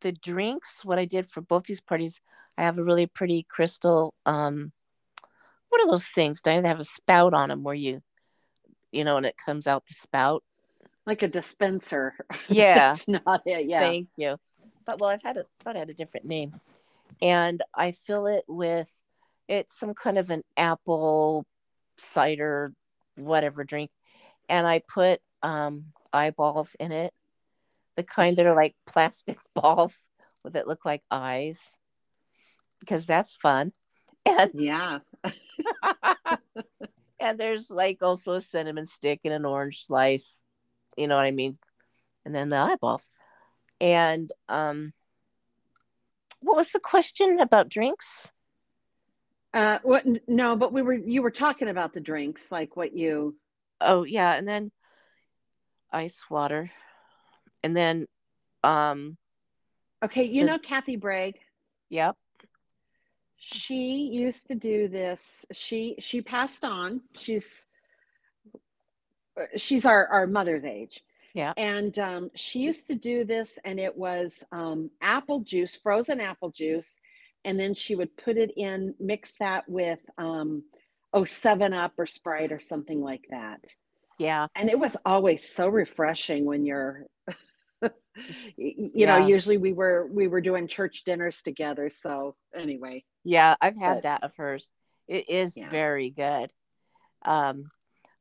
the 0.00 0.12
drinks, 0.12 0.84
what 0.84 0.98
I 0.98 1.04
did 1.04 1.28
for 1.28 1.40
both 1.40 1.64
these 1.64 1.80
parties, 1.80 2.20
I 2.56 2.62
have 2.62 2.78
a 2.78 2.84
really 2.84 3.06
pretty 3.06 3.46
crystal. 3.48 4.14
Um, 4.26 4.72
what 5.68 5.82
are 5.82 5.86
those 5.88 6.06
things? 6.06 6.42
Diana? 6.42 6.62
They 6.62 6.68
have 6.68 6.80
a 6.80 6.84
spout 6.84 7.34
on 7.34 7.48
them 7.48 7.62
where 7.62 7.74
you, 7.74 8.02
you 8.90 9.04
know, 9.04 9.16
and 9.16 9.26
it 9.26 9.36
comes 9.36 9.66
out 9.66 9.86
the 9.86 9.94
spout. 9.94 10.42
Like 11.06 11.22
a 11.22 11.28
dispenser. 11.28 12.14
Yeah, 12.48 12.74
That's 12.74 13.08
not 13.08 13.42
it. 13.46 13.66
Yeah. 13.66 13.80
thank 13.80 14.08
you. 14.16 14.36
But 14.84 14.98
well, 14.98 15.10
I've 15.10 15.22
had 15.22 15.36
a 15.36 15.44
thought 15.62 15.76
I 15.76 15.80
had 15.80 15.90
a 15.90 15.94
different 15.94 16.26
name, 16.26 16.58
and 17.22 17.62
I 17.74 17.92
fill 17.92 18.26
it 18.26 18.44
with 18.48 18.92
it's 19.50 19.78
some 19.78 19.94
kind 19.94 20.16
of 20.16 20.30
an 20.30 20.42
apple 20.56 21.44
cider 21.98 22.72
whatever 23.16 23.64
drink, 23.64 23.90
and 24.48 24.66
I 24.66 24.80
put 24.88 25.20
um 25.42 25.86
eyeballs 26.12 26.76
in 26.78 26.92
it, 26.92 27.12
the 27.96 28.02
kind 28.04 28.36
that 28.38 28.46
are 28.46 28.56
like 28.56 28.74
plastic 28.86 29.38
balls 29.54 30.06
that 30.44 30.68
look 30.68 30.84
like 30.84 31.02
eyes, 31.10 31.58
because 32.78 33.04
that's 33.04 33.36
fun. 33.36 33.72
And 34.24 34.52
Yeah. 34.54 35.00
and 37.20 37.38
there's 37.38 37.70
like 37.70 37.98
also 38.02 38.34
a 38.34 38.40
cinnamon 38.40 38.86
stick 38.86 39.20
and 39.24 39.34
an 39.34 39.44
orange 39.44 39.84
slice, 39.86 40.38
you 40.96 41.08
know 41.08 41.16
what 41.16 41.26
I 41.26 41.32
mean? 41.32 41.58
And 42.24 42.34
then 42.34 42.50
the 42.50 42.56
eyeballs. 42.56 43.10
And 43.80 44.32
um 44.48 44.92
what 46.40 46.56
was 46.56 46.70
the 46.70 46.80
question 46.80 47.40
about 47.40 47.68
drinks? 47.68 48.32
Uh, 49.52 49.78
what? 49.82 50.04
No, 50.28 50.56
but 50.56 50.72
we 50.72 50.82
were 50.82 50.94
you 50.94 51.22
were 51.22 51.30
talking 51.30 51.68
about 51.68 51.92
the 51.92 52.00
drinks, 52.00 52.50
like 52.50 52.76
what 52.76 52.94
you. 52.96 53.36
Oh 53.80 54.04
yeah, 54.04 54.34
and 54.34 54.46
then 54.46 54.70
ice 55.92 56.24
water. 56.30 56.70
And 57.62 57.76
then 57.76 58.06
um 58.62 59.16
Okay, 60.02 60.24
you 60.24 60.42
the 60.42 60.46
know 60.46 60.58
Kathy 60.58 60.96
Bragg. 60.96 61.38
yep, 61.90 62.16
She 63.36 64.08
used 64.12 64.46
to 64.48 64.54
do 64.54 64.88
this. 64.88 65.44
She 65.52 65.96
she 65.98 66.20
passed 66.22 66.64
on. 66.64 67.00
She's 67.16 67.66
she's 69.56 69.84
our 69.84 70.06
our 70.08 70.26
mother's 70.26 70.64
age, 70.64 71.02
yeah. 71.34 71.54
and 71.56 71.98
um, 71.98 72.30
she 72.34 72.60
used 72.60 72.86
to 72.88 72.94
do 72.94 73.24
this, 73.24 73.58
and 73.64 73.80
it 73.80 73.96
was 73.96 74.44
um, 74.52 74.90
apple 75.00 75.40
juice, 75.40 75.76
frozen 75.76 76.20
apple 76.20 76.50
juice, 76.50 76.88
and 77.44 77.58
then 77.58 77.74
she 77.74 77.94
would 77.94 78.16
put 78.16 78.36
it 78.36 78.52
in, 78.56 78.94
mix 79.00 79.32
that 79.38 79.68
with 79.68 80.00
um, 80.18 80.62
oh 81.12 81.24
Seven 81.24 81.72
Up 81.72 81.92
or 81.98 82.06
Sprite 82.06 82.52
or 82.52 82.60
something 82.60 83.00
like 83.00 83.24
that, 83.30 83.60
Yeah. 84.18 84.46
and 84.54 84.68
it 84.70 84.78
was 84.78 84.96
always 85.04 85.48
so 85.48 85.68
refreshing 85.68 86.44
when 86.44 86.64
you're. 86.64 87.06
you 88.58 89.06
know 89.06 89.16
usually 89.16 89.56
we 89.56 89.72
were 89.72 90.06
we 90.12 90.28
were 90.28 90.42
doing 90.42 90.66
church 90.68 91.04
dinners 91.06 91.40
together 91.42 91.88
so 91.88 92.36
anyway 92.54 93.02
Yeah, 93.24 93.54
I've 93.60 93.76
had 93.76 93.94
but 93.98 94.02
that 94.02 94.24
of 94.24 94.32
hers. 94.36 94.68
It 95.08 95.30
is 95.30 95.56
yeah 95.56 95.70
very 95.70 96.10
good. 96.10 96.50
Um 97.24 97.70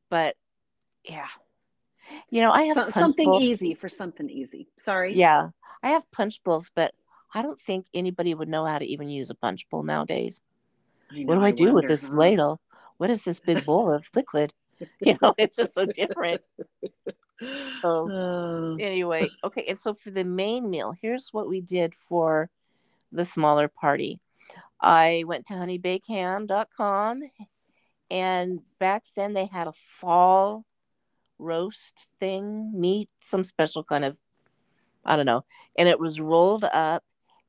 but 0.09 0.35
yeah. 1.03 1.27
You 2.29 2.41
know, 2.41 2.51
I 2.51 2.63
have 2.63 2.77
so, 2.77 2.89
something 2.91 3.27
bowls. 3.29 3.43
easy 3.43 3.73
for 3.73 3.89
something 3.89 4.29
easy 4.29 4.69
sorry 4.77 5.15
Yeah. 5.15 5.49
I 5.83 5.89
have 5.89 6.09
punch 6.11 6.41
bowls, 6.45 6.71
but 6.73 6.93
I 7.33 7.41
don't 7.41 7.59
think 7.61 7.85
anybody 7.93 8.33
would 8.33 8.49
know 8.49 8.65
how 8.65 8.79
to 8.79 8.85
even 8.85 9.09
use 9.09 9.29
a 9.29 9.35
punch 9.35 9.69
bowl 9.69 9.83
nowadays. 9.83 10.41
i 11.11 11.23
What 11.25 11.35
do 11.35 11.41
I 11.41 11.47
i 11.47 11.51
do 11.51 11.73
with 11.73 11.87
this 11.87 12.07
huh 12.09 12.15
ladle? 12.15 12.61
What 12.97 13.09
is 13.09 13.23
this 13.23 13.39
big 13.45 13.65
bowl 13.65 13.91
of 13.91 14.05
liquid? 14.15 14.53
You 15.01 15.17
know, 15.21 15.33
it's 15.37 15.57
just 15.57 15.73
so 15.73 15.85
different. 15.85 16.41
So 17.81 18.11
Oh, 18.11 18.75
anyway, 18.77 19.29
okay, 19.45 19.63
and 19.69 19.77
so 19.77 19.93
for 19.93 20.11
the 20.11 20.25
main 20.25 20.69
meal, 20.69 20.93
here's 21.01 21.29
what 21.31 21.47
we 21.47 21.61
did 21.61 21.93
for 22.09 22.49
the 23.13 23.23
smaller 23.23 23.69
party. 23.69 24.19
I 24.81 25.23
went 25.25 25.45
to 25.47 25.53
honeybakeham.com 25.53 27.21
and 28.11 28.59
back 28.79 29.03
then 29.15 29.33
they 29.33 29.45
had 29.45 29.67
a 29.67 29.73
fall 29.73 30.65
roast 31.37 32.07
thing, 32.19 32.71
meat, 32.79 33.09
some 33.21 33.43
special 33.43 33.83
kind 33.83 34.03
of, 34.03 34.17
I 35.05 35.15
don't 35.15 35.25
know. 35.25 35.45
And 35.77 35.87
it 35.87 35.99
was 35.99 36.19
rolled 36.19 36.65
up 36.65 37.03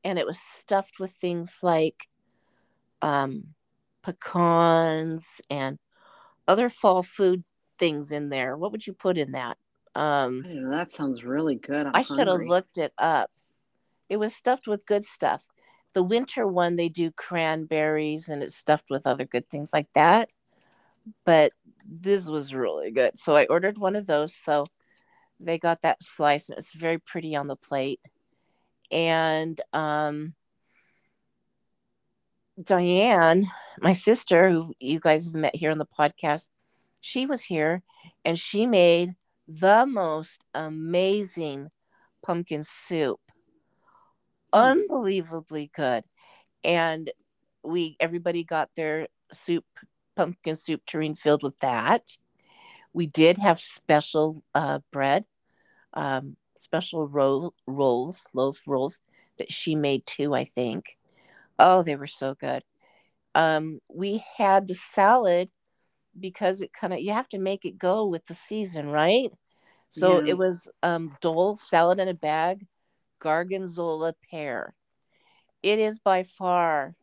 and 0.05 0.19
it 0.19 0.27
was 0.27 0.39
stuffed 0.39 0.99
with 0.99 1.13
things 1.13 1.59
like 1.63 2.09
um, 3.03 3.55
pecans 4.03 5.41
and 5.51 5.79
other 6.49 6.69
fall 6.69 7.03
food 7.03 7.45
things 7.79 8.13
in 8.13 8.29
there. 8.29 8.57
What 8.57 8.73
would 8.73 8.87
you 8.87 8.93
put 8.93 9.19
in 9.19 9.33
that? 9.33 9.57
Um, 9.95 10.45
know, 10.47 10.71
that 10.71 10.93
sounds 10.93 11.25
really 11.25 11.57
good 11.57 11.87
i'm 11.87 11.93
I 11.95 12.03
should 12.03 12.29
have 12.29 12.43
looked 12.43 12.79
it 12.79 12.93
up. 12.99 13.31
It 14.09 14.19
was 14.19 14.35
stuffed 14.35 14.67
with 14.67 14.87
good 14.87 15.05
stuff. 15.05 15.47
The 15.95 16.03
winter 16.03 16.47
one, 16.47 16.77
they 16.77 16.89
do 16.89 17.11
cranberries 17.11 18.29
and 18.29 18.43
it's 18.43 18.57
stuffed 18.57 18.91
with 18.91 19.07
other 19.07 19.25
good 19.25 19.49
things 19.51 19.71
like 19.73 19.89
that. 19.95 20.31
But 21.25 21.53
this 21.85 22.27
was 22.27 22.55
really 22.55 22.93
good. 22.93 23.19
So 23.19 23.37
I 23.37 23.47
ordered 23.47 23.79
one 23.79 23.97
of 23.97 24.07
those. 24.07 24.35
So 24.35 24.65
they 25.41 25.59
got 25.59 25.83
that 25.83 26.03
slice 26.03 26.49
and 26.49 26.59
it's 26.59 26.73
very 26.73 26.99
pretty 26.99 27.35
on 27.35 27.49
the 27.49 27.57
plate. 27.57 28.01
And 28.91 29.61
um, 29.73 30.35
Diane, 32.63 33.51
my 33.79 33.93
sister, 33.93 34.51
who 34.51 34.75
you 34.81 35.01
guys 35.01 35.25
have 35.25 35.35
met 35.35 35.55
here 35.55 35.71
on 35.71 35.79
the 35.79 35.87
podcast, 35.87 36.49
she 37.01 37.27
was 37.27 37.43
here 37.43 37.83
and 38.25 38.39
she 38.39 38.67
made 38.67 39.15
the 39.49 39.87
most 39.87 40.45
amazing 40.55 41.71
pumpkin 42.23 42.63
soup. 42.63 43.21
Unbelievably 44.53 45.71
good. 45.75 46.05
And 46.65 47.11
we 47.63 47.97
everybody 48.01 48.45
got 48.45 48.71
their 48.77 49.09
soup, 49.33 49.65
pumpkin 50.17 50.57
soup 50.57 50.85
tureen 50.87 51.15
filled 51.15 51.43
with 51.43 51.59
that. 51.61 52.17
We 52.93 53.07
did 53.07 53.39
have 53.39 53.61
special 53.61 54.43
uh, 54.55 54.81
bread, 54.93 55.25
um, 55.95 56.37
special 56.61 57.09
roll, 57.09 57.55
rolls, 57.67 58.27
loaf 58.35 58.63
rolls 58.67 58.99
that 59.39 59.53
she 59.53 59.75
made 59.75 60.07
too, 60.07 60.35
I 60.35 60.45
think. 60.45 60.99
Oh, 61.59 61.83
they 61.83 61.97
were 61.97 62.07
so 62.07 62.35
good. 62.35 62.63
Um, 63.35 63.81
we 63.89 64.25
had 64.37 64.67
the 64.67 64.75
salad 64.75 65.51
because 66.19 66.61
it 66.61 66.73
kind 66.73 66.93
of 66.93 67.01
you 67.01 67.13
have 67.13 67.29
to 67.29 67.39
make 67.39 67.65
it 67.65 67.79
go 67.79 68.07
with 68.07 68.27
the 68.27 68.35
season, 68.35 68.89
right? 68.89 69.31
So 69.91 70.19
yeah 70.19 70.27
it 70.27 70.39
was 70.39 70.69
um, 70.83 71.17
Dole 71.21 71.57
salad 71.57 71.99
in 72.01 72.09
a 72.09 72.15
bag, 72.15 72.67
Gorgonzola 73.21 74.15
pear. 74.31 74.75
It 75.63 75.79
is 75.79 75.99
by 75.99 76.23
far 76.23 76.95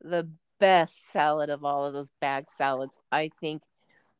the 0.00 0.28
best 0.58 1.10
salad 1.10 1.50
of 1.50 1.64
all 1.64 1.84
of 1.84 1.92
those 1.92 2.10
bag 2.20 2.46
salads. 2.56 2.96
I 3.10 3.30
think, 3.40 3.62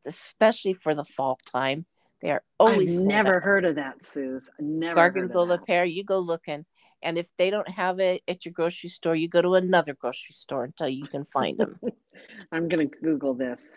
especially 0.04 0.74
for 0.74 0.94
the 0.94 1.04
fall 1.04 1.38
time, 1.46 1.86
they 2.22 2.30
are 2.30 2.42
i've 2.60 2.70
always 2.72 2.98
never 2.98 3.36
out. 3.36 3.42
heard 3.42 3.64
of 3.64 3.74
that 3.74 4.04
suze 4.04 4.48
never 4.58 4.94
Gorgonzola 4.94 5.58
pear, 5.58 5.84
you 5.84 6.04
go 6.04 6.18
looking. 6.18 6.64
And 7.04 7.18
if 7.18 7.28
they 7.36 7.50
don't 7.50 7.68
have 7.68 7.98
it 7.98 8.22
at 8.28 8.44
your 8.44 8.52
grocery 8.52 8.88
store, 8.88 9.16
you 9.16 9.28
go 9.28 9.42
to 9.42 9.56
another 9.56 9.92
grocery 9.92 10.34
store 10.34 10.62
until 10.62 10.88
you 10.88 11.04
can 11.06 11.24
find 11.24 11.58
them. 11.58 11.80
i'm 12.52 12.68
gonna 12.68 12.86
google 12.86 13.34
this 13.34 13.76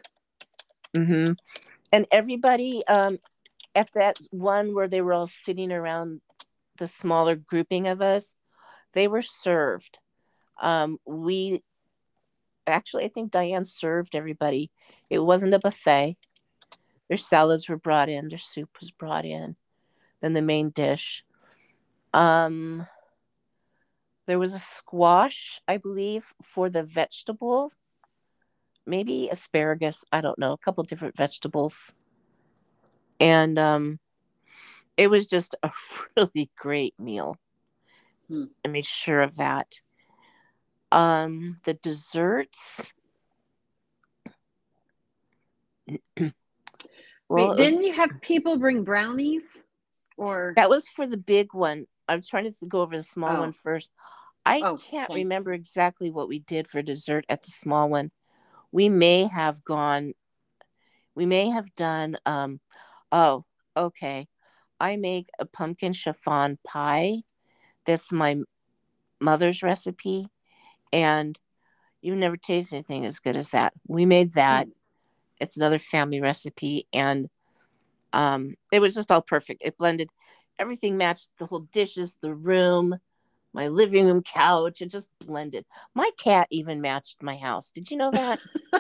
Mm-hmm. 0.96 1.34
And 1.92 2.06
everybody 2.12 2.84
um, 2.88 3.20
at 3.74 3.90
that 3.96 4.18
one 4.32 4.74
where 4.74 4.88
they 4.88 5.02
were 5.02 5.14
all 5.14 5.28
sitting 5.28 5.72
around 5.72 6.22
the 6.78 6.88
smaller 6.88 7.36
grouping 7.36 7.88
of 7.88 8.02
us, 8.02 8.36
they 8.94 9.08
were 9.08 9.22
served. 9.22 10.00
Um, 10.62 10.98
we 11.06 11.64
actually, 12.66 13.06
I 13.06 13.10
think 13.10 13.32
Diane 13.32 13.66
served 13.66 14.16
everybody. 14.16 14.72
It 15.10 15.20
wasn't 15.20 15.54
a 15.54 15.60
buffet. 15.60 16.18
Their 17.08 17.18
salads 17.18 17.70
were 17.70 17.78
brought 17.78 18.10
in, 18.10 18.30
their 18.30 18.38
soup 18.38 18.70
was 18.80 18.92
brought 18.92 19.26
in, 19.26 19.56
then 20.22 20.34
the 20.34 20.42
main 20.42 20.70
dish. 20.72 21.24
Um, 22.14 22.88
there 24.26 24.40
was 24.40 24.54
a 24.54 24.60
squash, 24.60 25.62
I 25.68 25.78
believe, 25.78 26.34
for 26.42 26.70
the 26.70 26.84
vegetable, 26.84 27.72
maybe 28.86 29.30
asparagus. 29.32 30.04
I 30.12 30.22
don't 30.22 30.40
know, 30.40 30.54
a 30.54 30.58
couple 30.58 30.84
different 30.84 31.16
vegetables. 31.16 31.94
And 33.20 33.60
um, 33.60 34.00
it 34.98 35.10
was 35.10 35.28
just 35.28 35.56
a 35.64 35.72
really 36.18 36.50
great 36.58 36.96
meal. 37.00 37.38
Hmm. 38.28 38.46
I 38.66 38.70
made 38.70 38.86
sure 38.86 39.22
of 39.22 39.36
that. 39.36 39.80
Um, 40.92 41.58
the 41.66 41.76
desserts. 41.76 42.82
Well, 47.30 47.52
it 47.52 47.58
was- 47.58 47.68
didn't 47.70 47.84
you 47.84 47.94
have 47.94 48.12
people 48.22 48.58
bring 48.58 48.84
brownies? 48.84 49.64
Or 50.18 50.54
that 50.56 50.70
was 50.70 50.88
for 50.88 51.06
the 51.08 51.18
big 51.18 51.54
one. 51.54 51.88
I'm 52.08 52.22
trying 52.22 52.46
to 52.54 52.66
go 52.68 52.82
over 52.82 52.96
the 52.96 53.04
small 53.04 53.36
Oh. 53.38 53.40
one 53.42 53.52
first. 53.54 53.90
I 54.46 54.62
Oh, 54.62 54.78
can't 54.78 55.12
remember 55.12 55.54
exactly 55.54 56.12
what 56.12 56.28
we 56.28 56.40
did 56.40 56.68
for 56.68 56.82
dessert 56.82 57.26
at 57.28 57.42
the 57.42 57.52
small 57.52 57.90
one. 57.90 58.12
We 58.72 58.90
may 58.90 59.26
have 59.26 59.64
gone. 59.64 60.14
We 61.16 61.26
may 61.26 61.50
have 61.50 61.74
done. 61.76 62.18
Um, 62.26 62.60
oh, 63.12 63.46
okay. 63.76 64.28
I 64.80 64.98
make 64.98 65.30
a 65.40 65.46
pumpkin 65.46 65.94
chiffon 65.94 66.60
pie. 66.64 67.24
That's 67.86 68.12
my 68.12 68.42
mother's 69.20 69.64
recipe, 69.64 70.30
and 70.94 71.40
you've 72.02 72.18
never 72.18 72.38
tasted 72.38 72.76
anything 72.76 73.06
as 73.06 73.20
good 73.20 73.36
as 73.36 73.52
that. 73.52 73.74
We 73.88 74.06
made 74.06 74.34
that. 74.34 74.68
It's 75.40 75.58
another 75.58 75.80
family 75.80 76.22
recipe, 76.22 76.88
and 76.94 77.30
um, 78.14 78.56
it 78.72 78.80
was 78.80 78.96
just 78.96 79.12
all 79.12 79.22
perfect. 79.22 79.62
It 79.64 79.78
blended 79.78 80.10
everything, 80.58 80.98
matched 80.98 81.30
the 81.38 81.46
whole 81.46 81.68
dishes, 81.72 82.16
the 82.22 82.34
room, 82.34 82.98
my 83.54 83.68
living 83.68 84.06
room 84.06 84.24
couch. 84.24 84.82
It 84.82 84.92
just 84.92 85.10
blended. 85.20 85.66
My 85.94 86.10
cat 86.18 86.48
even 86.52 86.82
matched 86.82 87.22
my 87.22 87.38
house. 87.38 87.72
Did 87.72 87.92
you 87.92 87.98
know 87.98 88.12
that? 88.12 88.40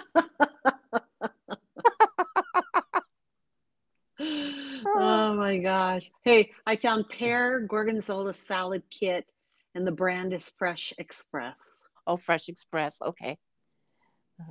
oh 4.19 5.33
my 5.35 5.57
gosh. 5.57 6.11
Hey, 6.23 6.51
I 6.65 6.75
found 6.75 7.09
pear 7.09 7.61
gorgonzola 7.61 8.33
salad 8.33 8.83
kit 8.89 9.25
and 9.75 9.85
the 9.85 9.91
brand 9.91 10.33
is 10.33 10.51
Fresh 10.57 10.93
Express. 10.97 11.59
oh, 12.07 12.17
Fresh 12.17 12.49
Express. 12.49 12.97
Okay, 13.01 13.37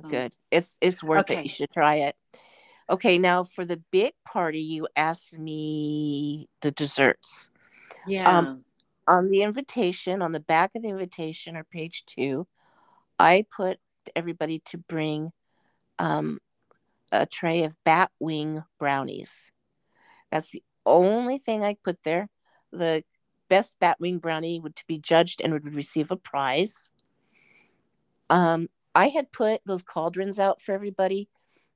So- 0.01 0.09
good. 0.09 0.35
It's 0.51 0.77
it's 0.81 1.03
worth 1.03 1.21
Okay. 1.29 1.39
it. 1.39 1.43
You 1.43 1.49
should 1.49 1.71
try 1.71 1.95
it. 1.95 2.15
Okay, 2.89 3.17
now 3.17 3.43
for 3.43 3.65
the 3.65 3.77
big 3.91 4.13
party, 4.25 4.61
you 4.61 4.87
asked 4.95 5.37
me 5.37 6.47
the 6.61 6.71
desserts. 6.71 7.49
Yeah. 8.05 8.37
Um, 8.37 8.63
on 9.07 9.29
the 9.29 9.41
invitation, 9.41 10.21
on 10.21 10.31
the 10.31 10.39
back 10.39 10.71
of 10.75 10.83
the 10.83 10.89
invitation 10.89 11.55
or 11.55 11.63
page 11.63 12.05
two, 12.05 12.47
I 13.17 13.45
put 13.55 13.79
everybody 14.15 14.59
to 14.65 14.77
bring 14.77 15.31
um, 15.97 16.39
a 17.11 17.25
tray 17.25 17.63
of 17.63 17.75
bat 17.83 18.11
wing 18.19 18.63
brownies. 18.79 19.51
That's 20.31 20.51
the 20.51 20.63
only 20.85 21.37
thing 21.39 21.63
I 21.63 21.77
put 21.83 21.97
there. 22.03 22.29
The 22.71 23.03
best 23.49 23.73
bat 23.79 23.99
wing 23.99 24.19
brownie 24.19 24.59
would 24.59 24.75
to 24.75 24.83
be 24.87 24.99
judged 24.99 25.41
and 25.41 25.53
would 25.53 25.73
receive 25.73 26.11
a 26.11 26.17
prize. 26.17 26.89
Um, 28.29 28.69
I 28.95 29.09
had 29.09 29.31
put 29.31 29.61
those 29.65 29.83
cauldrons 29.83 30.39
out 30.39 30.61
for 30.61 30.73
everybody, 30.73 31.29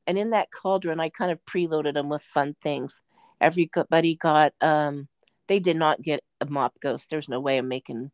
and 0.08 0.18
in 0.18 0.32
that 0.32 0.52
cauldron, 0.52 1.00
I 1.00 1.10
kind 1.10 1.32
of 1.32 1.44
preloaded 1.46 1.94
them 1.94 2.10
with 2.10 2.24
fun 2.24 2.56
things. 2.64 3.02
Everybody 3.42 4.16
got 4.16 4.54
um, 4.62 5.08
they 5.48 5.60
did 5.60 5.76
not 5.76 6.02
get 6.02 6.24
a 6.40 6.46
mop 6.46 6.80
ghost. 6.80 7.10
There's 7.10 7.28
no 7.28 7.40
way 7.40 7.58
of 7.58 7.66
making 7.66 8.12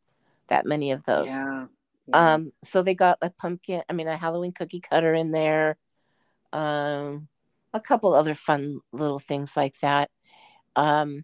that 0.47 0.65
many 0.65 0.91
of 0.91 1.03
those. 1.03 1.29
yeah. 1.29 1.65
yeah. 2.07 2.33
Um, 2.33 2.51
so 2.63 2.81
they 2.81 2.95
got 2.95 3.17
a 3.21 3.29
pumpkin, 3.29 3.83
I 3.89 3.93
mean, 3.93 4.07
a 4.07 4.17
Halloween 4.17 4.53
cookie 4.53 4.79
cutter 4.79 5.13
in 5.13 5.31
there, 5.31 5.77
um, 6.53 7.27
a 7.73 7.79
couple 7.79 8.13
other 8.13 8.35
fun 8.35 8.79
little 8.91 9.19
things 9.19 9.55
like 9.55 9.79
that. 9.81 10.09
Um, 10.75 11.23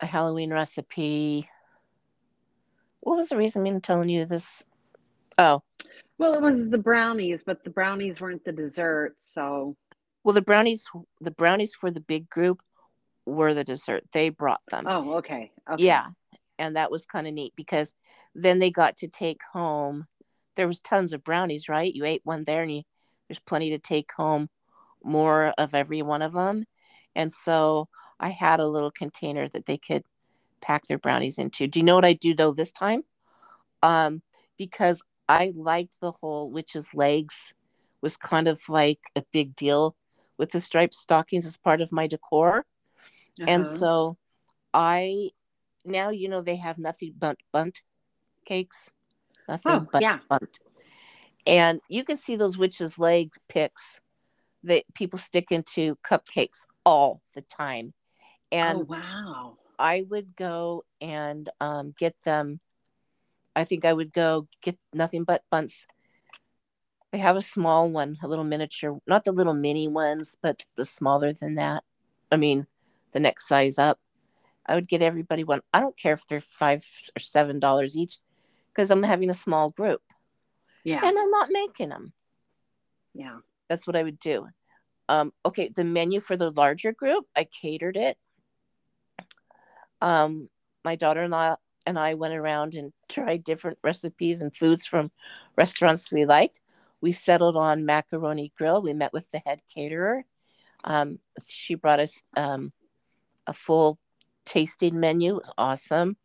a 0.00 0.06
Halloween 0.06 0.52
recipe. 0.52 1.48
What 3.00 3.16
was 3.16 3.28
the 3.28 3.36
reason 3.36 3.66
I'm 3.66 3.80
telling 3.80 4.08
you 4.08 4.26
this? 4.26 4.64
Oh, 5.38 5.62
well, 6.18 6.34
it 6.34 6.42
was 6.42 6.68
the 6.68 6.78
brownies, 6.78 7.42
but 7.44 7.64
the 7.64 7.70
brownies 7.70 8.20
weren't 8.20 8.44
the 8.44 8.52
dessert. 8.52 9.16
So, 9.20 9.76
well, 10.24 10.34
the 10.34 10.42
brownies, 10.42 10.84
the 11.20 11.30
brownies 11.30 11.74
for 11.74 11.90
the 11.90 12.00
big 12.00 12.28
group 12.28 12.60
were 13.24 13.54
the 13.54 13.64
dessert. 13.64 14.04
They 14.12 14.30
brought 14.30 14.60
them. 14.70 14.84
oh, 14.88 15.14
okay. 15.14 15.52
okay. 15.70 15.82
Yeah. 15.82 16.06
And 16.58 16.76
that 16.76 16.90
was 16.90 17.06
kind 17.06 17.26
of 17.26 17.34
neat 17.34 17.52
because 17.56 17.92
then 18.34 18.58
they 18.58 18.70
got 18.70 18.96
to 18.98 19.08
take 19.08 19.40
home. 19.52 20.06
There 20.56 20.66
was 20.66 20.80
tons 20.80 21.12
of 21.12 21.22
brownies, 21.22 21.68
right? 21.68 21.94
You 21.94 22.04
ate 22.04 22.22
one 22.24 22.44
there 22.44 22.62
and 22.62 22.74
you, 22.74 22.82
there's 23.28 23.38
plenty 23.38 23.70
to 23.70 23.78
take 23.78 24.10
home, 24.12 24.48
more 25.04 25.54
of 25.56 25.74
every 25.74 26.02
one 26.02 26.22
of 26.22 26.32
them. 26.32 26.64
And 27.14 27.32
so 27.32 27.88
I 28.18 28.30
had 28.30 28.58
a 28.58 28.66
little 28.66 28.90
container 28.90 29.48
that 29.50 29.66
they 29.66 29.78
could 29.78 30.02
pack 30.60 30.84
their 30.84 30.98
brownies 30.98 31.38
into. 31.38 31.68
Do 31.68 31.78
you 31.78 31.84
know 31.84 31.94
what 31.94 32.04
I 32.04 32.14
do 32.14 32.34
though 32.34 32.52
this 32.52 32.72
time? 32.72 33.02
Um, 33.82 34.22
because 34.56 35.02
I 35.28 35.52
liked 35.54 35.94
the 36.00 36.12
whole 36.12 36.50
witch's 36.50 36.94
legs 36.94 37.54
was 38.00 38.16
kind 38.16 38.48
of 38.48 38.60
like 38.68 39.00
a 39.16 39.24
big 39.32 39.54
deal 39.56 39.96
with 40.38 40.52
the 40.52 40.60
striped 40.60 40.94
stockings 40.94 41.44
as 41.44 41.56
part 41.56 41.80
of 41.80 41.92
my 41.92 42.06
decor. 42.06 42.64
And 43.46 43.64
Uh-huh. 43.64 43.76
so 43.78 44.16
I 44.72 45.30
now 45.84 46.10
you 46.10 46.28
know 46.28 46.42
they 46.42 46.56
have 46.56 46.78
nothing 46.78 47.14
but 47.18 47.38
Bundt 47.52 47.82
cakes. 48.44 48.92
Nothing 49.48 49.72
Oh, 49.72 49.88
but 49.92 50.02
yeah. 50.02 50.18
Bundt. 50.28 50.60
And 51.46 51.80
you 51.88 52.04
can 52.04 52.16
see 52.16 52.36
those 52.36 52.58
witches' 52.58 52.98
legs 52.98 53.38
pics 53.48 54.00
that 54.64 54.84
people 54.94 55.18
stick 55.18 55.46
into 55.50 55.96
cupcakes 56.04 56.66
all 56.84 57.22
the 57.34 57.42
time. 57.42 57.94
And 58.52 58.80
oh, 58.80 58.84
wow. 58.84 59.56
I 59.78 60.04
would 60.08 60.36
go 60.36 60.84
and 61.00 61.48
um, 61.60 61.94
get 61.98 62.14
them. 62.24 62.60
I 63.58 63.64
think 63.64 63.84
I 63.84 63.92
would 63.92 64.12
go 64.12 64.46
get 64.62 64.78
nothing 64.92 65.24
but 65.24 65.42
Bundts. 65.50 65.84
They 67.10 67.18
have 67.18 67.36
a 67.36 67.42
small 67.42 67.88
one, 67.88 68.16
a 68.22 68.28
little 68.28 68.44
miniature, 68.44 69.00
not 69.04 69.24
the 69.24 69.32
little 69.32 69.54
mini 69.54 69.88
ones, 69.88 70.36
but 70.40 70.64
the 70.76 70.84
smaller 70.84 71.32
than 71.32 71.56
that. 71.56 71.82
I 72.30 72.36
mean, 72.36 72.68
the 73.12 73.18
next 73.18 73.48
size 73.48 73.78
up. 73.78 73.98
I 74.64 74.76
would 74.76 74.86
get 74.86 75.02
everybody 75.02 75.42
one. 75.42 75.62
I 75.74 75.80
don't 75.80 75.96
care 75.98 76.12
if 76.12 76.24
they're 76.28 76.40
five 76.40 76.84
or 77.16 77.20
seven 77.20 77.58
dollars 77.58 77.96
each, 77.96 78.18
because 78.68 78.90
I'm 78.92 79.02
having 79.02 79.30
a 79.30 79.34
small 79.34 79.70
group 79.70 80.02
Yeah. 80.84 81.04
and 81.04 81.18
I'm 81.18 81.30
not 81.30 81.48
making 81.50 81.88
them. 81.88 82.12
Yeah. 83.14 83.38
That's 83.68 83.88
what 83.88 83.96
I 83.96 84.04
would 84.04 84.20
do. 84.20 84.46
Um, 85.08 85.32
okay, 85.44 85.68
the 85.74 85.84
menu 85.84 86.20
for 86.20 86.36
the 86.36 86.50
larger 86.50 86.92
group, 86.92 87.26
I 87.34 87.42
catered 87.44 87.96
it. 87.96 88.18
Um, 90.00 90.48
my 90.84 90.94
daughter-in-law 90.94 91.56
and 91.86 91.98
I 91.98 92.14
went 92.14 92.34
around 92.34 92.74
and 92.74 92.92
tried 93.08 93.44
different 93.44 93.78
recipes 93.82 94.40
and 94.40 94.54
foods 94.54 94.86
from 94.86 95.10
restaurants 95.56 96.12
we 96.12 96.26
liked. 96.26 96.60
We 97.00 97.12
settled 97.12 97.56
on 97.56 97.86
macaroni 97.86 98.52
grill. 98.56 98.82
We 98.82 98.92
met 98.92 99.12
with 99.12 99.30
the 99.30 99.40
head 99.44 99.60
caterer. 99.72 100.24
Um, 100.84 101.18
she 101.46 101.74
brought 101.74 102.00
us 102.00 102.22
um, 102.36 102.72
a 103.46 103.52
full 103.52 103.98
tasting 104.44 104.98
menu. 105.00 105.32
It 105.32 105.38
was 105.38 105.50
awesome. 105.56 106.16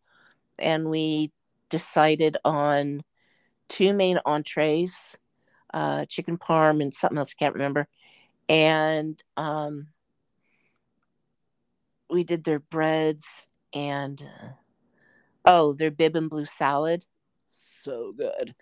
And 0.57 0.89
we 0.89 1.31
decided 1.69 2.37
on 2.45 3.03
two 3.69 3.93
main 3.93 4.19
entrees, 4.25 5.17
uh, 5.73 6.05
chicken 6.05 6.37
parm 6.37 6.81
and 6.81 6.93
something 6.93 7.17
else, 7.17 7.33
I 7.37 7.39
can't 7.39 7.55
remember. 7.55 7.87
And 8.49 9.21
um, 9.37 9.87
we 12.09 12.23
did 12.23 12.43
their 12.43 12.59
breads 12.59 13.47
and 13.73 14.21
uh, 14.21 14.49
oh, 15.45 15.73
their 15.73 15.91
Bibb 15.91 16.15
and 16.15 16.29
blue 16.29 16.45
salad. 16.45 17.05
So 17.47 18.13
good. 18.17 18.55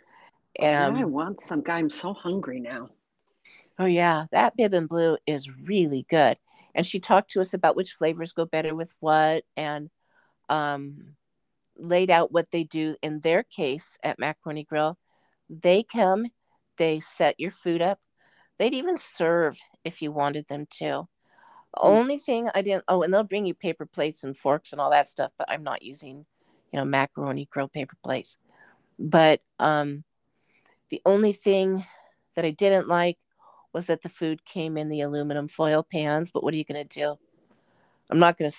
Now 0.60 0.96
I 0.96 1.06
want 1.06 1.42
some 1.42 1.62
guy. 1.62 1.78
I'm 1.80 1.90
so 1.90 2.14
hungry 2.14 2.60
now. 2.60 2.90
oh 3.80 3.86
yeah, 3.86 4.26
that 4.32 4.56
Bibb 4.58 4.74
and 4.74 4.90
blue 4.90 5.18
is 5.26 5.50
really 5.50 6.06
good. 6.10 6.38
And 6.76 6.86
she 6.86 7.00
talked 7.00 7.32
to 7.32 7.42
us 7.42 7.54
about 7.54 7.76
which 7.76 7.94
flavors 7.94 8.34
go 8.34 8.46
better 8.46 8.76
with 8.76 8.94
what 9.00 9.44
and 9.58 9.90
um 10.50 11.16
laid 11.78 12.12
out 12.12 12.32
what 12.32 12.52
they 12.52 12.64
do 12.64 12.96
in 13.02 13.20
their 13.22 13.44
case 13.44 13.98
at 14.04 14.20
Macaroni 14.20 14.64
Grill. 14.64 14.98
They 15.50 15.84
come, 15.84 16.28
they 16.78 17.00
set 17.00 17.40
your 17.40 17.52
food 17.52 17.82
up. 17.82 18.00
They'd 18.60 18.74
even 18.74 18.98
serve 18.98 19.58
if 19.84 20.02
you 20.02 20.12
wanted 20.12 20.48
them 20.48 20.68
to. 20.80 21.08
The 21.74 21.82
only 21.82 22.18
thing 22.20 22.50
I 22.54 22.62
didn't 22.62 22.84
oh, 22.88 23.02
and 23.04 23.14
they'll 23.14 23.24
bring 23.24 23.46
you 23.46 23.54
paper 23.54 23.86
plates 23.86 24.24
and 24.24 24.38
forks 24.38 24.72
and 24.74 24.82
all 24.82 24.92
that 24.92 25.10
stuff, 25.10 25.32
but 25.38 25.50
I'm 25.50 25.64
not 25.64 25.82
using, 25.84 26.26
you 26.72 26.80
know, 26.80 26.86
macaroni 26.86 27.48
grilled 27.52 27.74
paper 27.74 27.96
plates. 28.04 28.38
But 28.98 29.42
um 29.60 30.04
the 30.90 31.02
only 31.06 31.34
thing 31.34 31.86
that 32.36 32.46
I 32.46 32.52
didn't 32.52 32.88
like 32.88 33.18
was 33.74 33.88
that 33.88 34.02
the 34.02 34.10
food 34.10 34.46
came 34.46 34.78
in 34.78 34.90
the 34.90 35.02
aluminum 35.02 35.48
foil 35.48 35.86
pans, 35.90 36.32
but 36.32 36.44
what 36.44 36.54
are 36.54 36.58
you 36.58 36.66
going 36.66 36.86
to 36.86 37.00
do? 37.00 37.18
I'm 38.10 38.20
not 38.20 38.38
going 38.38 38.52
to, 38.52 38.58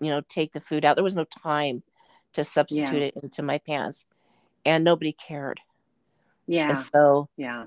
you 0.00 0.10
know, 0.10 0.22
take 0.28 0.52
the 0.52 0.60
food 0.60 0.84
out. 0.84 0.94
There 0.94 1.04
was 1.04 1.16
no 1.16 1.24
time 1.24 1.82
to 2.34 2.44
substitute 2.44 3.02
it 3.02 3.14
into 3.22 3.42
my 3.42 3.58
pans, 3.58 4.06
and 4.64 4.84
nobody 4.84 5.12
cared. 5.12 5.60
Yeah. 6.46 6.68
And 6.68 6.78
so 6.78 7.28
Yeah. 7.36 7.66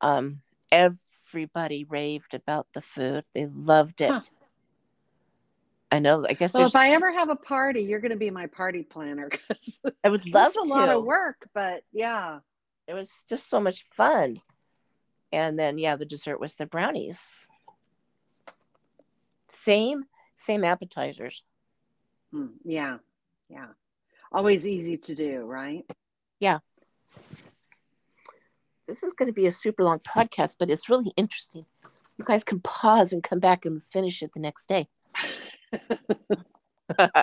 um, 0.00 0.40
everybody 0.72 1.84
raved 1.84 2.34
about 2.34 2.66
the 2.74 2.82
food. 2.82 3.24
They 3.34 3.46
loved 3.46 4.00
it. 4.00 4.10
Huh. 4.10 4.20
I 5.92 5.98
know. 5.98 6.24
I 6.28 6.34
guess 6.34 6.52
Well, 6.52 6.62
there's. 6.62 6.70
if 6.70 6.76
I 6.76 6.90
ever 6.92 7.12
have 7.12 7.30
a 7.30 7.36
party, 7.36 7.80
you're 7.82 8.00
going 8.00 8.12
to 8.12 8.16
be 8.16 8.30
my 8.30 8.46
party 8.46 8.82
planner 8.82 9.28
because 9.28 9.80
I 10.04 10.08
would 10.08 10.32
love 10.32 10.52
it's 10.54 10.64
a 10.64 10.68
lot 10.68 10.88
of 10.88 11.04
work. 11.04 11.48
But 11.52 11.82
yeah, 11.92 12.40
It 12.86 12.94
was 12.94 13.10
just 13.28 13.48
so 13.48 13.60
much 13.60 13.84
fun. 13.96 14.40
And 15.32 15.58
then 15.58 15.78
yeah, 15.78 15.96
the 15.96 16.04
dessert 16.04 16.40
was 16.40 16.54
the 16.54 16.66
brownies. 16.66 17.26
Same, 19.52 20.04
same 20.36 20.64
appetizers. 20.64 21.42
Hmm, 22.32 22.46
yeah, 22.64 22.98
yeah. 23.48 23.66
Always 24.32 24.66
easy 24.66 24.96
to 24.96 25.14
do, 25.14 25.40
right? 25.40 25.84
Yeah. 26.38 26.58
This 28.86 29.02
is 29.02 29.12
going 29.12 29.26
to 29.26 29.32
be 29.32 29.46
a 29.46 29.52
super 29.52 29.82
long 29.84 29.98
podcast, 30.00 30.56
but 30.58 30.70
it's 30.70 30.88
really 30.88 31.12
interesting. 31.16 31.66
You 32.16 32.24
guys 32.24 32.44
can 32.44 32.60
pause 32.60 33.12
and 33.12 33.22
come 33.22 33.38
back 33.40 33.64
and 33.64 33.82
finish 33.84 34.22
it 34.22 34.32
the 34.34 34.40
next 34.40 34.68
day. 34.68 34.88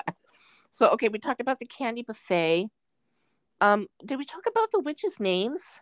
so 0.71 0.89
okay, 0.89 1.09
we 1.09 1.19
talked 1.19 1.41
about 1.41 1.59
the 1.59 1.65
candy 1.65 2.03
buffet. 2.03 2.67
Um, 3.59 3.87
did 4.05 4.17
we 4.17 4.25
talk 4.25 4.43
about 4.47 4.71
the 4.71 4.79
witches' 4.79 5.19
names? 5.19 5.81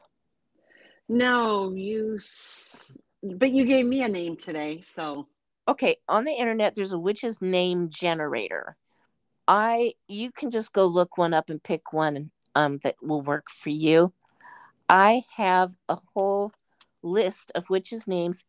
No, 1.08 1.74
you, 1.74 2.16
s- 2.16 2.98
but 3.22 3.52
you 3.52 3.66
gave 3.66 3.86
me 3.86 4.02
a 4.04 4.08
name 4.08 4.38
today, 4.38 4.80
so 4.82 5.28
okay 5.68 5.96
on 6.08 6.26
the 6.26 6.32
internet 6.32 6.76
there's 6.76 6.92
a 6.92 7.00
witch's 7.00 7.42
name 7.42 7.90
generator 7.90 8.76
i 9.48 9.94
you 10.08 10.32
can 10.32 10.52
just 10.52 10.72
go 10.74 10.86
look 10.86 11.18
one 11.18 11.34
up 11.34 11.50
and 11.50 11.64
pick 11.64 11.92
one 11.92 12.30
um 12.54 12.80
that 12.84 12.96
will 13.02 13.22
work 13.22 13.48
for 13.50 13.70
you 13.70 14.14
i 14.88 15.24
have 15.36 15.72
a 15.90 15.98
whole 16.14 16.52
list 17.02 17.52
of 17.56 17.70
witches 17.70 18.08
names 18.08 18.44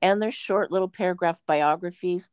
and 0.00 0.22
their 0.22 0.30
short 0.32 0.70
little 0.70 0.88
paragraph 0.88 1.40
biographies 1.46 2.30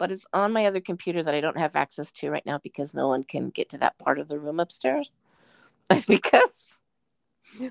but 0.00 0.10
it's 0.10 0.26
on 0.32 0.52
my 0.52 0.66
other 0.66 0.80
computer 0.80 1.22
that 1.22 1.34
i 1.34 1.40
don't 1.40 1.58
have 1.58 1.76
access 1.76 2.10
to 2.10 2.30
right 2.30 2.46
now 2.46 2.58
because 2.58 2.92
no 2.92 3.06
one 3.06 3.22
can 3.22 3.50
get 3.50 3.68
to 3.68 3.78
that 3.78 3.96
part 3.98 4.18
of 4.18 4.26
the 4.26 4.38
room 4.38 4.58
upstairs 4.58 5.12
because 6.08 6.80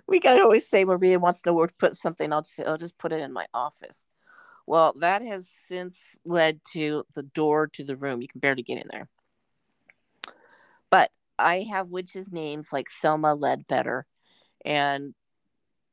we 0.07 0.21
gotta 0.21 0.41
always 0.41 0.69
say 0.69 0.86
maria 0.86 1.19
wants 1.19 1.41
to 1.41 1.51
to 1.51 1.73
put 1.77 1.97
something 1.97 2.32
i'll 2.32 2.41
just 2.41 2.55
say 2.55 2.63
i'll 2.63 2.77
just 2.77 2.97
put 2.97 3.11
it 3.11 3.19
in 3.19 3.34
my 3.34 3.45
office 3.53 4.05
well, 4.69 4.93
that 4.99 5.23
has 5.23 5.49
since 5.67 5.97
led 6.23 6.61
to 6.73 7.03
the 7.15 7.23
door 7.23 7.65
to 7.73 7.84
the 7.84 7.97
room. 7.97 8.21
You 8.21 8.27
can 8.27 8.39
barely 8.39 8.61
get 8.61 8.77
in 8.77 8.88
there. 8.91 9.09
But 10.91 11.09
I 11.39 11.65
have 11.71 11.89
witches' 11.89 12.32
names 12.32 12.67
like 12.71 12.86
Thelma 13.01 13.34
Ledbetter 13.34 14.05
and 14.63 15.15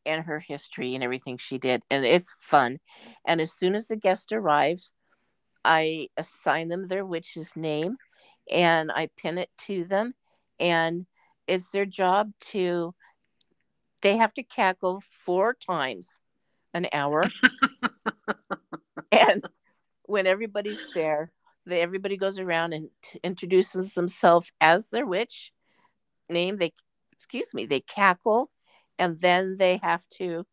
and 0.05 0.26
her 0.26 0.41
history 0.41 0.95
and 0.95 1.03
everything 1.03 1.39
she 1.39 1.57
did. 1.57 1.84
And 1.91 2.05
it's 2.05 2.34
fun. 2.39 2.78
And 3.24 3.41
as 3.41 3.51
soon 3.55 3.74
as 3.74 3.89
the 3.89 3.97
guest 3.97 4.30
arrives, 4.30 4.93
I 5.67 6.09
assign 6.17 6.69
them 6.69 6.87
their 6.87 7.05
witch's 7.05 7.57
name 7.57 7.97
and 8.51 8.93
I 8.93 9.09
pin 9.17 9.39
it 9.39 9.51
to 9.67 9.85
them. 9.85 10.14
And 10.61 11.07
it's 11.47 11.71
their 11.71 11.87
job 11.87 12.31
to 12.53 12.95
they 14.03 14.17
have 14.17 14.33
to 14.35 14.43
cackle 14.43 15.03
four 15.25 15.55
times 15.55 16.21
an 16.73 16.87
hour 16.93 17.25
and 19.12 19.45
when 20.05 20.27
everybody's 20.27 20.81
there, 20.95 21.33
they, 21.67 21.81
everybody 21.81 22.17
goes 22.17 22.39
around 22.39 22.73
and 22.73 22.89
t- 23.03 23.21
introduces 23.25 23.95
themselves 23.95 24.51
as 24.61 24.89
their 24.89 25.07
witch 25.07 25.53
name. 26.29 26.57
They, 26.59 26.73
excuse 27.12 27.53
me, 27.53 27.67
they 27.67 27.81
cackle, 27.81 28.51
and 28.99 29.19
then 29.21 29.57
they 29.57 29.79
have 29.79 30.07
to 30.19 30.47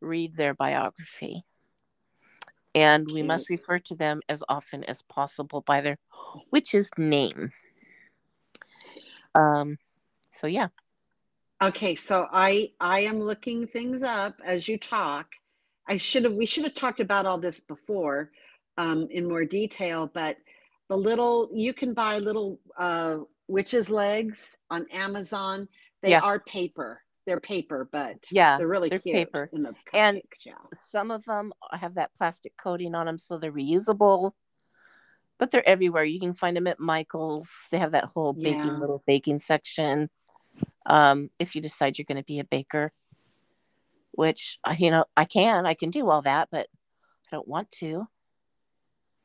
read 0.00 0.36
their 0.36 0.54
biography. 0.54 1.44
And 2.74 3.08
we 3.08 3.22
must 3.22 3.50
refer 3.50 3.78
to 3.80 3.94
them 3.94 4.20
as 4.28 4.42
often 4.48 4.84
as 4.84 5.02
possible 5.02 5.60
by 5.60 5.80
their 5.80 5.98
witch's 6.52 6.90
name. 6.96 7.52
Um, 9.34 9.78
so 10.32 10.46
yeah, 10.46 10.68
okay. 11.62 11.94
So 11.94 12.26
I 12.32 12.70
I 12.80 13.00
am 13.00 13.20
looking 13.20 13.66
things 13.66 14.02
up 14.02 14.36
as 14.44 14.68
you 14.68 14.78
talk. 14.78 15.26
I 15.88 15.96
should 15.96 16.24
have 16.24 16.34
we 16.34 16.46
should 16.46 16.64
have 16.64 16.74
talked 16.74 17.00
about 17.00 17.26
all 17.26 17.38
this 17.38 17.60
before 17.60 18.30
um, 18.78 19.08
in 19.10 19.26
more 19.28 19.44
detail, 19.44 20.10
but 20.12 20.36
the 20.88 20.96
little 20.96 21.50
you 21.54 21.72
can 21.74 21.94
buy 21.94 22.18
little 22.18 22.60
uh, 22.78 23.18
witches 23.48 23.90
legs 23.90 24.56
on 24.70 24.86
Amazon. 24.92 25.68
They 26.02 26.10
Yeah. 26.10 26.20
are 26.20 26.40
paper. 26.40 27.02
They're 27.26 27.40
paper, 27.40 27.88
but 27.90 28.16
Yeah, 28.30 28.58
they're 28.58 28.66
really 28.68 28.88
they're 28.88 28.98
cute 28.98 29.14
paper. 29.16 29.50
in 29.52 29.62
the 29.62 29.74
And-. 29.92 30.22
Yeah. 30.44 30.54
some 30.74 31.10
of 31.10 31.24
them 31.24 31.52
have 31.72 31.94
that 31.94 32.14
plastic 32.16 32.52
coating 32.56 32.94
on 32.94 33.06
them 33.06 33.18
so 33.18 33.38
they're 33.38 33.52
reusable 33.52 34.32
but 35.38 35.50
they're 35.50 35.68
everywhere 35.68 36.04
you 36.04 36.20
can 36.20 36.34
find 36.34 36.56
them 36.56 36.66
at 36.66 36.78
michael's 36.78 37.50
they 37.70 37.78
have 37.78 37.92
that 37.92 38.04
whole 38.04 38.32
baking 38.32 38.66
Yeah. 38.66 38.78
little 38.78 39.02
baking 39.06 39.38
section 39.40 40.10
um, 40.86 41.30
if 41.38 41.54
you 41.54 41.60
decide 41.60 41.98
you're 41.98 42.04
going 42.06 42.18
to 42.18 42.24
be 42.24 42.38
a 42.40 42.44
baker 42.44 42.92
which 44.12 44.58
uh, 44.64 44.74
you 44.78 44.90
know 44.90 45.04
i 45.16 45.24
can 45.24 45.66
i 45.66 45.74
can 45.74 45.90
do 45.90 46.08
all 46.08 46.22
that 46.22 46.48
but 46.52 46.66
i 47.26 47.36
don't 47.36 47.48
want 47.48 47.70
to 47.72 48.06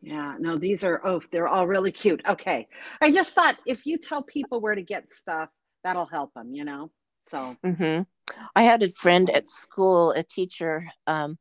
Yeah, 0.02 0.36
no, 0.40 0.58
these 0.58 0.84
are, 0.84 1.02
oh, 1.06 1.22
they're 1.32 1.48
all 1.48 1.66
really 1.68 1.92
cute. 1.92 2.22
Okay. 2.28 2.68
I 3.02 3.10
just 3.12 3.32
thought 3.34 3.58
if 3.66 3.86
you 3.88 3.98
tell 3.98 4.22
people 4.22 4.60
where 4.62 4.76
to 4.76 4.84
get 4.84 5.12
stuff, 5.12 5.50
that'll 5.84 6.06
help 6.06 6.34
them, 6.36 6.54
you 6.54 6.64
know? 6.64 6.92
So, 7.30 7.58
hmm 7.64 8.02
i 8.56 8.64
had 8.64 8.82
a 8.82 8.90
friend 8.90 9.30
at 9.30 9.48
school 9.48 10.12
a 10.12 10.24
teacher 10.24 10.88
um, 11.06 11.38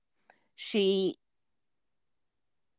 she 0.54 1.16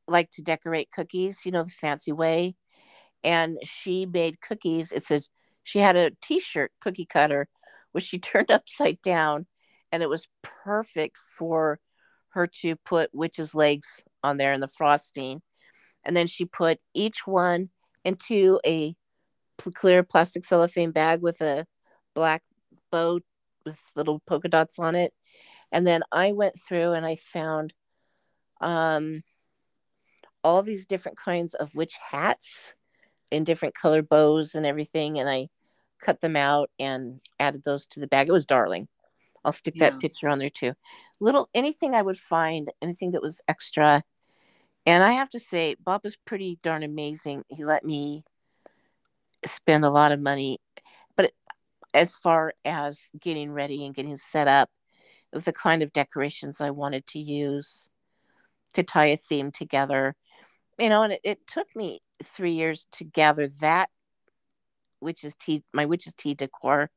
liked 0.07 0.33
to 0.33 0.43
decorate 0.43 0.91
cookies 0.91 1.45
you 1.45 1.51
know 1.51 1.63
the 1.63 1.69
fancy 1.69 2.11
way. 2.11 2.55
And 3.23 3.57
she 3.63 4.05
made 4.05 4.39
cookies. 4.39 4.91
It's 4.91 5.11
a 5.11 5.21
she 5.63 5.79
had 5.79 5.95
a 5.95 6.11
t-shirt 6.21 6.71
cookie 6.79 7.07
cutter 7.07 7.47
which 7.91 8.03
she 8.03 8.19
turned 8.31 8.51
upside 8.51 9.01
down 9.01 9.47
and 9.91 10.03
it 10.03 10.09
was 10.09 10.27
perfect 10.63 11.17
for 11.17 11.79
her 12.29 12.47
to 12.61 12.75
put 12.75 13.09
witch's 13.13 13.55
legs 13.55 14.01
on 14.23 14.37
there 14.37 14.51
in 14.51 14.59
the 14.59 14.67
frosting. 14.67 15.41
And 16.03 16.15
then 16.15 16.27
she 16.27 16.45
put 16.45 16.79
each 16.93 17.25
one 17.25 17.69
into 18.03 18.59
a 18.65 18.95
clear 19.73 20.03
plastic 20.03 20.45
cellophane 20.45 20.91
bag 20.91 21.21
with 21.21 21.41
a 21.41 21.65
black 22.13 22.43
bow 22.95 23.19
with 23.65 23.79
little 23.95 24.19
polka 24.27 24.47
dots 24.47 24.79
on 24.79 24.95
it. 24.95 25.13
And 25.71 25.85
then 25.85 26.01
i 26.11 26.31
went 26.31 26.55
through 26.65 26.91
and 26.93 27.05
i 27.05 27.15
found 27.17 27.73
um 28.61 29.23
all 30.43 30.61
these 30.61 30.85
different 30.85 31.17
kinds 31.17 31.55
of 31.55 31.73
witch 31.75 31.95
hats 32.11 32.73
in 33.31 33.43
different 33.43 33.73
color 33.75 34.01
bows 34.01 34.55
and 34.55 34.65
everything. 34.65 35.19
And 35.19 35.29
i 35.29 35.49
cut 35.99 36.21
them 36.21 36.35
out 36.35 36.69
and 36.79 37.19
added 37.39 37.63
those 37.63 37.87
to 37.87 37.99
the 37.99 38.07
bag. 38.07 38.29
It 38.29 38.37
was 38.39 38.45
darling. 38.45 38.87
I'll 39.43 39.53
stick 39.53 39.75
Yeah. 39.77 39.89
that 39.89 39.99
picture 39.99 40.29
on 40.29 40.39
there 40.39 40.49
too. 40.61 40.73
Little 41.19 41.49
anything 41.53 41.95
i 41.95 42.01
would 42.07 42.19
find 42.19 42.71
anything 42.81 43.11
that 43.11 43.21
was 43.27 43.41
extra. 43.47 44.03
And 44.85 45.03
i 45.03 45.11
have 45.19 45.31
to 45.31 45.39
say 45.39 45.75
bob 45.87 46.01
was 46.03 46.17
pretty 46.29 46.59
darn 46.63 46.83
amazing. 46.83 47.43
He 47.49 47.65
let 47.65 47.83
me 47.83 48.23
spend 49.45 49.85
a 49.85 49.89
lot 49.99 50.11
of 50.11 50.19
money 50.19 50.59
as 51.95 52.13
far 52.13 52.53
as 52.65 53.09
getting 53.19 53.51
ready 53.51 53.85
and 53.85 53.95
getting 53.95 54.17
set 54.17 54.49
up 54.49 54.69
with 55.31 55.45
the 55.45 55.53
kind 55.53 55.81
of 55.81 55.93
decorations 55.93 56.59
i 56.59 56.69
wanted 56.69 57.07
to 57.07 57.19
use 57.19 57.89
to 58.73 58.83
tie 58.83 59.05
a 59.07 59.17
theme 59.17 59.49
together 59.49 60.13
you 60.77 60.89
know 60.89 61.03
and 61.03 61.13
it, 61.13 61.21
it 61.23 61.47
took 61.47 61.67
me 61.75 62.01
three 62.23 62.51
years 62.51 62.85
to 62.91 63.05
gather 63.05 63.47
that 63.47 63.89
witch's 64.99 65.35
tea 65.35 65.63
my 65.73 65.85
witch's 65.85 66.13
tea 66.13 66.33
decor 66.33 66.89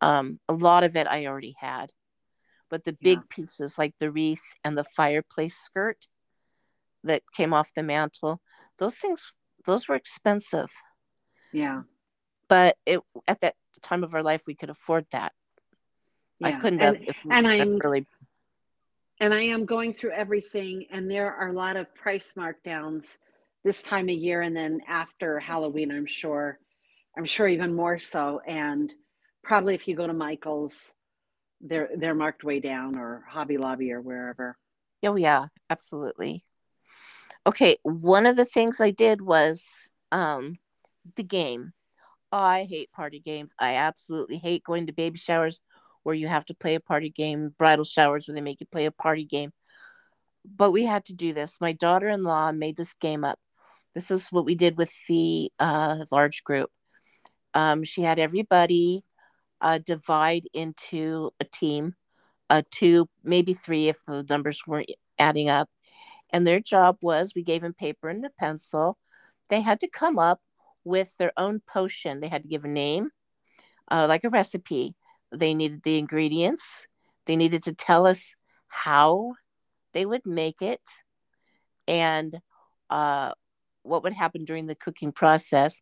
um 0.00 0.40
a 0.48 0.54
lot 0.54 0.84
of 0.84 0.96
it 0.96 1.06
i 1.06 1.26
already 1.26 1.54
had 1.58 1.92
but 2.70 2.84
the 2.84 2.96
big 3.02 3.18
Yeah. 3.18 3.24
pieces 3.28 3.76
like 3.76 3.94
the 3.98 4.10
wreath 4.10 4.42
and 4.64 4.76
the 4.78 4.84
fireplace 4.84 5.56
skirt 5.56 6.08
that 7.04 7.22
came 7.34 7.52
off 7.52 7.74
the 7.76 7.82
mantle 7.82 8.40
those 8.78 8.94
things 8.96 9.34
those 9.66 9.86
were 9.86 9.96
expensive 9.96 10.70
yeah. 11.52 11.82
But 12.48 12.76
it 12.86 13.00
at 13.26 13.40
that 13.40 13.54
time 13.82 14.04
of 14.04 14.14
our 14.14 14.22
life 14.22 14.42
we 14.46 14.54
could 14.54 14.70
afford 14.70 15.06
that 15.12 15.32
i 16.42 16.52
couldn't 16.52 16.80
and, 16.80 16.96
have 17.06 17.16
and 17.30 17.46
I'm- 17.46 17.78
really 17.82 18.06
and 19.22 19.32
I 19.32 19.42
am 19.42 19.66
going 19.66 19.92
through 19.92 20.10
everything, 20.10 20.86
and 20.90 21.08
there 21.08 21.32
are 21.32 21.48
a 21.48 21.52
lot 21.52 21.76
of 21.76 21.94
price 21.94 22.32
markdowns 22.36 23.18
this 23.62 23.80
time 23.80 24.08
of 24.08 24.16
year, 24.16 24.42
and 24.42 24.56
then 24.56 24.80
after 24.88 25.38
Halloween, 25.38 25.92
I'm 25.92 26.06
sure, 26.06 26.58
I'm 27.16 27.24
sure 27.24 27.46
even 27.46 27.72
more 27.72 28.00
so. 28.00 28.40
And 28.48 28.92
probably 29.44 29.76
if 29.76 29.86
you 29.86 29.94
go 29.94 30.08
to 30.08 30.12
Michael's, 30.12 30.74
they're 31.60 31.90
they're 31.96 32.16
marked 32.16 32.42
way 32.42 32.58
down, 32.58 32.98
or 32.98 33.24
Hobby 33.28 33.58
Lobby, 33.58 33.92
or 33.92 34.00
wherever. 34.00 34.56
Oh 35.04 35.14
yeah, 35.14 35.46
absolutely. 35.70 36.44
Okay, 37.46 37.76
one 37.84 38.26
of 38.26 38.34
the 38.34 38.44
things 38.44 38.80
I 38.80 38.90
did 38.90 39.22
was 39.22 39.92
um 40.10 40.58
the 41.14 41.22
game. 41.22 41.74
I 42.32 42.64
hate 42.64 42.90
party 42.92 43.20
games. 43.20 43.52
I 43.58 43.74
absolutely 43.74 44.38
hate 44.38 44.64
going 44.64 44.86
to 44.86 44.92
baby 44.92 45.18
showers 45.18 45.60
where 46.02 46.14
you 46.14 46.26
have 46.28 46.46
to 46.46 46.54
play 46.54 46.74
a 46.74 46.80
party 46.80 47.10
game, 47.10 47.54
bridal 47.58 47.84
showers 47.84 48.26
where 48.26 48.34
they 48.34 48.40
make 48.40 48.60
you 48.60 48.66
play 48.66 48.86
a 48.86 48.90
party 48.90 49.24
game. 49.24 49.52
But 50.44 50.72
we 50.72 50.84
had 50.84 51.04
to 51.06 51.12
do 51.12 51.32
this. 51.32 51.60
My 51.60 51.72
daughter-in-law 51.72 52.52
made 52.52 52.76
this 52.76 52.94
game 52.94 53.22
up. 53.24 53.38
This 53.94 54.10
is 54.10 54.28
what 54.32 54.46
we 54.46 54.54
did 54.54 54.78
with 54.78 54.92
the 55.08 55.52
uh, 55.58 56.04
large 56.10 56.42
group. 56.42 56.70
Um, 57.54 57.84
she 57.84 58.02
had 58.02 58.18
everybody 58.18 59.04
uh, 59.60 59.78
divide 59.78 60.48
into 60.54 61.30
a 61.38 61.44
team, 61.44 61.94
uh, 62.50 62.62
two, 62.70 63.08
maybe 63.22 63.54
three 63.54 63.88
if 63.88 63.98
the 64.06 64.24
numbers 64.28 64.62
weren't 64.66 64.90
adding 65.18 65.50
up. 65.50 65.68
And 66.30 66.46
their 66.46 66.60
job 66.60 66.96
was 67.02 67.32
we 67.34 67.44
gave 67.44 67.60
them 67.60 67.74
paper 67.74 68.08
and 68.08 68.24
a 68.24 68.30
pencil. 68.30 68.96
They 69.50 69.60
had 69.60 69.80
to 69.80 69.88
come 69.88 70.18
up 70.18 70.40
with 70.84 71.16
their 71.18 71.32
own 71.36 71.60
potion. 71.60 72.20
They 72.20 72.28
had 72.28 72.42
to 72.42 72.48
give 72.48 72.64
a 72.64 72.68
name, 72.68 73.10
uh, 73.90 74.06
like 74.08 74.24
a 74.24 74.30
recipe. 74.30 74.94
They 75.30 75.54
needed 75.54 75.82
the 75.82 75.98
ingredients. 75.98 76.86
They 77.26 77.36
needed 77.36 77.62
to 77.64 77.72
tell 77.72 78.06
us 78.06 78.34
how 78.68 79.34
they 79.92 80.06
would 80.06 80.26
make 80.26 80.62
it 80.62 80.80
and 81.86 82.38
uh, 82.90 83.32
what 83.82 84.02
would 84.02 84.12
happen 84.12 84.44
during 84.44 84.66
the 84.66 84.74
cooking 84.74 85.12
process 85.12 85.80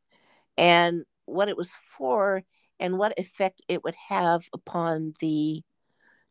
and 0.57 1.05
what 1.27 1.49
it 1.49 1.57
was 1.57 1.71
for 1.97 2.43
and 2.79 2.99
what 2.99 3.19
effect 3.19 3.63
it 3.69 3.85
would 3.85 3.95
have 4.09 4.45
upon 4.53 5.15
the 5.21 5.63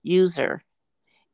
user 0.04 0.64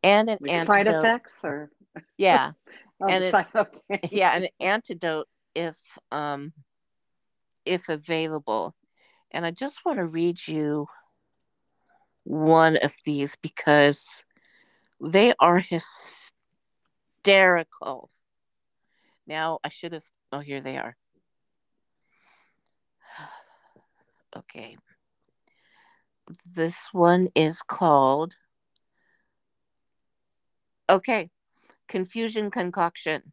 and 0.03 0.29
an 0.29 0.38
like 0.41 0.67
side 0.67 0.88
effects 0.88 1.39
or 1.43 1.69
yeah 2.17 2.51
oh, 3.01 3.07
and 3.07 3.23
it, 3.23 3.36
okay. 3.55 4.09
yeah 4.11 4.36
an 4.36 4.47
antidote 4.59 5.27
if 5.53 5.75
um 6.11 6.51
if 7.66 7.89
available. 7.89 8.76
And 9.32 9.45
i 9.45 9.51
just 9.51 9.84
want 9.86 9.99
to 9.99 10.05
read 10.05 10.47
you 10.47 10.88
one 12.24 12.78
of 12.78 12.95
these 13.03 13.36
because 13.41 14.24
they 15.01 15.34
are 15.39 15.59
hysterical. 15.59 16.32
Now 19.28 19.59
i 19.63 19.70
should 19.70 19.93
have 19.93 20.05
oh 20.32 20.39
here 20.39 20.61
they 20.61 20.78
are. 20.78 20.95
Okay. 24.38 24.76
This 26.45 26.89
one 26.91 27.30
is 27.36 27.61
called 27.61 28.36
okay 30.89 31.30
confusion 31.88 32.51
concoction. 32.51 33.32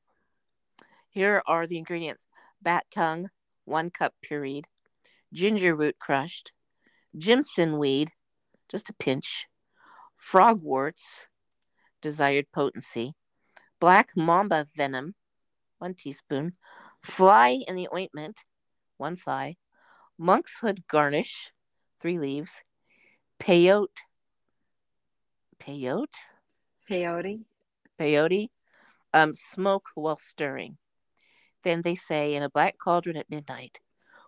Here 1.10 1.42
are 1.46 1.66
the 1.66 1.78
ingredients. 1.78 2.24
Bat 2.62 2.86
tongue 2.90 3.28
one 3.64 3.90
cup 3.90 4.14
pureed 4.24 4.64
ginger 5.32 5.74
root 5.74 5.96
crushed 5.98 6.52
jimson 7.16 7.78
weed 7.78 8.10
just 8.68 8.88
a 8.88 8.94
pinch 8.94 9.46
frogworts 10.16 11.26
desired 12.00 12.46
potency 12.52 13.14
black 13.80 14.10
mamba 14.16 14.66
venom 14.76 15.14
one 15.78 15.94
teaspoon 15.94 16.52
fly 17.02 17.58
in 17.66 17.76
the 17.76 17.88
ointment 17.94 18.44
one 18.96 19.16
fly 19.16 19.56
monk's 20.18 20.58
hood 20.60 20.82
garnish 20.88 21.52
three 22.00 22.18
leaves 22.18 22.62
peyote 23.40 24.02
peyote? 25.62 26.18
Peyote. 26.90 27.40
Peyote 27.98 28.50
um, 29.14 29.32
smoke 29.32 29.86
while 29.94 30.18
stirring 30.18 30.76
then 31.64 31.82
they 31.82 31.94
say 31.94 32.34
in 32.34 32.42
a 32.42 32.50
black 32.50 32.78
cauldron 32.78 33.16
at 33.16 33.30
midnight 33.30 33.80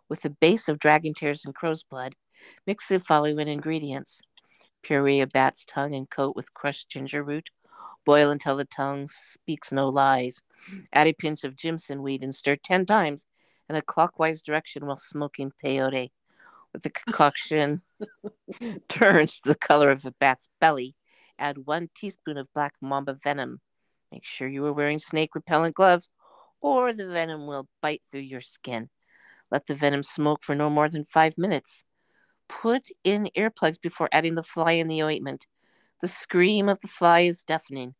with 0.08 0.24
a 0.24 0.30
base 0.30 0.68
of 0.68 0.78
dragon 0.78 1.14
tears 1.14 1.44
and 1.44 1.54
crow's 1.54 1.82
blood 1.82 2.14
mix 2.66 2.86
the 2.86 3.00
following 3.00 3.48
ingredients 3.48 4.20
puree 4.82 5.20
of 5.20 5.30
bat's 5.30 5.64
tongue 5.64 5.94
and 5.94 6.10
coat 6.10 6.36
with 6.36 6.54
crushed 6.54 6.88
ginger 6.88 7.22
root 7.22 7.50
boil 8.04 8.30
until 8.30 8.56
the 8.56 8.64
tongue 8.64 9.08
speaks 9.08 9.72
no 9.72 9.88
lies 9.88 10.42
add 10.92 11.06
a 11.06 11.12
pinch 11.12 11.44
of 11.44 11.56
jimson 11.56 12.02
weed 12.02 12.22
and 12.22 12.34
stir 12.34 12.56
10 12.56 12.86
times 12.86 13.26
in 13.68 13.76
a 13.76 13.82
clockwise 13.82 14.42
direction 14.42 14.86
while 14.86 14.98
smoking 14.98 15.52
peyote 15.62 16.10
with 16.74 16.82
the 16.82 16.90
concoction 16.90 17.80
turns 18.88 19.40
the 19.44 19.54
color 19.54 19.90
of 19.90 20.04
a 20.04 20.10
bat's 20.10 20.50
belly. 20.60 20.94
Add 21.38 21.66
one 21.66 21.88
teaspoon 21.94 22.36
of 22.36 22.52
black 22.52 22.74
mamba 22.82 23.14
venom. 23.14 23.60
Make 24.12 24.24
sure 24.24 24.48
you 24.48 24.66
are 24.66 24.72
wearing 24.72 24.98
snake 24.98 25.34
repellent 25.34 25.74
gloves 25.74 26.10
or 26.64 26.94
the 26.94 27.06
venom 27.06 27.46
will 27.46 27.68
bite 27.82 28.00
through 28.10 28.20
your 28.20 28.40
skin. 28.40 28.88
Let 29.50 29.66
the 29.66 29.74
venom 29.74 30.02
smoke 30.02 30.42
for 30.42 30.54
no 30.54 30.70
more 30.70 30.88
than 30.88 31.04
five 31.04 31.36
minutes. 31.36 31.84
Put 32.48 32.88
in 33.04 33.28
earplugs 33.36 33.78
before 33.78 34.08
adding 34.10 34.34
the 34.34 34.42
fly 34.42 34.72
in 34.72 34.88
the 34.88 35.02
ointment. 35.02 35.46
The 36.00 36.08
scream 36.08 36.70
of 36.70 36.80
the 36.80 36.88
fly 36.88 37.20
is 37.20 37.44
deafening. 37.44 37.94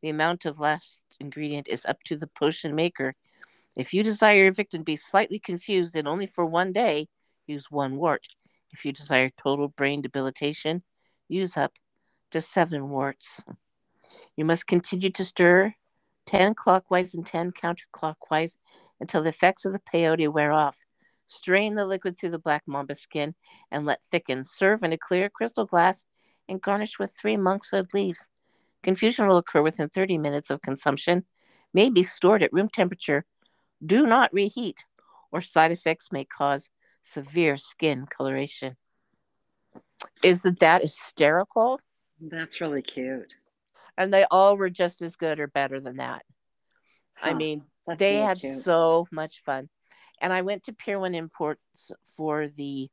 The 0.00 0.08
amount 0.08 0.46
of 0.46 0.58
last 0.58 1.02
ingredient 1.20 1.68
is 1.68 1.84
up 1.84 2.02
to 2.04 2.16
the 2.16 2.26
potion 2.26 2.74
maker. 2.74 3.16
If 3.76 3.92
you 3.92 4.02
desire 4.02 4.44
your 4.44 4.52
victim 4.52 4.80
to 4.80 4.84
be 4.84 4.96
slightly 4.96 5.38
confused 5.38 5.94
and 5.94 6.08
only 6.08 6.26
for 6.26 6.46
one 6.46 6.72
day, 6.72 7.08
use 7.46 7.70
one 7.70 7.96
wart. 7.96 8.26
If 8.72 8.86
you 8.86 8.92
desire 8.92 9.28
total 9.28 9.68
brain 9.68 10.00
debilitation, 10.00 10.82
use 11.28 11.54
up 11.58 11.74
to 12.30 12.40
seven 12.40 12.88
warts. 12.88 13.44
You 14.36 14.46
must 14.46 14.66
continue 14.66 15.10
to 15.10 15.24
stir 15.24 15.74
10 16.26 16.54
clockwise 16.54 17.14
and 17.14 17.26
10 17.26 17.52
counterclockwise 17.52 18.56
until 19.00 19.22
the 19.22 19.30
effects 19.30 19.64
of 19.64 19.72
the 19.72 19.80
peyote 19.92 20.32
wear 20.32 20.52
off. 20.52 20.76
Strain 21.28 21.74
the 21.74 21.86
liquid 21.86 22.18
through 22.18 22.30
the 22.30 22.38
black 22.38 22.62
mamba 22.66 22.94
skin 22.94 23.34
and 23.70 23.86
let 23.86 24.04
thicken. 24.10 24.44
Serve 24.44 24.82
in 24.82 24.92
a 24.92 24.98
clear 24.98 25.28
crystal 25.28 25.66
glass 25.66 26.04
and 26.48 26.60
garnish 26.60 26.98
with 26.98 27.12
three 27.12 27.36
monkshood 27.36 27.86
leaves. 27.92 28.28
Confusion 28.82 29.26
will 29.26 29.38
occur 29.38 29.62
within 29.62 29.88
30 29.88 30.18
minutes 30.18 30.50
of 30.50 30.62
consumption, 30.62 31.24
may 31.74 31.90
be 31.90 32.04
stored 32.04 32.42
at 32.42 32.52
room 32.52 32.68
temperature. 32.68 33.24
Do 33.84 34.06
not 34.06 34.32
reheat, 34.32 34.84
or 35.32 35.40
side 35.40 35.72
effects 35.72 36.12
may 36.12 36.24
cause 36.24 36.70
severe 37.02 37.56
skin 37.56 38.06
coloration. 38.06 38.76
Isn't 40.22 40.60
that 40.60 40.82
hysterical? 40.82 41.80
That's 42.20 42.60
really 42.60 42.82
cute. 42.82 43.34
And 43.96 44.12
they 44.12 44.26
all 44.30 44.56
were 44.56 44.70
just 44.70 45.02
as 45.02 45.16
good 45.16 45.40
or 45.40 45.46
better 45.46 45.80
than 45.80 45.96
that. 45.96 46.24
Huh, 47.14 47.30
I 47.30 47.34
mean, 47.34 47.62
they 47.98 48.16
had 48.16 48.40
cute. 48.40 48.58
so 48.58 49.06
much 49.10 49.42
fun. 49.44 49.68
And 50.20 50.32
I 50.32 50.42
went 50.42 50.64
to 50.64 50.72
Pier 50.72 50.98
1 50.98 51.14
Imports 51.14 51.92
for 52.16 52.48
the 52.48 52.90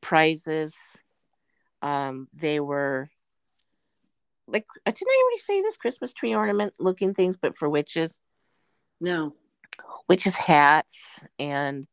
prizes. 0.00 0.76
Um, 1.82 2.28
they 2.34 2.60
were 2.60 3.08
like, 4.46 4.66
didn't 4.84 5.08
I 5.08 5.22
already 5.22 5.40
say 5.40 5.62
this 5.62 5.76
Christmas 5.76 6.12
tree 6.12 6.34
ornament 6.34 6.74
looking 6.78 7.14
things, 7.14 7.36
but 7.36 7.56
for 7.56 7.68
witches? 7.68 8.20
No. 9.00 9.34
Witches' 10.08 10.36
hats 10.36 11.24
and 11.38 11.86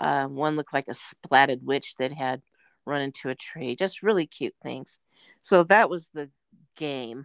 uh, 0.00 0.26
one 0.26 0.56
looked 0.56 0.72
like 0.72 0.88
a 0.88 0.94
splatted 1.28 1.62
witch 1.62 1.94
that 1.98 2.12
had 2.12 2.42
run 2.84 3.02
into 3.02 3.28
a 3.28 3.34
tree. 3.34 3.76
Just 3.76 4.02
really 4.02 4.26
cute 4.26 4.54
things. 4.62 4.98
So 5.42 5.64
that 5.64 5.90
was 5.90 6.08
the 6.12 6.30
game. 6.76 7.24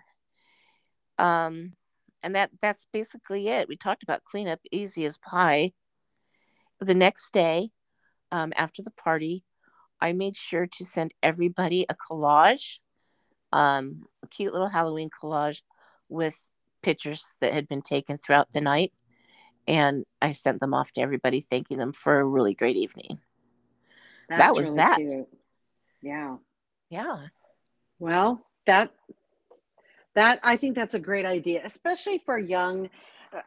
Um, 1.17 1.73
and 2.23 2.35
that 2.35 2.51
that's 2.61 2.85
basically 2.93 3.47
it. 3.47 3.67
We 3.67 3.75
talked 3.75 4.03
about 4.03 4.23
cleanup, 4.23 4.59
easy 4.71 5.05
as 5.05 5.17
pie. 5.17 5.73
The 6.79 6.95
next 6.95 7.31
day, 7.33 7.71
um, 8.31 8.53
after 8.55 8.81
the 8.81 8.91
party, 8.91 9.43
I 9.99 10.13
made 10.13 10.35
sure 10.35 10.67
to 10.67 10.85
send 10.85 11.13
everybody 11.21 11.85
a 11.89 11.95
collage, 11.95 12.77
um, 13.51 14.05
a 14.23 14.27
cute 14.27 14.53
little 14.53 14.69
Halloween 14.69 15.09
collage 15.09 15.61
with 16.09 16.35
pictures 16.81 17.33
that 17.39 17.53
had 17.53 17.67
been 17.67 17.81
taken 17.81 18.17
throughout 18.17 18.51
the 18.53 18.61
night 18.61 18.93
and 19.67 20.05
I 20.21 20.31
sent 20.31 20.59
them 20.59 20.73
off 20.73 20.91
to 20.93 21.01
everybody, 21.01 21.41
thanking 21.41 21.77
them 21.77 21.93
for 21.93 22.19
a 22.19 22.25
really 22.25 22.53
great 22.53 22.75
evening. 22.75 23.19
That's 24.29 24.39
that 24.39 24.55
was 24.55 24.65
really 24.65 24.77
that. 24.77 24.97
Cute. 24.97 25.27
Yeah. 26.01 26.37
Yeah. 26.89 27.27
Well, 27.99 28.45
that 28.65 28.91
that 30.15 30.39
I 30.43 30.57
think 30.57 30.75
that's 30.75 30.93
a 30.93 30.99
great 30.99 31.25
idea, 31.25 31.61
especially 31.63 32.21
for 32.25 32.37
young. 32.37 32.89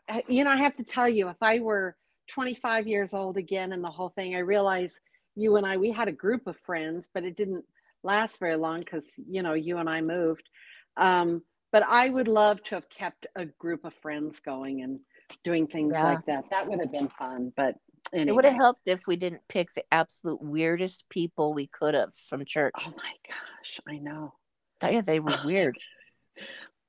Uh, 0.09 0.21
you 0.29 0.45
know, 0.45 0.51
I 0.51 0.57
have 0.57 0.77
to 0.77 0.85
tell 0.85 1.09
you, 1.09 1.29
if 1.29 1.37
I 1.43 1.61
were 1.61 1.97
25 2.29 2.87
years 2.87 3.12
old 3.12 3.37
again 3.37 3.73
and 3.73 3.85
the 3.85 3.91
whole 3.91 4.11
thing, 4.11 4.35
I 4.35 4.41
realize 4.41 4.99
you 5.37 5.57
and 5.57 5.67
I 5.67 5.77
we 5.77 5.91
had 5.91 6.09
a 6.09 6.12
group 6.12 6.47
of 6.47 6.57
friends, 6.65 7.09
but 7.12 7.25
it 7.25 7.37
didn't 7.37 7.65
last 8.03 8.39
very 8.39 8.57
long 8.57 8.81
because 8.81 9.12
you 9.29 9.43
know 9.43 9.55
you 9.55 9.79
and 9.79 9.89
I 9.89 10.01
moved. 10.01 10.49
Um, 10.97 11.43
but 11.73 11.83
I 11.89 12.09
would 12.09 12.29
love 12.29 12.62
to 12.65 12.77
have 12.77 12.89
kept 12.89 13.27
a 13.35 13.47
group 13.47 13.85
of 13.85 13.93
friends 13.95 14.39
going 14.39 14.83
and 14.83 15.01
doing 15.43 15.67
things 15.67 15.95
yeah. 15.95 16.05
like 16.05 16.27
that. 16.27 16.45
That 16.51 16.69
would 16.69 16.79
have 16.79 16.93
been 16.93 17.09
fun, 17.09 17.53
but 17.57 17.75
anyway. 18.12 18.29
it 18.29 18.35
would 18.35 18.45
have 18.45 18.55
helped 18.55 18.87
if 18.87 19.07
we 19.07 19.17
didn't 19.17 19.43
pick 19.49 19.75
the 19.75 19.85
absolute 19.91 20.41
weirdest 20.41 21.05
people 21.11 21.53
we 21.53 21.67
could 21.67 21.95
have 21.95 22.11
from 22.29 22.45
church. 22.45 22.75
Oh 22.79 22.95
my 22.97 23.12
gosh, 23.27 23.81
I 23.89 23.99
know. 23.99 24.35
Tell 24.81 24.93
you 24.93 25.03
they 25.03 25.21
were 25.21 25.37
weird. 25.45 25.77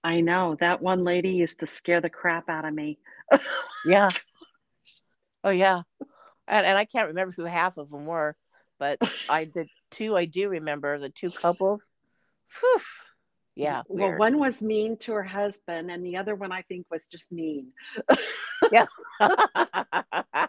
I 0.03 0.21
know 0.21 0.55
that 0.59 0.81
one 0.81 1.03
lady 1.03 1.29
used 1.31 1.59
to 1.59 1.67
scare 1.67 2.01
the 2.01 2.09
crap 2.09 2.49
out 2.49 2.65
of 2.65 2.73
me. 2.73 2.99
yeah. 3.85 4.09
Oh 5.43 5.51
yeah, 5.51 5.83
and 6.47 6.65
and 6.65 6.75
I 6.75 6.85
can't 6.85 7.09
remember 7.09 7.31
who 7.37 7.43
half 7.45 7.77
of 7.77 7.91
them 7.91 8.07
were, 8.07 8.35
but 8.79 8.97
I 9.29 9.45
the 9.45 9.67
two 9.91 10.17
I 10.17 10.25
do 10.25 10.49
remember 10.49 10.97
the 10.97 11.09
two 11.09 11.29
couples. 11.29 11.91
Whew, 12.59 12.81
yeah. 13.55 13.83
Well, 13.87 14.17
one 14.17 14.39
was 14.39 14.63
mean 14.63 14.97
to 15.01 15.13
her 15.13 15.21
husband, 15.21 15.91
and 15.91 16.03
the 16.03 16.17
other 16.17 16.33
one 16.33 16.51
I 16.51 16.63
think 16.63 16.87
was 16.89 17.05
just 17.05 17.31
mean. 17.31 17.73
Yeah. 18.71 18.87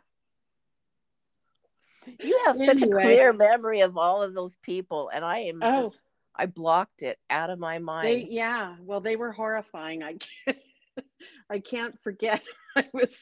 you 2.21 2.41
have 2.47 2.57
such 2.57 2.83
Anyway. 2.83 3.03
a 3.03 3.07
clear 3.07 3.33
memory 3.35 3.81
of 3.83 3.99
all 3.99 4.23
of 4.23 4.33
those 4.35 4.57
people, 4.63 5.11
and 5.13 5.25
I 5.27 5.41
am 5.41 5.59
Oh, 5.63 5.83
just 5.91 5.97
I 6.39 6.47
blocked 6.47 7.03
it 7.03 7.19
out 7.31 7.51
of 7.51 7.59
my 7.59 7.79
they, 7.79 7.83
mind. 7.83 8.29
yeah. 8.31 8.77
Well, 8.83 9.01
they 9.01 9.17
were 9.17 9.33
horrifying. 9.33 10.03
I 10.03 10.15
can't, 10.15 10.59
I 11.51 11.59
can't 11.59 11.99
forget. 12.03 12.43
I 12.77 12.85
was 12.93 13.17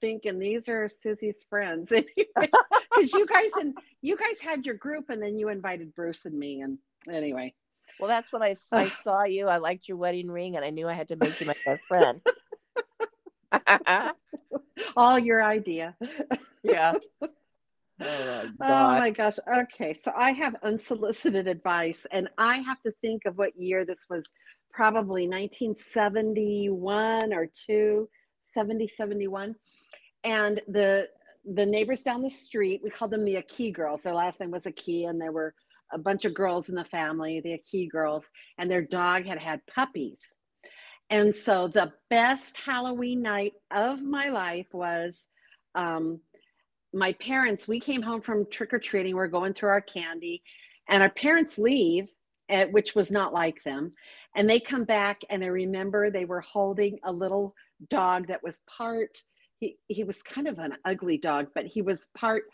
thinking 0.00 0.38
these 0.38 0.68
are 0.68 0.88
Susie's 0.88 1.44
friends, 1.48 1.88
because 2.36 3.12
you 3.12 3.26
guys 3.26 3.50
and 3.58 3.76
you 4.02 4.16
guys 4.16 4.38
had 4.40 4.64
your 4.64 4.76
group, 4.76 5.10
and 5.10 5.20
then 5.20 5.38
you 5.38 5.48
invited 5.48 5.94
Bruce 5.94 6.24
and 6.24 6.38
me. 6.38 6.60
And 6.60 6.78
anyway, 7.10 7.52
Well, 7.98 8.08
that's 8.08 8.32
when 8.32 8.42
I 8.42 8.56
I 8.72 8.88
saw 8.88 9.24
you. 9.24 9.48
I 9.48 9.56
liked 9.56 9.88
your 9.88 9.96
wedding 9.96 10.30
ring, 10.30 10.56
and 10.56 10.64
I 10.64 10.70
knew 10.70 10.88
I 10.88 10.92
had 10.92 11.08
to 11.08 11.16
make 11.16 11.40
you 11.40 11.46
my 11.46 11.56
best 11.66 11.86
friend. 11.86 12.20
all 14.96 15.18
your 15.18 15.42
idea. 15.42 15.96
yeah. 16.62 16.94
Oh 18.00 18.50
my 18.58 18.62
Oh 18.62 18.98
my 18.98 19.10
gosh. 19.10 19.36
Okay. 19.48 19.94
So 19.94 20.12
I 20.16 20.32
have 20.32 20.56
unsolicited 20.62 21.46
advice, 21.46 22.06
and 22.12 22.28
I 22.38 22.58
have 22.58 22.80
to 22.82 22.92
think 23.00 23.22
of 23.26 23.36
what 23.36 23.56
year 23.56 23.84
this 23.84 24.06
was 24.08 24.24
probably 24.72 25.26
1971 25.26 27.32
or 27.32 27.48
2, 27.66 28.08
70, 28.54 28.88
71. 28.88 29.54
And 30.24 30.60
the 30.68 31.08
the 31.44 31.66
neighbors 31.66 32.02
down 32.02 32.22
the 32.22 32.30
street, 32.30 32.80
we 32.84 32.90
called 32.90 33.10
them 33.10 33.24
the 33.24 33.38
Aki 33.38 33.72
girls. 33.72 34.02
Their 34.02 34.14
last 34.14 34.40
name 34.40 34.50
was 34.50 34.66
Aki, 34.66 35.04
and 35.04 35.20
there 35.20 35.32
were 35.32 35.54
a 35.92 35.98
bunch 35.98 36.24
of 36.24 36.34
girls 36.34 36.68
in 36.68 36.74
the 36.74 36.84
family, 36.84 37.40
the 37.40 37.54
Aki 37.54 37.88
girls, 37.88 38.30
and 38.58 38.70
their 38.70 38.82
dog 38.82 39.26
had 39.26 39.38
had 39.38 39.66
puppies. 39.66 40.36
And 41.08 41.34
so 41.34 41.66
the 41.66 41.92
best 42.08 42.56
Halloween 42.56 43.22
night 43.22 43.54
of 43.72 44.00
my 44.00 44.28
life 44.28 44.66
was 44.72 45.28
um, 45.74 46.20
my 46.92 47.12
parents, 47.14 47.68
we 47.68 47.80
came 47.80 48.02
home 48.02 48.20
from 48.20 48.46
trick 48.50 48.72
or 48.72 48.78
treating, 48.78 49.14
we're 49.14 49.28
going 49.28 49.54
through 49.54 49.70
our 49.70 49.80
candy, 49.80 50.42
and 50.88 51.02
our 51.02 51.10
parents 51.10 51.58
leave, 51.58 52.10
eh, 52.48 52.66
which 52.66 52.94
was 52.94 53.10
not 53.10 53.32
like 53.32 53.62
them. 53.62 53.92
And 54.34 54.48
they 54.48 54.60
come 54.60 54.84
back 54.84 55.20
and 55.30 55.42
I 55.44 55.48
remember 55.48 56.10
they 56.10 56.24
were 56.24 56.40
holding 56.40 56.98
a 57.04 57.12
little 57.12 57.54
dog 57.88 58.26
that 58.28 58.42
was 58.42 58.60
part, 58.66 59.22
he, 59.58 59.76
he 59.88 60.04
was 60.04 60.22
kind 60.22 60.48
of 60.48 60.58
an 60.58 60.76
ugly 60.84 61.18
dog, 61.18 61.48
but 61.54 61.66
he 61.66 61.82
was 61.82 62.08
part 62.16 62.44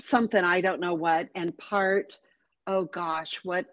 something, 0.00 0.44
I 0.44 0.60
don't 0.60 0.80
know 0.80 0.94
what, 0.94 1.28
and 1.34 1.56
part, 1.58 2.18
oh 2.66 2.84
gosh, 2.84 3.40
what, 3.44 3.66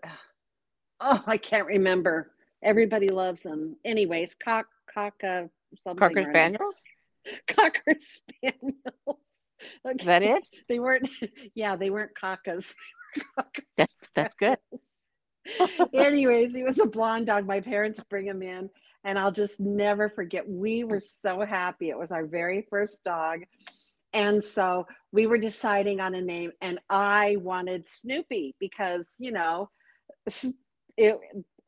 oh, 0.99 1.23
I 1.27 1.37
can't 1.37 1.67
remember. 1.67 2.31
Everybody 2.63 3.09
loves 3.09 3.41
them. 3.41 3.75
Anyways, 3.85 4.35
cock, 4.43 4.67
cock, 4.91 5.13
uh, 5.23 5.43
something. 5.79 5.99
Cocker 5.99 6.29
spaniels. 6.29 6.83
Cocker 7.47 7.95
spaniels. 7.99 9.34
Okay. 9.85 9.95
Is 9.99 10.05
that 10.05 10.23
it? 10.23 10.47
They 10.69 10.79
weren't. 10.79 11.09
Yeah, 11.55 11.75
they 11.75 11.89
weren't 11.89 12.11
cockas. 12.15 12.73
They 13.15 13.21
were 13.21 13.43
cocker 13.43 13.63
That's 13.77 14.09
that's 14.13 14.35
good. 14.35 14.57
Anyways, 15.93 16.55
he 16.55 16.63
was 16.63 16.79
a 16.79 16.85
blonde 16.85 17.27
dog. 17.27 17.45
My 17.45 17.61
parents 17.61 18.03
bring 18.09 18.25
him 18.25 18.41
in, 18.41 18.69
and 19.03 19.17
I'll 19.19 19.31
just 19.31 19.59
never 19.59 20.09
forget. 20.09 20.47
We 20.49 20.83
were 20.83 20.99
so 20.99 21.41
happy. 21.41 21.89
It 21.89 21.97
was 21.97 22.11
our 22.11 22.25
very 22.25 22.65
first 22.69 23.03
dog. 23.03 23.41
And 24.13 24.43
so 24.43 24.87
we 25.11 25.27
were 25.27 25.37
deciding 25.37 25.99
on 25.99 26.15
a 26.15 26.21
name, 26.21 26.51
and 26.61 26.79
I 26.89 27.35
wanted 27.41 27.85
Snoopy 27.87 28.55
because, 28.59 29.15
you 29.19 29.31
know, 29.31 29.69
it, 30.97 31.17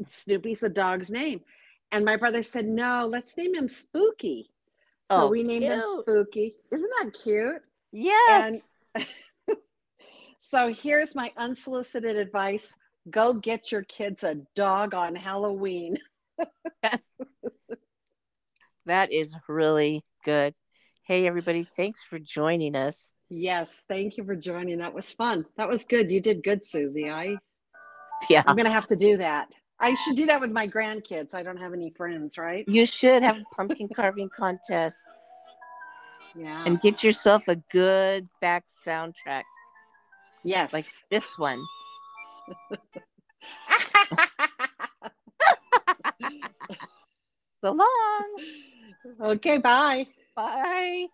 Snoopy's 0.09 0.61
the 0.61 0.69
dog's 0.69 1.09
name. 1.09 1.41
And 1.91 2.05
my 2.05 2.15
brother 2.15 2.43
said, 2.43 2.65
no, 2.65 3.05
let's 3.05 3.37
name 3.37 3.53
him 3.53 3.67
Spooky. 3.67 4.49
So 5.11 5.25
Oh, 5.25 5.27
we 5.27 5.43
named 5.43 5.63
him. 5.63 5.81
Spooky. 6.01 6.55
Isn't 6.71 6.91
that 7.01 7.11
cute? 7.21 7.61
Yes. 7.91 8.61
So 10.49 10.73
here's 10.73 11.13
my 11.13 11.33
unsolicited 11.35 12.15
advice 12.15 12.69
go 13.09 13.33
get 13.33 13.69
your 13.69 13.83
kids 13.83 14.23
a 14.23 14.37
dog 14.55 14.93
on 14.93 15.15
Halloween. 15.15 15.97
Yes. 16.83 17.09
that 18.85 19.11
is 19.11 19.35
really 19.49 20.05
good. 20.23 20.53
Hey, 21.03 21.27
everybody, 21.27 21.63
thanks 21.63 22.03
for 22.07 22.19
joining 22.19 22.75
us. 22.75 23.11
Yes, 23.29 23.83
thank 23.89 24.15
you 24.15 24.23
for 24.23 24.35
joining. 24.35 24.77
That 24.77 24.93
was 24.93 25.11
fun. 25.11 25.45
That 25.57 25.67
was 25.67 25.83
good. 25.83 26.11
You 26.11 26.21
did 26.21 26.43
good, 26.43 26.63
Susie. 26.63 27.09
I, 27.09 27.37
Yeah, 28.29 28.43
I'm 28.45 28.55
going 28.55 28.67
to 28.67 28.71
have 28.71 28.87
to 28.87 28.95
do 28.95 29.17
that. 29.17 29.47
I 29.79 29.95
should 29.95 30.15
do 30.15 30.27
that 30.27 30.39
with 30.39 30.51
my 30.51 30.67
grandkids. 30.67 31.33
I 31.33 31.43
don't 31.43 31.57
have 31.57 31.73
any 31.73 31.91
friends, 31.97 32.37
right? 32.37 32.63
you 32.67 32.85
should 32.85 33.23
have 33.23 33.37
pumpkin 33.55 33.89
carving 33.93 34.29
contests 34.29 35.03
Yeah. 36.37 36.63
and 36.65 36.79
get 36.79 37.03
yourself 37.03 37.47
a 37.47 37.55
good 37.71 38.27
back 38.41 38.65
soundtrack 38.85 39.43
yes. 40.43 40.71
like 40.71 40.85
this 41.09 41.25
one. 41.37 41.63
So 47.63 47.71
long. 47.71 48.37
okay, 49.21 49.57
bye. 49.57 50.07
Bye. 50.35 51.07